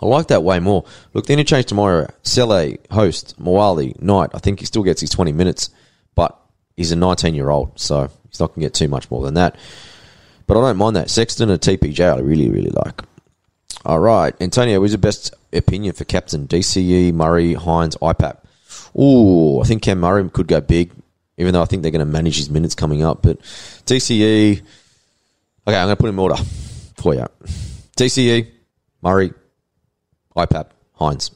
I 0.00 0.06
like 0.06 0.28
that 0.28 0.42
way 0.42 0.60
more. 0.60 0.84
Look, 1.14 1.26
the 1.26 1.32
interchange 1.32 1.66
tomorrow, 1.66 2.08
Sele, 2.22 2.74
Host, 2.90 3.38
Moale, 3.40 3.94
Knight. 3.98 4.30
I 4.34 4.38
think 4.38 4.60
he 4.60 4.66
still 4.66 4.82
gets 4.82 5.00
his 5.00 5.10
20 5.10 5.32
minutes, 5.32 5.70
but 6.14 6.38
he's 6.76 6.92
a 6.92 6.96
19 6.96 7.34
year 7.34 7.48
old, 7.48 7.80
so 7.80 8.10
he's 8.28 8.38
not 8.38 8.48
going 8.48 8.60
to 8.60 8.66
get 8.66 8.74
too 8.74 8.88
much 8.88 9.10
more 9.10 9.24
than 9.24 9.34
that. 9.34 9.56
But 10.46 10.58
I 10.58 10.60
don't 10.60 10.76
mind 10.76 10.96
that. 10.96 11.10
Sexton 11.10 11.50
and 11.50 11.60
TPJ, 11.60 12.16
I 12.16 12.20
really, 12.20 12.50
really 12.50 12.70
like. 12.70 13.02
All 13.84 13.98
right. 13.98 14.34
Antonio, 14.40 14.80
who's 14.80 14.92
the 14.92 14.98
best 14.98 15.34
opinion 15.52 15.94
for 15.94 16.04
captain? 16.04 16.46
DCE, 16.46 17.12
Murray, 17.12 17.54
Hynes, 17.54 17.96
IPAP. 17.98 18.38
Ooh, 19.00 19.60
I 19.60 19.64
think 19.64 19.82
Cam 19.82 20.00
Murray 20.00 20.28
could 20.30 20.48
go 20.48 20.60
big, 20.60 20.90
even 21.36 21.52
though 21.52 21.62
I 21.62 21.66
think 21.66 21.82
they're 21.82 21.90
going 21.90 22.06
to 22.06 22.12
manage 22.12 22.36
his 22.36 22.50
minutes 22.50 22.74
coming 22.74 23.02
up. 23.02 23.22
But 23.22 23.40
DCE, 23.86 24.62
Okay, 25.68 25.76
I'm 25.76 25.86
going 25.88 25.96
to 25.96 26.00
put 26.00 26.08
him 26.08 26.14
in 26.14 26.20
order 26.20 26.36
for 26.96 27.14
you. 27.14 27.26
DCE, 27.96 28.48
Murray, 29.02 29.32
IPAP, 30.36 30.66
Hynes. 31.00 31.32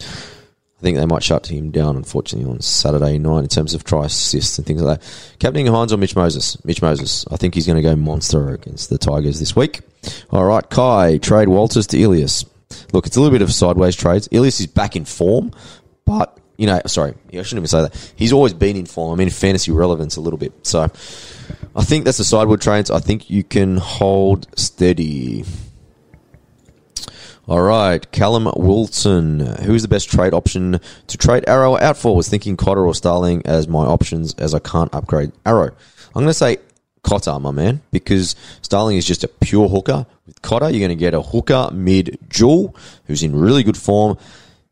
I 0.00 0.82
think 0.82 0.98
they 0.98 1.06
might 1.06 1.22
shut 1.24 1.48
him 1.48 1.72
down, 1.72 1.96
unfortunately, 1.96 2.48
on 2.48 2.60
Saturday 2.60 3.18
night 3.18 3.40
in 3.40 3.48
terms 3.48 3.74
of 3.74 3.82
try 3.82 4.04
assists 4.06 4.56
and 4.58 4.66
things 4.66 4.82
like 4.82 5.00
that. 5.00 5.36
Captaining 5.40 5.72
Hynes 5.72 5.92
or 5.92 5.96
Mitch 5.96 6.14
Moses? 6.14 6.64
Mitch 6.64 6.80
Moses. 6.80 7.24
I 7.30 7.36
think 7.36 7.54
he's 7.54 7.66
going 7.66 7.76
to 7.76 7.82
go 7.82 7.96
monster 7.96 8.50
against 8.50 8.88
the 8.88 8.98
Tigers 8.98 9.40
this 9.40 9.56
week. 9.56 9.80
All 10.30 10.44
right, 10.44 10.68
Kai, 10.70 11.18
trade 11.18 11.48
Walters 11.48 11.88
to 11.88 11.98
Ilias. 11.98 12.44
Look, 12.92 13.06
it's 13.06 13.16
a 13.16 13.20
little 13.20 13.36
bit 13.36 13.42
of 13.42 13.52
sideways 13.52 13.96
trades. 13.96 14.28
Ilias 14.30 14.60
is 14.60 14.66
back 14.68 14.94
in 14.94 15.04
form, 15.04 15.50
but, 16.04 16.38
you 16.56 16.66
know, 16.66 16.80
sorry, 16.86 17.14
I 17.28 17.42
shouldn't 17.42 17.52
even 17.52 17.66
say 17.66 17.82
that. 17.82 18.12
He's 18.16 18.32
always 18.32 18.52
been 18.52 18.76
in 18.76 18.86
form. 18.86 19.12
I 19.12 19.16
mean, 19.16 19.30
fantasy 19.30 19.72
relevance 19.72 20.16
a 20.16 20.20
little 20.20 20.38
bit. 20.38 20.52
So 20.66 20.82
I 21.74 21.84
think 21.84 22.04
that's 22.04 22.18
the 22.18 22.24
sideward 22.24 22.60
trades. 22.60 22.90
I 22.90 23.00
think 23.00 23.30
you 23.30 23.42
can 23.42 23.76
hold 23.78 24.46
steady. 24.58 25.44
All 27.48 27.62
right, 27.62 28.08
Callum 28.12 28.48
Wilson. 28.56 29.40
Who's 29.40 29.82
the 29.82 29.88
best 29.88 30.08
trade 30.08 30.32
option 30.32 30.80
to 31.08 31.18
trade 31.18 31.44
Arrow 31.48 31.76
out 31.76 31.96
for? 31.96 32.14
Was 32.14 32.28
thinking 32.28 32.56
Cotter 32.56 32.86
or 32.86 32.94
Starling 32.94 33.42
as 33.44 33.66
my 33.66 33.84
options 33.84 34.34
as 34.34 34.54
I 34.54 34.60
can't 34.60 34.94
upgrade 34.94 35.32
Arrow. 35.44 35.70
I'm 36.14 36.22
going 36.22 36.28
to 36.28 36.34
say 36.34 36.58
Cotter, 37.02 37.40
my 37.40 37.50
man, 37.50 37.82
because 37.90 38.36
Starling 38.60 38.96
is 38.96 39.04
just 39.04 39.24
a 39.24 39.28
pure 39.28 39.68
hooker. 39.68 40.06
With 40.26 40.40
Cotter, 40.42 40.70
you're 40.70 40.86
going 40.86 40.96
to 40.96 41.00
get 41.00 41.14
a 41.14 41.22
hooker 41.22 41.68
mid 41.72 42.16
jewel 42.28 42.76
who's 43.06 43.24
in 43.24 43.34
really 43.34 43.64
good 43.64 43.76
form. 43.76 44.18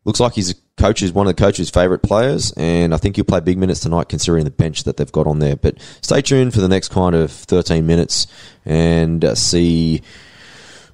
Looks 0.05 0.21
like 0.21 0.33
he's 0.33 0.55
coach 0.81 1.03
is 1.03 1.13
one 1.13 1.27
of 1.27 1.35
the 1.35 1.41
coach's 1.41 1.69
favourite 1.69 2.01
players, 2.01 2.51
and 2.57 2.93
I 2.93 2.97
think 2.97 3.15
he'll 3.15 3.25
play 3.25 3.39
big 3.39 3.59
minutes 3.59 3.81
tonight 3.81 4.09
considering 4.09 4.45
the 4.45 4.51
bench 4.51 4.83
that 4.85 4.97
they've 4.97 5.11
got 5.11 5.27
on 5.27 5.37
there. 5.37 5.55
But 5.55 5.77
stay 6.01 6.21
tuned 6.21 6.55
for 6.55 6.61
the 6.61 6.67
next 6.67 6.89
kind 6.89 7.15
of 7.15 7.31
13 7.31 7.85
minutes 7.85 8.25
and 8.65 9.23
uh, 9.23 9.35
see 9.35 10.01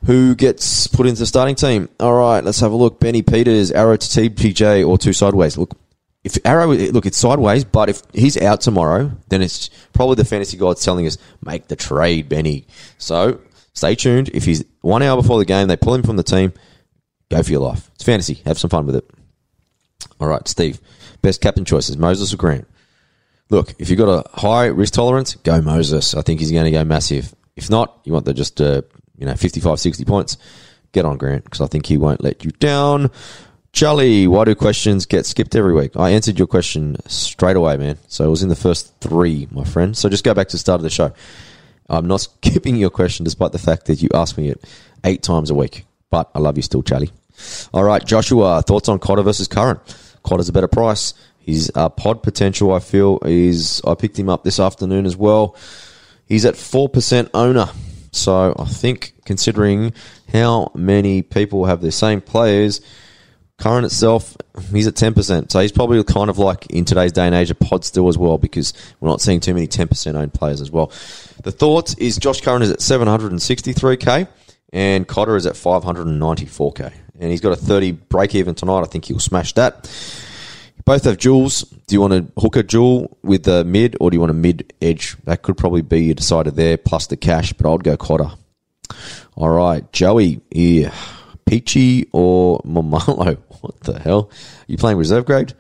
who 0.06 0.36
gets 0.36 0.88
put 0.88 1.08
into 1.08 1.20
the 1.20 1.26
starting 1.26 1.56
team. 1.56 1.88
All 2.02 2.14
right, 2.14 2.44
let's 2.44 2.60
have 2.60 2.74
a 2.74 2.76
look. 2.76 3.00
Benny 3.00 3.22
Peters, 3.22 3.72
Arrow 3.72 3.96
to 3.96 4.08
TPJ 4.08 4.86
or 4.88 4.98
two 4.98 5.14
sideways. 5.14 5.58
Look, 5.58 5.72
if 6.26 6.38
Arrow, 6.44 6.68
look, 6.68 7.06
it's 7.06 7.18
sideways, 7.18 7.64
but 7.64 7.88
if 7.88 8.02
he's 8.14 8.36
out 8.36 8.60
tomorrow, 8.60 9.12
then 9.30 9.42
it's 9.42 9.70
probably 9.94 10.16
the 10.16 10.26
fantasy 10.26 10.58
gods 10.58 10.84
telling 10.84 11.08
us, 11.08 11.18
make 11.42 11.68
the 11.70 11.78
trade, 11.78 12.28
Benny. 12.28 12.68
So 12.98 13.40
stay 13.74 13.96
tuned. 13.96 14.30
If 14.34 14.44
he's 14.44 14.66
one 14.82 15.02
hour 15.02 15.22
before 15.22 15.40
the 15.40 15.46
game, 15.46 15.70
they 15.70 15.78
pull 15.78 15.96
him 15.96 16.04
from 16.04 16.18
the 16.18 16.24
team, 16.24 16.52
go 17.32 17.42
for 17.42 17.52
your 17.52 17.62
life. 17.62 17.90
It's 17.96 18.04
fantasy. 18.04 18.42
Have 18.46 18.60
some 18.60 18.70
fun 18.70 18.86
with 18.86 18.98
it. 18.98 19.10
All 20.20 20.28
right, 20.28 20.48
Steve. 20.48 20.80
Best 21.22 21.42
captain 21.42 21.66
choices, 21.66 21.98
Moses 21.98 22.34
or 22.34 22.38
Grant? 22.38 22.68
Look, 23.50 23.74
if 23.80 23.90
you've 23.90 24.00
got 24.00 24.10
a 24.26 24.40
high 24.40 24.66
risk 24.66 24.94
tolerance, 24.94 25.36
go 25.36 25.62
Moses. 25.62 26.16
I 26.16 26.22
think 26.22 26.40
he's 26.40 26.52
going 26.52 26.66
to 26.66 26.72
go 26.72 26.84
massive. 26.84 27.34
If 27.56 27.70
not, 27.70 28.00
you 28.04 28.14
want 28.14 28.26
the 28.26 28.34
just, 28.34 28.60
uh, 28.60 28.82
you 29.18 29.26
know, 29.26 29.36
55, 29.36 29.80
60 29.80 30.06
points, 30.06 30.38
get 30.92 31.06
on 31.06 31.18
Grant 31.18 31.44
because 31.44 31.62
I 31.62 31.68
think 31.68 31.86
he 31.86 31.98
won't 31.98 32.24
let 32.24 32.44
you 32.44 32.52
down. 32.52 33.10
Charlie, 33.74 34.28
why 34.28 34.44
do 34.46 34.56
questions 34.56 35.06
get 35.06 35.26
skipped 35.26 35.56
every 35.56 35.74
week? 35.74 35.96
I 35.96 36.10
answered 36.12 36.40
your 36.40 36.48
question 36.48 36.98
straight 37.08 37.56
away, 37.56 37.78
man. 37.78 37.98
So 38.08 38.26
it 38.26 38.30
was 38.30 38.44
in 38.44 38.50
the 38.50 38.56
first 38.56 38.94
three, 39.02 39.48
my 39.52 39.64
friend. 39.64 39.96
So 39.96 40.10
just 40.10 40.24
go 40.24 40.34
back 40.34 40.48
to 40.50 40.56
the 40.56 40.60
start 40.60 40.80
of 40.80 40.84
the 40.84 40.90
show. 40.90 41.14
I'm 41.90 42.08
not 42.08 42.22
skipping 42.22 42.76
your 42.76 42.90
question 42.90 43.24
despite 43.24 43.52
the 43.52 43.60
fact 43.60 43.86
that 43.86 44.02
you 44.02 44.10
ask 44.14 44.38
me 44.38 44.50
it 44.50 44.64
eight 45.04 45.22
times 45.24 45.50
a 45.50 45.56
week. 45.56 45.86
But 46.10 46.30
I 46.34 46.40
love 46.40 46.58
you 46.58 46.64
still, 46.64 46.84
Charlie. 46.84 47.12
All 47.74 47.84
right, 47.84 48.04
Joshua, 48.04 48.62
thoughts 48.62 48.90
on 48.90 49.00
Cotter 49.00 49.24
versus 49.24 49.48
Curran? 49.48 49.80
Cotter's 50.24 50.50
a 50.50 50.54
better 50.54 50.68
price. 50.68 51.14
His 51.40 51.72
uh, 51.76 51.90
pod 51.90 52.24
potential, 52.24 52.74
I 52.74 52.80
feel, 52.80 53.20
is. 53.24 53.82
I 53.86 53.96
picked 53.96 54.20
him 54.20 54.30
up 54.30 54.44
this 54.44 54.60
afternoon 54.60 55.06
as 55.06 55.16
well. 55.16 55.56
He's 56.26 56.46
at 56.46 56.56
4% 56.56 57.30
owner. 57.34 57.70
So 58.12 58.56
I 58.58 58.66
think, 58.66 59.14
considering 59.26 59.94
how 60.32 60.72
many 60.76 61.22
people 61.22 61.66
have 61.66 61.82
the 61.82 61.92
same 61.92 62.20
players, 62.20 62.82
Curran 63.58 63.86
itself, 63.86 64.36
he's 64.72 64.88
at 64.88 64.96
10%. 64.96 65.52
So 65.52 65.60
he's 65.60 65.72
probably 65.72 66.04
kind 66.04 66.30
of 66.30 66.38
like 66.38 66.68
in 66.68 66.86
today's 66.86 67.12
day 67.12 67.26
and 67.26 67.34
age 67.34 67.50
a 67.50 67.56
pod 67.56 67.84
still 67.86 68.08
as 68.08 68.18
well 68.18 68.38
because 68.38 68.74
we're 69.00 69.10
not 69.10 69.22
seeing 69.22 69.40
too 69.40 69.54
many 69.54 69.68
10% 69.68 70.16
owned 70.16 70.34
players 70.34 70.62
as 70.62 70.70
well. 70.70 70.92
The 71.44 71.52
thoughts 71.52 71.96
is 71.96 72.18
Josh 72.18 72.42
Curran 72.42 72.62
is 72.62 72.72
at 72.72 72.80
763k 72.80 74.28
and 74.74 75.08
Cotter 75.08 75.36
is 75.36 75.46
at 75.46 75.54
594k 75.54 76.94
and 77.07 77.07
he's 77.20 77.42
got 77.42 77.52
a 77.52 77.56
30 77.56 77.92
break 77.92 78.36
even 78.36 78.56
tonight. 78.56 78.82
I 78.82 78.86
think 78.86 79.06
he'll 79.06 79.20
smash 79.20 79.54
that. 79.54 79.90
Both 80.86 81.04
have 81.04 81.18
jewels. 81.18 81.64
Do 81.88 81.96
you 81.96 82.02
want 82.02 82.14
to 82.14 82.42
hook 82.42 82.56
a 82.56 82.64
jewel 82.64 83.18
with 83.22 83.44
the 83.44 83.66
mid, 83.66 83.98
or 84.00 84.10
do 84.10 84.16
you 84.16 84.22
want 84.22 84.32
a 84.32 84.34
mid 84.34 84.74
edge? 84.82 85.18
That 85.26 85.42
could 85.42 85.58
probably 85.58 85.82
be 85.82 86.06
your 86.06 86.16
decider 86.16 86.52
there, 86.52 86.78
plus 86.78 87.08
the 87.08 87.18
cash, 87.18 87.52
but 87.54 87.72
I'd 87.72 87.84
go 87.84 87.98
Cotter. 87.98 88.32
All 89.36 89.50
right, 89.50 89.92
Joey 89.92 90.42
here. 90.50 90.92
Peachy 91.46 92.08
or 92.12 92.60
Momalo? 92.60 93.38
What 93.62 93.80
the 93.82 94.00
hell? 94.00 94.30
You 94.68 94.78
playing 94.78 95.00
reserve 95.00 95.26
grade? 95.26 95.54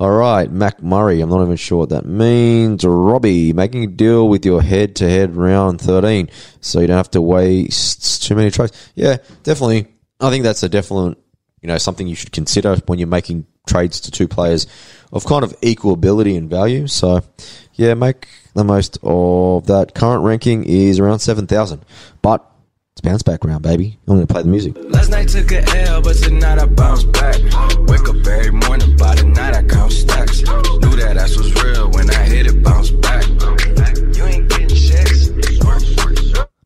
All 0.00 0.10
right, 0.10 0.50
Mac 0.50 0.82
Murray. 0.82 1.20
I'm 1.20 1.30
not 1.30 1.42
even 1.42 1.56
sure 1.56 1.78
what 1.78 1.90
that 1.90 2.04
means. 2.04 2.84
Robbie, 2.84 3.52
making 3.52 3.84
a 3.84 3.86
deal 3.86 4.28
with 4.28 4.44
your 4.44 4.60
head 4.60 4.96
to 4.96 5.08
head 5.08 5.36
round 5.36 5.80
13 5.80 6.30
so 6.60 6.80
you 6.80 6.88
don't 6.88 6.96
have 6.96 7.12
to 7.12 7.20
waste 7.20 8.24
too 8.24 8.34
many 8.34 8.50
trades. 8.50 8.72
Yeah, 8.96 9.18
definitely. 9.44 9.86
I 10.20 10.30
think 10.30 10.42
that's 10.42 10.62
a 10.62 10.68
definite, 10.68 11.16
you 11.60 11.68
know, 11.68 11.78
something 11.78 12.08
you 12.08 12.16
should 12.16 12.32
consider 12.32 12.76
when 12.86 12.98
you're 12.98 13.06
making 13.08 13.46
trades 13.68 14.00
to 14.00 14.10
two 14.10 14.26
players 14.26 14.66
of 15.12 15.24
kind 15.24 15.44
of 15.44 15.54
equal 15.62 15.92
ability 15.92 16.36
and 16.36 16.50
value. 16.50 16.88
So, 16.88 17.20
yeah, 17.74 17.94
make 17.94 18.26
the 18.54 18.64
most 18.64 18.98
of 19.02 19.66
that. 19.66 19.94
Current 19.94 20.24
ranking 20.24 20.64
is 20.64 20.98
around 20.98 21.20
7,000, 21.20 21.84
but 22.20 22.44
it's 22.92 23.00
bounce 23.00 23.22
back 23.22 23.44
round, 23.44 23.62
baby. 23.62 23.96
I'm 24.08 24.16
going 24.16 24.26
to 24.26 24.32
play 24.32 24.42
the 24.42 24.48
music. 24.48 24.74
Last 24.76 25.10
night 25.10 25.28
took 25.28 25.52
a 25.52 25.62
L, 25.86 26.02
but 26.02 26.16
tonight 26.16 26.58
I 26.58 26.66
bounce 26.66 27.04
back. 27.04 27.36
Wake 27.86 28.08
up 28.08 28.26
every 28.26 28.50
morning, 28.50 28.96
by 28.96 29.14
the 29.14 29.24
night 29.24 29.54
I 29.54 29.62
count 29.62 29.92
stacks. 29.92 30.40
Knew 30.40 30.96
that 30.96 31.16
ass 31.16 31.36
was 31.36 31.54
real 31.62 31.90
when 31.92 32.10
I 32.10 32.24
hit 32.24 32.46
it, 32.46 32.60
bounce 32.64 32.90
back. 32.90 33.24
You 34.16 34.24
ain't. 34.24 34.47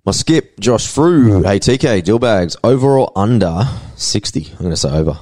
My 0.05 0.11
skip, 0.11 0.59
Josh 0.59 0.89
Frew. 0.89 1.45
Hey, 1.45 1.61
TK, 1.61 2.03
deal 2.03 2.19
bags. 2.19 2.57
Overall 2.65 3.13
under 3.15 3.63
60. 3.95 4.49
I'm 4.51 4.59
going 4.59 4.71
to 4.71 4.77
say 4.77 4.91
over. 4.91 5.17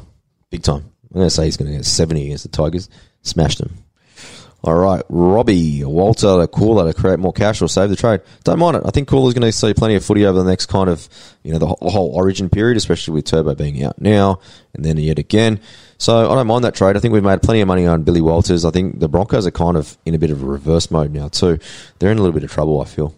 Big 0.48 0.62
time. 0.62 0.90
I'm 1.10 1.16
going 1.16 1.26
to 1.26 1.30
say 1.30 1.44
he's 1.44 1.58
going 1.58 1.70
to 1.70 1.76
get 1.76 1.84
70 1.84 2.24
against 2.24 2.44
the 2.44 2.48
Tigers. 2.48 2.88
Smashed 3.20 3.58
them. 3.58 3.74
All 4.64 4.74
right, 4.74 5.02
Robbie, 5.10 5.84
Walter, 5.84 6.36
the 6.36 6.48
Koula 6.48 6.90
to 6.90 6.98
create 6.98 7.18
more 7.18 7.32
cash 7.32 7.60
or 7.60 7.68
save 7.68 7.90
the 7.90 7.96
trade. 7.96 8.20
Don't 8.44 8.58
mind 8.58 8.76
it. 8.76 8.82
I 8.86 8.90
think 8.90 9.08
Koula's 9.08 9.34
going 9.34 9.42
to 9.42 9.52
see 9.52 9.74
plenty 9.74 9.96
of 9.96 10.04
footy 10.04 10.24
over 10.24 10.38
the 10.38 10.48
next 10.48 10.66
kind 10.66 10.88
of, 10.88 11.08
you 11.42 11.52
know, 11.52 11.58
the 11.58 11.66
whole, 11.66 11.90
whole 11.90 12.14
origin 12.14 12.48
period, 12.48 12.78
especially 12.78 13.14
with 13.14 13.26
Turbo 13.26 13.54
being 13.54 13.82
out 13.82 14.00
now 14.00 14.40
and 14.74 14.82
then 14.82 14.96
yet 14.96 15.18
again. 15.18 15.60
So 15.98 16.30
I 16.30 16.34
don't 16.34 16.46
mind 16.46 16.64
that 16.64 16.74
trade. 16.74 16.96
I 16.96 17.00
think 17.00 17.12
we've 17.12 17.22
made 17.22 17.42
plenty 17.42 17.60
of 17.60 17.68
money 17.68 17.86
on 17.86 18.02
Billy 18.02 18.22
Walters. 18.22 18.64
I 18.64 18.70
think 18.70 18.98
the 18.98 19.08
Broncos 19.08 19.46
are 19.46 19.50
kind 19.50 19.76
of 19.76 19.98
in 20.06 20.14
a 20.14 20.18
bit 20.18 20.30
of 20.30 20.42
a 20.42 20.46
reverse 20.46 20.90
mode 20.90 21.12
now 21.12 21.28
too. 21.28 21.58
They're 21.98 22.12
in 22.12 22.18
a 22.18 22.22
little 22.22 22.34
bit 22.34 22.44
of 22.44 22.50
trouble, 22.50 22.80
I 22.80 22.86
feel. 22.86 23.14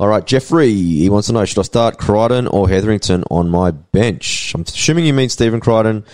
All 0.00 0.08
right, 0.08 0.26
Jeffrey, 0.26 0.72
he 0.72 1.08
wants 1.08 1.28
to 1.28 1.32
know, 1.32 1.44
should 1.44 1.60
I 1.60 1.62
start 1.62 1.98
Crichton 1.98 2.48
or 2.48 2.68
Hetherington 2.68 3.22
on 3.30 3.48
my 3.48 3.70
bench? 3.70 4.52
I'm 4.52 4.62
assuming 4.62 5.04
you 5.06 5.12
mean 5.14 5.28
Stephen 5.28 5.60
Crichton. 5.60 6.04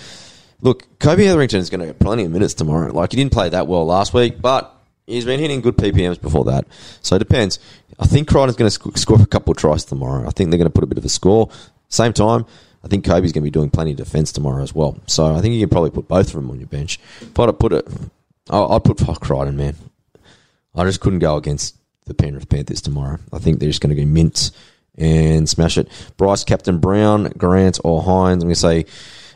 Look, 0.60 0.98
Kobe 0.98 1.24
Hetherington 1.24 1.60
is 1.60 1.70
going 1.70 1.80
to 1.80 1.86
get 1.86 1.98
plenty 1.98 2.24
of 2.24 2.30
minutes 2.30 2.52
tomorrow. 2.52 2.92
Like, 2.92 3.12
he 3.12 3.16
didn't 3.16 3.32
play 3.32 3.48
that 3.48 3.66
well 3.66 3.86
last 3.86 4.12
week, 4.12 4.42
but 4.42 4.74
he's 5.06 5.24
been 5.24 5.40
hitting 5.40 5.62
good 5.62 5.78
PPMs 5.78 6.20
before 6.20 6.44
that. 6.44 6.66
So 7.00 7.16
it 7.16 7.20
depends. 7.20 7.58
I 7.98 8.06
think 8.06 8.28
Crichton's 8.28 8.56
going 8.56 8.68
to 8.68 8.70
sc- 8.70 8.98
score 8.98 9.20
a 9.20 9.26
couple 9.26 9.52
of 9.52 9.56
tries 9.56 9.86
tomorrow. 9.86 10.26
I 10.26 10.30
think 10.30 10.50
they're 10.50 10.58
going 10.58 10.70
to 10.70 10.74
put 10.74 10.84
a 10.84 10.86
bit 10.86 10.98
of 10.98 11.04
a 11.06 11.08
score. 11.08 11.48
Same 11.88 12.12
time, 12.12 12.44
I 12.84 12.88
think 12.88 13.06
Kobe's 13.06 13.32
going 13.32 13.42
to 13.42 13.46
be 13.46 13.50
doing 13.50 13.70
plenty 13.70 13.92
of 13.92 13.96
defence 13.96 14.30
tomorrow 14.30 14.62
as 14.62 14.74
well. 14.74 14.98
So 15.06 15.34
I 15.34 15.40
think 15.40 15.54
you 15.54 15.60
can 15.60 15.70
probably 15.70 15.90
put 15.90 16.06
both 16.06 16.28
of 16.28 16.34
them 16.34 16.50
on 16.50 16.60
your 16.60 16.68
bench. 16.68 17.00
If 17.22 17.38
I'd 17.38 17.58
put 17.58 17.72
it, 17.72 17.88
I'd 18.50 18.84
put 18.84 18.98
Crichton, 19.20 19.56
man. 19.56 19.74
I 20.74 20.84
just 20.84 21.00
couldn't 21.00 21.18
go 21.20 21.36
against 21.36 21.76
the 22.10 22.14
Penrith 22.14 22.48
Panthers 22.48 22.82
tomorrow. 22.82 23.18
I 23.32 23.38
think 23.38 23.60
they're 23.60 23.68
just 23.68 23.80
going 23.80 23.94
to 23.94 24.02
go 24.02 24.06
mint 24.06 24.50
and 24.98 25.48
smash 25.48 25.78
it. 25.78 25.88
Bryce, 26.16 26.42
Captain 26.42 26.78
Brown, 26.78 27.30
Grant, 27.38 27.78
or 27.84 28.02
Hynes. 28.02 28.34
I'm 28.34 28.40
going 28.40 28.54
to 28.54 28.56
say 28.56 28.86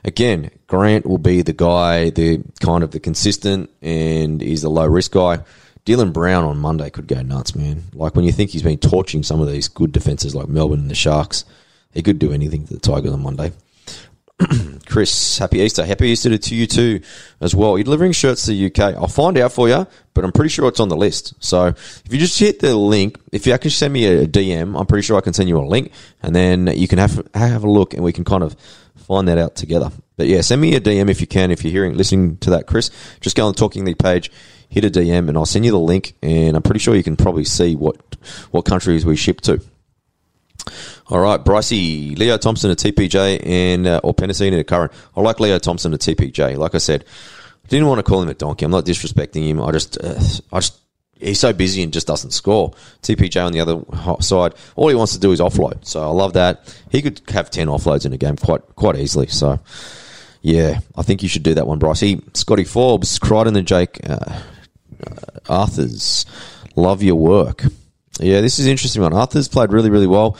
again, 0.05 0.51
Grant 0.66 1.07
will 1.07 1.18
be 1.18 1.43
the 1.43 1.53
guy, 1.53 2.11
the 2.11 2.43
kind 2.61 2.83
of 2.83 2.91
the 2.91 2.99
consistent, 2.99 3.70
and 3.81 4.41
he's 4.41 4.62
the 4.62 4.68
low 4.68 4.87
risk 4.87 5.12
guy. 5.12 5.45
Dylan 5.87 6.12
Brown 6.12 6.45
on 6.45 6.59
Monday 6.59 6.91
could 6.91 7.07
go 7.07 7.22
nuts, 7.22 7.55
man. 7.55 7.85
Like 7.93 8.16
when 8.16 8.25
you 8.25 8.33
think 8.33 8.51
he's 8.51 8.62
been 8.62 8.79
torching 8.79 9.22
some 9.22 9.41
of 9.41 9.49
these 9.49 9.68
good 9.68 9.93
defenses 9.93 10.35
like 10.35 10.49
Melbourne 10.49 10.81
and 10.81 10.91
the 10.91 10.95
Sharks, 10.95 11.45
he 11.93 12.03
could 12.03 12.18
do 12.18 12.33
anything 12.33 12.66
to 12.66 12.75
the 12.75 12.81
Tigers 12.81 13.12
on 13.12 13.22
Monday. 13.22 13.53
Chris, 14.86 15.38
happy 15.38 15.59
Easter. 15.59 15.84
Happy 15.84 16.09
Easter 16.09 16.36
to 16.36 16.55
you 16.55 16.66
too 16.66 17.01
as 17.40 17.55
well. 17.55 17.76
You're 17.76 17.84
delivering 17.84 18.12
shirts 18.12 18.45
to 18.47 18.51
the 18.53 18.66
UK. 18.66 18.97
I'll 18.97 19.07
find 19.07 19.38
out 19.38 19.53
for 19.53 19.68
you, 19.68 19.86
but 20.12 20.24
I'm 20.24 20.32
pretty 20.32 20.51
sure 20.51 20.68
it's 20.68 20.80
on 20.80 20.88
the 20.88 20.97
list. 20.97 21.34
So 21.40 21.66
if 21.66 22.09
you 22.11 22.18
just 22.18 22.38
hit 22.38 22.61
the 22.61 22.76
link, 22.76 23.18
if 23.32 23.47
you 23.47 23.53
actually 23.53 23.70
send 23.70 23.92
me 23.92 24.07
a 24.07 24.26
DM, 24.26 24.78
I'm 24.78 24.86
pretty 24.86 25.03
sure 25.03 25.16
I 25.16 25.20
can 25.20 25.32
send 25.32 25.49
you 25.49 25.59
a 25.59 25.64
link 25.64 25.92
and 26.22 26.34
then 26.34 26.66
you 26.66 26.88
can 26.88 26.99
have, 26.99 27.26
have 27.34 27.64
a 27.64 27.70
look 27.70 27.95
and 27.95 28.03
we 28.03 28.12
can 28.12 28.24
kind 28.24 28.42
of 28.42 28.57
find 28.97 29.28
that 29.28 29.38
out 29.38 29.55
together. 29.55 29.90
But 30.16 30.26
yeah, 30.26 30.40
send 30.40 30.61
me 30.61 30.74
a 30.74 30.80
DM 30.80 31.11
if 31.11 31.20
you 31.20 31.26
can, 31.26 31.51
if 31.51 31.64
you're 31.64 31.72
hearing, 31.72 31.97
listening 31.97 32.36
to 32.38 32.51
that, 32.51 32.66
Chris. 32.66 32.90
Just 33.20 33.36
go 33.36 33.47
on 33.47 33.53
the 33.53 33.59
Talking 33.59 33.84
League 33.84 33.99
page, 33.99 34.30
hit 34.68 34.84
a 34.84 34.90
DM 34.90 35.28
and 35.28 35.36
I'll 35.36 35.47
send 35.47 35.64
you 35.64 35.70
the 35.70 35.78
link 35.78 36.14
and 36.22 36.57
I'm 36.57 36.62
pretty 36.62 36.80
sure 36.80 36.95
you 36.95 37.03
can 37.03 37.16
probably 37.16 37.45
see 37.45 37.76
what, 37.76 37.97
what 38.51 38.64
countries 38.64 39.07
we 39.07 39.16
ship 39.16 39.40
to. 39.42 39.62
All 41.09 41.21
right, 41.21 41.39
Brycey, 41.43 42.17
Leo 42.19 42.39
Thompson 42.39 42.71
at 42.71 42.79
TPJ 42.79 43.47
and 43.47 43.87
uh, 43.87 44.01
or 44.03 44.15
Penasine 44.15 44.59
at 44.59 44.67
Curran. 44.67 44.89
I 45.15 45.21
like 45.21 45.39
Leo 45.39 45.59
Thompson 45.59 45.93
at 45.93 46.01
TPJ. 46.01 46.57
Like 46.57 46.75
I 46.75 46.79
said, 46.79 47.05
I 47.65 47.69
didn't 47.69 47.89
want 47.89 47.99
to 47.99 48.03
call 48.03 48.23
him 48.23 48.31
a 48.31 48.35
donkey. 48.35 48.65
I'm 48.65 48.71
not 48.71 48.87
disrespecting 48.87 49.47
him. 49.47 49.61
I 49.61 49.71
just, 49.73 50.03
uh, 50.03 50.19
I 50.51 50.61
just, 50.61 50.81
he's 51.19 51.41
so 51.41 51.53
busy 51.53 51.83
and 51.83 51.93
just 51.93 52.07
doesn't 52.07 52.31
score. 52.31 52.73
TPJ 53.03 53.45
on 53.45 53.53
the 53.53 53.61
other 53.61 53.83
side, 54.23 54.55
all 54.77 54.89
he 54.89 54.95
wants 54.95 55.13
to 55.13 55.21
do 55.21 55.33
is 55.33 55.41
offload. 55.41 55.85
So 55.85 56.03
I 56.03 56.11
love 56.11 56.33
that. 56.35 56.75
He 56.91 57.03
could 57.03 57.21
have 57.29 57.51
ten 57.51 57.69
offloads 57.69 58.07
in 58.07 58.15
a 58.15 58.19
game 58.19 58.37
quite 58.37 58.63
quite 58.75 58.97
easily. 58.97 59.27
So 59.27 59.61
yeah, 60.41 60.81
I 60.97 61.03
think 61.03 61.23
you 61.23 61.29
should 61.29 61.43
do 61.43 61.55
that 61.55 61.67
one, 61.67 61.79
Bryce. 61.79 62.05
Scotty 62.33 62.65
Forbes, 62.65 63.19
Crichton 63.19 63.57
and 63.57 63.67
Jake 63.67 63.99
uh, 64.09 64.41
uh, 65.07 65.39
Arthurs. 65.51 66.25
Love 66.77 67.03
your 67.03 67.17
work. 67.17 67.65
Yeah, 68.21 68.41
this 68.41 68.59
is 68.59 68.67
interesting 68.67 69.03
one. 69.03 69.12
Arthur's 69.12 69.49
played 69.49 69.73
really, 69.73 69.91
really 69.91 70.07
well, 70.07 70.37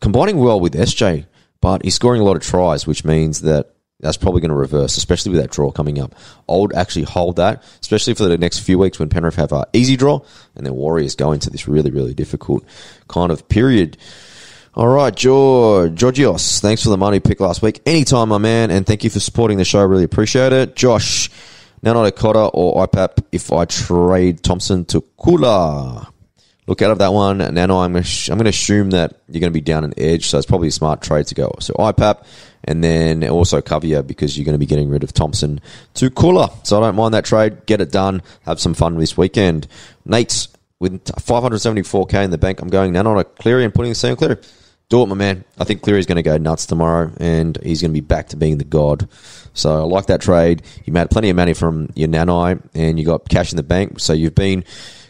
combining 0.00 0.38
well 0.38 0.60
with 0.60 0.74
SJ, 0.74 1.26
but 1.60 1.84
he's 1.84 1.94
scoring 1.94 2.20
a 2.20 2.24
lot 2.24 2.36
of 2.36 2.42
tries, 2.42 2.86
which 2.86 3.04
means 3.04 3.42
that 3.42 3.74
that's 4.00 4.16
probably 4.16 4.40
going 4.40 4.50
to 4.50 4.56
reverse, 4.56 4.96
especially 4.96 5.32
with 5.32 5.40
that 5.40 5.50
draw 5.50 5.70
coming 5.70 6.00
up. 6.00 6.14
I 6.48 6.56
would 6.56 6.72
actually 6.72 7.02
hold 7.02 7.36
that, 7.36 7.62
especially 7.80 8.14
for 8.14 8.24
the 8.24 8.38
next 8.38 8.60
few 8.60 8.78
weeks 8.78 8.98
when 8.98 9.08
Penrith 9.08 9.34
have 9.34 9.52
an 9.52 9.64
easy 9.72 9.96
draw 9.96 10.20
and 10.54 10.64
then 10.64 10.74
Warriors 10.74 11.16
go 11.16 11.32
into 11.32 11.50
this 11.50 11.66
really, 11.66 11.90
really 11.90 12.14
difficult 12.14 12.64
kind 13.08 13.32
of 13.32 13.48
period. 13.48 13.98
All 14.74 14.86
right, 14.86 15.14
George, 15.14 15.96
Georgios, 15.96 16.60
thanks 16.60 16.84
for 16.84 16.90
the 16.90 16.96
money 16.96 17.18
pick 17.18 17.40
last 17.40 17.60
week. 17.60 17.80
Anytime, 17.84 18.28
my 18.28 18.38
man, 18.38 18.70
and 18.70 18.86
thank 18.86 19.02
you 19.02 19.10
for 19.10 19.18
supporting 19.18 19.58
the 19.58 19.64
show. 19.64 19.84
Really 19.84 20.04
appreciate 20.04 20.52
it. 20.52 20.76
Josh, 20.76 21.28
now 21.82 21.94
not 21.94 22.06
a 22.06 22.12
Cotter 22.12 22.50
or 22.54 22.86
IPAP 22.86 23.24
if 23.32 23.52
I 23.52 23.64
trade 23.64 24.44
Thompson 24.44 24.84
to 24.86 25.00
Koula 25.18 26.12
look 26.68 26.82
out 26.82 26.90
of 26.90 26.98
that 26.98 27.12
one. 27.12 27.38
Nano, 27.38 27.78
I'm 27.78 27.92
going 27.92 28.04
to, 28.04 28.32
I'm 28.32 28.38
going 28.38 28.44
to 28.44 28.50
assume 28.50 28.90
that 28.90 29.14
you're 29.28 29.40
going 29.40 29.52
to 29.52 29.54
be 29.54 29.62
down 29.62 29.84
an 29.84 29.94
edge, 29.96 30.26
so 30.26 30.36
it's 30.36 30.46
probably 30.46 30.68
a 30.68 30.72
smart 30.72 31.02
trade 31.02 31.26
to 31.28 31.34
go. 31.34 31.52
So 31.60 31.74
IPAP, 31.74 32.24
and 32.64 32.84
then 32.84 33.26
also 33.28 33.60
cover 33.62 34.02
because 34.02 34.36
you're 34.36 34.44
going 34.44 34.54
to 34.54 34.58
be 34.58 34.66
getting 34.66 34.90
rid 34.90 35.02
of 35.02 35.12
Thompson 35.12 35.60
to 35.94 36.10
Koula. 36.10 36.52
So 36.64 36.76
I 36.76 36.86
don't 36.86 36.96
mind 36.96 37.14
that 37.14 37.24
trade. 37.24 37.66
Get 37.66 37.80
it 37.80 37.90
done. 37.90 38.22
Have 38.42 38.60
some 38.60 38.74
fun 38.74 38.96
this 38.98 39.16
weekend. 39.16 39.66
Nate, 40.04 40.48
with 40.78 41.04
574k 41.04 42.24
in 42.24 42.30
the 42.30 42.38
bank, 42.38 42.60
I'm 42.60 42.68
going 42.68 42.92
Nano 42.92 43.18
a 43.18 43.24
Cleary 43.24 43.64
and 43.64 43.74
putting 43.74 43.90
the 43.90 43.96
same 43.96 44.14
Cleary. 44.14 44.36
Do 44.90 45.02
it, 45.02 45.06
my 45.06 45.14
man. 45.14 45.44
I 45.58 45.64
think 45.64 45.82
Cleary's 45.82 46.06
going 46.06 46.16
to 46.16 46.22
go 46.22 46.38
nuts 46.38 46.64
tomorrow, 46.64 47.12
and 47.18 47.58
he's 47.62 47.82
going 47.82 47.90
to 47.90 48.00
be 48.00 48.00
back 48.00 48.28
to 48.28 48.36
being 48.36 48.56
the 48.56 48.64
god. 48.64 49.08
So 49.52 49.80
I 49.80 49.82
like 49.82 50.06
that 50.06 50.22
trade. 50.22 50.62
You 50.84 50.94
made 50.94 51.10
plenty 51.10 51.28
of 51.28 51.36
money 51.36 51.52
from 51.52 51.90
your 51.94 52.08
Nanai, 52.08 52.62
and 52.74 52.98
you 52.98 53.04
got 53.04 53.28
cash 53.28 53.52
in 53.52 53.56
the 53.56 53.62
bank. 53.62 54.00
So 54.00 54.14
you've 54.14 54.34
been 54.34 54.64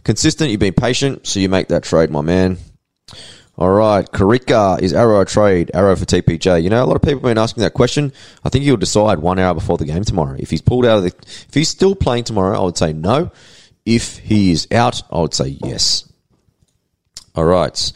consistent, 0.09 0.51
you've 0.51 0.59
been 0.59 0.73
patient, 0.73 1.27
so 1.27 1.39
you 1.39 1.51
make 1.51 1.69
that 1.69 1.83
trade, 1.83 2.11
my 2.11 2.23
man. 2.23 2.57
All 3.59 3.71
right, 3.71 4.11
Karika 4.11 4.81
is 4.81 4.95
Arrow 4.95 5.21
a 5.21 5.27
trade, 5.27 5.71
Arrow 5.75 5.95
for 5.97 6.07
TPJ. 6.07 6.63
You 6.63 6.71
know, 6.71 6.83
a 6.83 6.87
lot 6.87 6.97
of 6.97 7.03
people 7.03 7.17
have 7.17 7.25
been 7.25 7.37
asking 7.37 7.63
that 7.63 7.75
question. 7.75 8.15
I 8.43 8.49
think 8.49 8.65
he'll 8.65 8.79
decide 8.79 9.19
one 9.19 9.39
hour 9.39 9.53
before 9.53 9.77
the 9.77 9.85
game 9.85 10.05
tomorrow. 10.05 10.35
If 10.39 10.49
he's 10.49 10.63
pulled 10.63 10.87
out 10.87 10.97
of 10.97 11.05
the, 11.05 11.15
if 11.49 11.53
he's 11.53 11.69
still 11.69 11.95
playing 11.95 12.25
tomorrow, 12.25 12.59
I 12.59 12.65
would 12.65 12.79
say 12.79 12.95
no. 12.95 13.31
If 13.85 14.17
he 14.17 14.51
is 14.51 14.67
out, 14.73 15.03
I 15.11 15.21
would 15.21 15.35
say 15.35 15.59
yes. 15.63 16.11
All 17.35 17.45
right. 17.45 17.93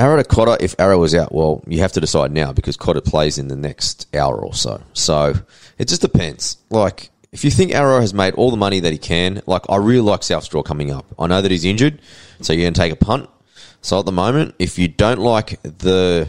Arrow 0.00 0.16
to 0.16 0.24
Cotter, 0.24 0.56
if 0.58 0.74
Arrow 0.80 1.04
is 1.04 1.14
out, 1.14 1.32
well, 1.32 1.62
you 1.68 1.78
have 1.78 1.92
to 1.92 2.00
decide 2.00 2.32
now 2.32 2.52
because 2.52 2.76
Cotter 2.76 3.02
plays 3.02 3.38
in 3.38 3.46
the 3.46 3.56
next 3.56 4.12
hour 4.16 4.36
or 4.36 4.52
so. 4.52 4.82
So 4.94 5.34
it 5.78 5.86
just 5.86 6.00
depends. 6.00 6.56
Like, 6.70 7.10
if 7.32 7.44
you 7.44 7.50
think 7.50 7.72
Arrow 7.72 8.00
has 8.00 8.14
made 8.14 8.34
all 8.34 8.50
the 8.50 8.56
money 8.56 8.80
that 8.80 8.92
he 8.92 8.98
can, 8.98 9.42
like 9.46 9.62
I 9.68 9.76
really 9.76 10.00
like 10.00 10.22
South 10.22 10.44
Straw 10.44 10.62
coming 10.62 10.90
up. 10.90 11.06
I 11.18 11.26
know 11.26 11.42
that 11.42 11.50
he's 11.50 11.64
injured, 11.64 12.00
so 12.40 12.52
you're 12.52 12.64
going 12.64 12.74
to 12.74 12.80
take 12.80 12.92
a 12.92 12.96
punt. 12.96 13.28
So 13.80 13.98
at 13.98 14.06
the 14.06 14.12
moment, 14.12 14.54
if 14.58 14.78
you 14.78 14.88
don't 14.88 15.20
like 15.20 15.60
the, 15.62 16.28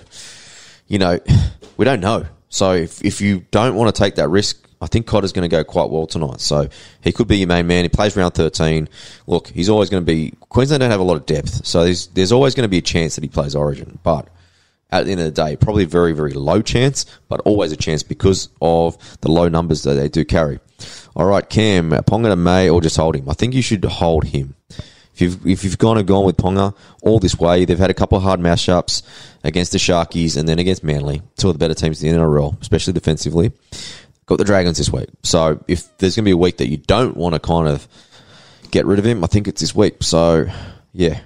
you 0.87 0.99
know, 0.99 1.19
we 1.77 1.85
don't 1.85 2.01
know. 2.01 2.25
So 2.49 2.73
if, 2.73 3.03
if 3.03 3.21
you 3.21 3.45
don't 3.51 3.75
want 3.75 3.93
to 3.93 3.99
take 3.99 4.15
that 4.15 4.27
risk, 4.29 4.67
I 4.81 4.87
think 4.87 5.07
Cotter's 5.07 5.33
going 5.33 5.49
to 5.49 5.53
go 5.53 5.63
quite 5.63 5.89
well 5.89 6.07
tonight. 6.07 6.41
So 6.41 6.69
he 7.01 7.11
could 7.11 7.27
be 7.27 7.37
your 7.37 7.47
main 7.47 7.67
man. 7.67 7.83
He 7.83 7.89
plays 7.89 8.15
round 8.15 8.33
13. 8.33 8.87
Look, 9.27 9.49
he's 9.49 9.69
always 9.69 9.89
going 9.89 10.01
to 10.01 10.05
be. 10.05 10.33
Queensland 10.49 10.81
don't 10.81 10.91
have 10.91 10.99
a 10.99 11.03
lot 11.03 11.15
of 11.15 11.25
depth, 11.25 11.65
so 11.65 11.83
there's, 11.83 12.07
there's 12.07 12.31
always 12.31 12.55
going 12.55 12.63
to 12.63 12.69
be 12.69 12.77
a 12.77 12.81
chance 12.81 13.15
that 13.15 13.23
he 13.23 13.29
plays 13.29 13.55
Origin. 13.55 13.99
But 14.03 14.29
at 14.91 15.05
the 15.05 15.11
end 15.11 15.21
of 15.21 15.25
the 15.25 15.31
day, 15.31 15.55
probably 15.55 15.85
very, 15.85 16.13
very 16.13 16.33
low 16.33 16.61
chance, 16.61 17.05
but 17.27 17.39
always 17.41 17.71
a 17.71 17.77
chance 17.77 18.03
because 18.03 18.49
of 18.61 18.97
the 19.21 19.31
low 19.31 19.47
numbers 19.47 19.83
that 19.83 19.93
they 19.93 20.09
do 20.09 20.25
carry. 20.25 20.59
All 21.15 21.25
right, 21.25 21.47
Cam, 21.47 21.91
Ponga 21.91 22.29
to 22.29 22.35
May 22.35 22.69
or 22.69 22.81
just 22.81 22.97
hold 22.97 23.15
him? 23.15 23.29
I 23.29 23.33
think 23.33 23.53
you 23.53 23.61
should 23.61 23.83
hold 23.85 24.25
him. 24.25 24.55
If 25.13 25.21
you've, 25.21 25.47
if 25.47 25.63
you've 25.63 25.77
gone 25.77 25.97
and 25.97 26.07
gone 26.07 26.25
with 26.25 26.37
Ponga 26.37 26.73
all 27.01 27.19
this 27.19 27.37
way, 27.37 27.65
they've 27.65 27.77
had 27.77 27.89
a 27.89 27.93
couple 27.93 28.17
of 28.17 28.23
hard 28.23 28.39
mashups 28.39 29.03
against 29.43 29.73
the 29.73 29.77
Sharkies 29.77 30.37
and 30.37 30.47
then 30.47 30.59
against 30.59 30.83
Manly, 30.83 31.21
two 31.35 31.49
of 31.49 31.55
the 31.55 31.59
better 31.59 31.73
teams 31.73 32.01
in 32.01 32.13
the 32.13 32.19
NRL, 32.19 32.59
especially 32.61 32.93
defensively. 32.93 33.51
Got 34.27 34.37
the 34.37 34.45
Dragons 34.45 34.77
this 34.77 34.91
week. 34.91 35.09
So 35.23 35.63
if 35.67 35.85
there's 35.97 36.15
going 36.15 36.23
to 36.23 36.29
be 36.29 36.31
a 36.31 36.37
week 36.37 36.57
that 36.57 36.69
you 36.69 36.77
don't 36.77 37.17
want 37.17 37.33
to 37.33 37.39
kind 37.39 37.67
of 37.67 37.87
get 38.71 38.85
rid 38.85 38.99
of 38.99 39.05
him, 39.05 39.23
I 39.23 39.27
think 39.27 39.47
it's 39.47 39.59
this 39.59 39.75
week. 39.75 39.97
So 40.01 40.45
yeah, 40.93 41.19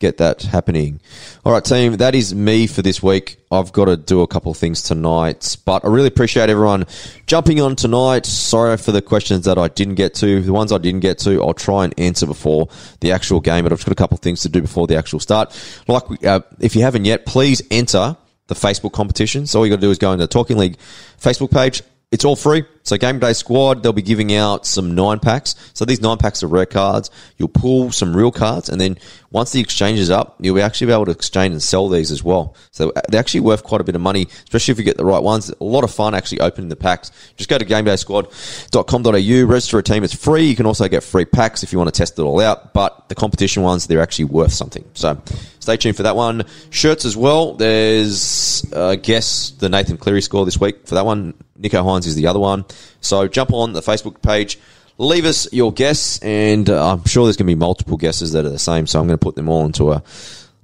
get 0.00 0.18
that 0.18 0.42
happening. 0.42 1.00
All 1.44 1.52
right, 1.52 1.64
team, 1.64 1.96
that 1.96 2.14
is 2.14 2.34
me 2.34 2.66
for 2.66 2.82
this 2.82 3.02
week. 3.02 3.38
I've 3.50 3.72
got 3.72 3.86
to 3.86 3.96
do 3.96 4.22
a 4.22 4.26
couple 4.26 4.50
of 4.50 4.58
things 4.58 4.82
tonight, 4.82 5.56
but 5.64 5.84
I 5.84 5.88
really 5.88 6.08
appreciate 6.08 6.50
everyone 6.50 6.86
jumping 7.26 7.60
on 7.60 7.76
tonight. 7.76 8.26
Sorry 8.26 8.76
for 8.76 8.92
the 8.92 9.00
questions 9.00 9.44
that 9.44 9.56
I 9.56 9.68
didn't 9.68 9.94
get 9.94 10.14
to. 10.16 10.40
The 10.40 10.52
ones 10.52 10.72
I 10.72 10.78
didn't 10.78 11.00
get 11.00 11.18
to, 11.20 11.42
I'll 11.42 11.54
try 11.54 11.84
and 11.84 11.94
answer 11.98 12.26
before 12.26 12.68
the 13.00 13.12
actual 13.12 13.40
game, 13.40 13.64
but 13.64 13.72
I've 13.72 13.84
got 13.84 13.92
a 13.92 13.94
couple 13.94 14.16
of 14.16 14.20
things 14.20 14.42
to 14.42 14.48
do 14.48 14.60
before 14.60 14.86
the 14.86 14.96
actual 14.96 15.20
start. 15.20 15.54
Like, 15.86 16.24
uh, 16.24 16.40
if 16.60 16.74
you 16.74 16.82
haven't 16.82 17.04
yet, 17.04 17.24
please 17.24 17.62
enter 17.70 18.16
the 18.48 18.54
Facebook 18.54 18.92
competition. 18.92 19.46
So 19.46 19.60
all 19.60 19.66
you 19.66 19.70
got 19.70 19.80
to 19.80 19.86
do 19.86 19.90
is 19.90 19.98
go 19.98 20.12
into 20.12 20.24
the 20.24 20.28
Talking 20.28 20.58
League 20.58 20.76
Facebook 21.18 21.50
page. 21.50 21.82
It's 22.10 22.24
all 22.24 22.36
free. 22.36 22.64
So 22.84 22.98
game 22.98 23.18
day 23.18 23.32
squad, 23.32 23.82
they'll 23.82 23.94
be 23.94 24.02
giving 24.02 24.34
out 24.34 24.66
some 24.66 24.94
nine 24.94 25.18
packs. 25.18 25.54
So 25.72 25.86
these 25.86 26.02
nine 26.02 26.18
packs 26.18 26.42
of 26.42 26.52
rare 26.52 26.66
cards, 26.66 27.10
you'll 27.38 27.48
pull 27.48 27.90
some 27.90 28.14
real 28.14 28.30
cards, 28.30 28.68
and 28.68 28.78
then 28.78 28.98
once 29.30 29.52
the 29.52 29.60
exchange 29.60 29.98
is 29.98 30.10
up, 30.10 30.36
you'll 30.38 30.54
be 30.54 30.60
actually 30.60 30.86
be 30.88 30.92
able 30.92 31.06
to 31.06 31.10
exchange 31.10 31.52
and 31.52 31.62
sell 31.62 31.88
these 31.88 32.12
as 32.12 32.22
well. 32.22 32.54
So 32.70 32.92
they're 33.08 33.18
actually 33.18 33.40
worth 33.40 33.64
quite 33.64 33.80
a 33.80 33.84
bit 33.84 33.94
of 33.94 34.00
money, 34.00 34.28
especially 34.44 34.72
if 34.72 34.78
you 34.78 34.84
get 34.84 34.96
the 34.96 35.04
right 35.04 35.22
ones. 35.22 35.50
A 35.60 35.64
lot 35.64 35.82
of 35.82 35.90
fun 35.90 36.14
actually 36.14 36.40
opening 36.40 36.68
the 36.68 36.76
packs. 36.76 37.10
Just 37.36 37.50
go 37.50 37.58
to 37.58 37.64
gamedaysquad.com.au, 37.64 39.46
register 39.46 39.78
a 39.78 39.82
team. 39.82 40.04
It's 40.04 40.14
free. 40.14 40.44
You 40.44 40.54
can 40.54 40.66
also 40.66 40.86
get 40.86 41.02
free 41.02 41.24
packs 41.24 41.62
if 41.62 41.72
you 41.72 41.78
want 41.78 41.92
to 41.92 41.98
test 41.98 42.18
it 42.18 42.22
all 42.22 42.38
out. 42.40 42.74
But 42.74 43.08
the 43.08 43.14
competition 43.14 43.62
ones, 43.62 43.86
they're 43.86 44.02
actually 44.02 44.26
worth 44.26 44.52
something. 44.52 44.84
So 44.94 45.20
stay 45.58 45.78
tuned 45.78 45.96
for 45.96 46.04
that 46.04 46.14
one. 46.14 46.44
Shirts 46.70 47.04
as 47.04 47.16
well. 47.16 47.54
There's, 47.54 48.64
uh, 48.72 48.90
I 48.90 48.96
guess, 48.96 49.50
the 49.50 49.68
Nathan 49.68 49.96
Cleary 49.96 50.22
score 50.22 50.44
this 50.44 50.60
week 50.60 50.86
for 50.86 50.94
that 50.94 51.06
one. 51.06 51.34
Nicho 51.58 51.84
Hynes 51.84 52.06
is 52.06 52.14
the 52.14 52.26
other 52.26 52.40
one. 52.40 52.64
So 53.00 53.28
jump 53.28 53.52
on 53.52 53.72
the 53.72 53.80
Facebook 53.80 54.22
page. 54.22 54.58
Leave 54.96 55.24
us 55.24 55.52
your 55.52 55.72
guess, 55.72 56.20
and 56.20 56.70
uh, 56.70 56.92
I'm 56.92 57.04
sure 57.04 57.24
there's 57.24 57.36
going 57.36 57.48
to 57.48 57.52
be 57.52 57.58
multiple 57.58 57.96
guesses 57.96 58.30
that 58.32 58.44
are 58.44 58.50
the 58.50 58.60
same. 58.60 58.86
So 58.86 59.00
I'm 59.00 59.06
going 59.08 59.18
to 59.18 59.22
put 59.24 59.34
them 59.34 59.48
all 59.48 59.66
into 59.66 59.90
a 59.90 60.02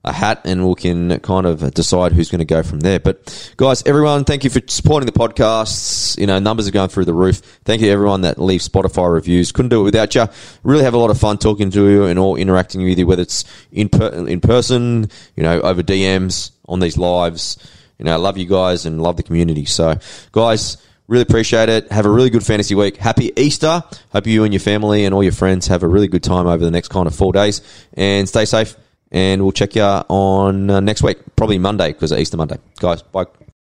a 0.05 0.13
hat 0.13 0.41
and 0.45 0.67
we 0.67 0.75
can 0.75 1.21
kind 1.21 1.47
of 1.47 1.75
decide 1.75 2.13
who's 2.13 2.31
going 2.31 2.39
to 2.39 2.45
go 2.45 2.63
from 2.63 2.81
there. 2.81 2.99
But 2.99 3.53
guys, 3.57 3.83
everyone, 3.85 4.25
thank 4.25 4.45
you 4.45 4.51
for 4.51 4.61
supporting 4.67 5.07
the 5.07 5.13
podcasts. 5.13 6.19
You 6.19 6.27
know, 6.27 6.39
numbers 6.39 6.67
are 6.67 6.71
going 6.71 6.89
through 6.89 7.05
the 7.05 7.15
roof. 7.15 7.39
Thank 7.65 7.83
you 7.83 7.91
everyone 7.91 8.23
that 8.23 8.39
leaves 8.39 8.67
Spotify 8.67 9.13
reviews. 9.13 9.53
Couldn't 9.53 9.69
do 9.69 9.81
it 9.81 9.85
without 9.85 10.15
you. 10.15 10.27
Really 10.63 10.85
have 10.85 10.95
a 10.95 10.99
lot 10.99 11.11
of 11.11 11.19
fun 11.19 11.37
talking 11.39 11.71
to 11.71 11.89
you 11.89 12.05
and 12.05 12.19
all 12.19 12.37
interacting 12.37 12.83
with 12.83 12.99
you, 12.99 13.07
whether 13.07 13.23
it's 13.23 13.45
in 13.73 13.89
per- 13.89 14.27
in 14.27 14.41
person, 14.41 15.11
you 15.37 15.43
know, 15.43 15.61
over 15.61 15.83
DMs 15.83 16.53
on 16.67 16.81
these 16.81 16.97
lives. 16.97 17.59
You 17.99 18.07
know, 18.07 18.19
love 18.19 18.39
you 18.39 18.47
guys 18.47 18.87
and 18.87 19.03
love 19.03 19.17
the 19.19 19.23
community. 19.23 19.67
So, 19.67 19.99
guys. 20.33 20.79
Really 21.11 21.23
appreciate 21.23 21.69
it. 21.69 21.91
Have 21.91 22.07
a 22.07 22.09
really 22.09 22.31
good 22.31 22.47
fantasy 22.47 22.77
week. 22.77 22.97
Happy 22.97 23.33
Easter. 23.37 23.83
Hope 24.13 24.29
you 24.29 24.45
and 24.45 24.55
your 24.55 24.61
family 24.61 25.05
and 25.05 25.13
all 25.13 25.25
your 25.25 25.33
friends 25.33 25.67
have 25.67 25.83
a 25.83 25.89
really 25.89 26.07
good 26.07 26.23
time 26.23 26.47
over 26.47 26.65
the 26.65 26.71
next 26.71 26.87
kind 26.87 27.09
of 27.09 27.15
four 27.17 27.33
days. 27.33 27.63
And 27.95 28.29
stay 28.29 28.45
safe 28.45 28.77
and 29.11 29.43
we'll 29.43 29.51
check 29.51 29.75
you 29.75 29.83
on 29.83 30.71
uh, 30.71 30.79
next 30.79 31.03
week, 31.03 31.19
probably 31.35 31.59
Monday 31.59 31.89
because 31.89 32.13
Easter 32.13 32.37
Monday. 32.37 32.59
Guys, 32.79 33.03
bye. 33.03 33.27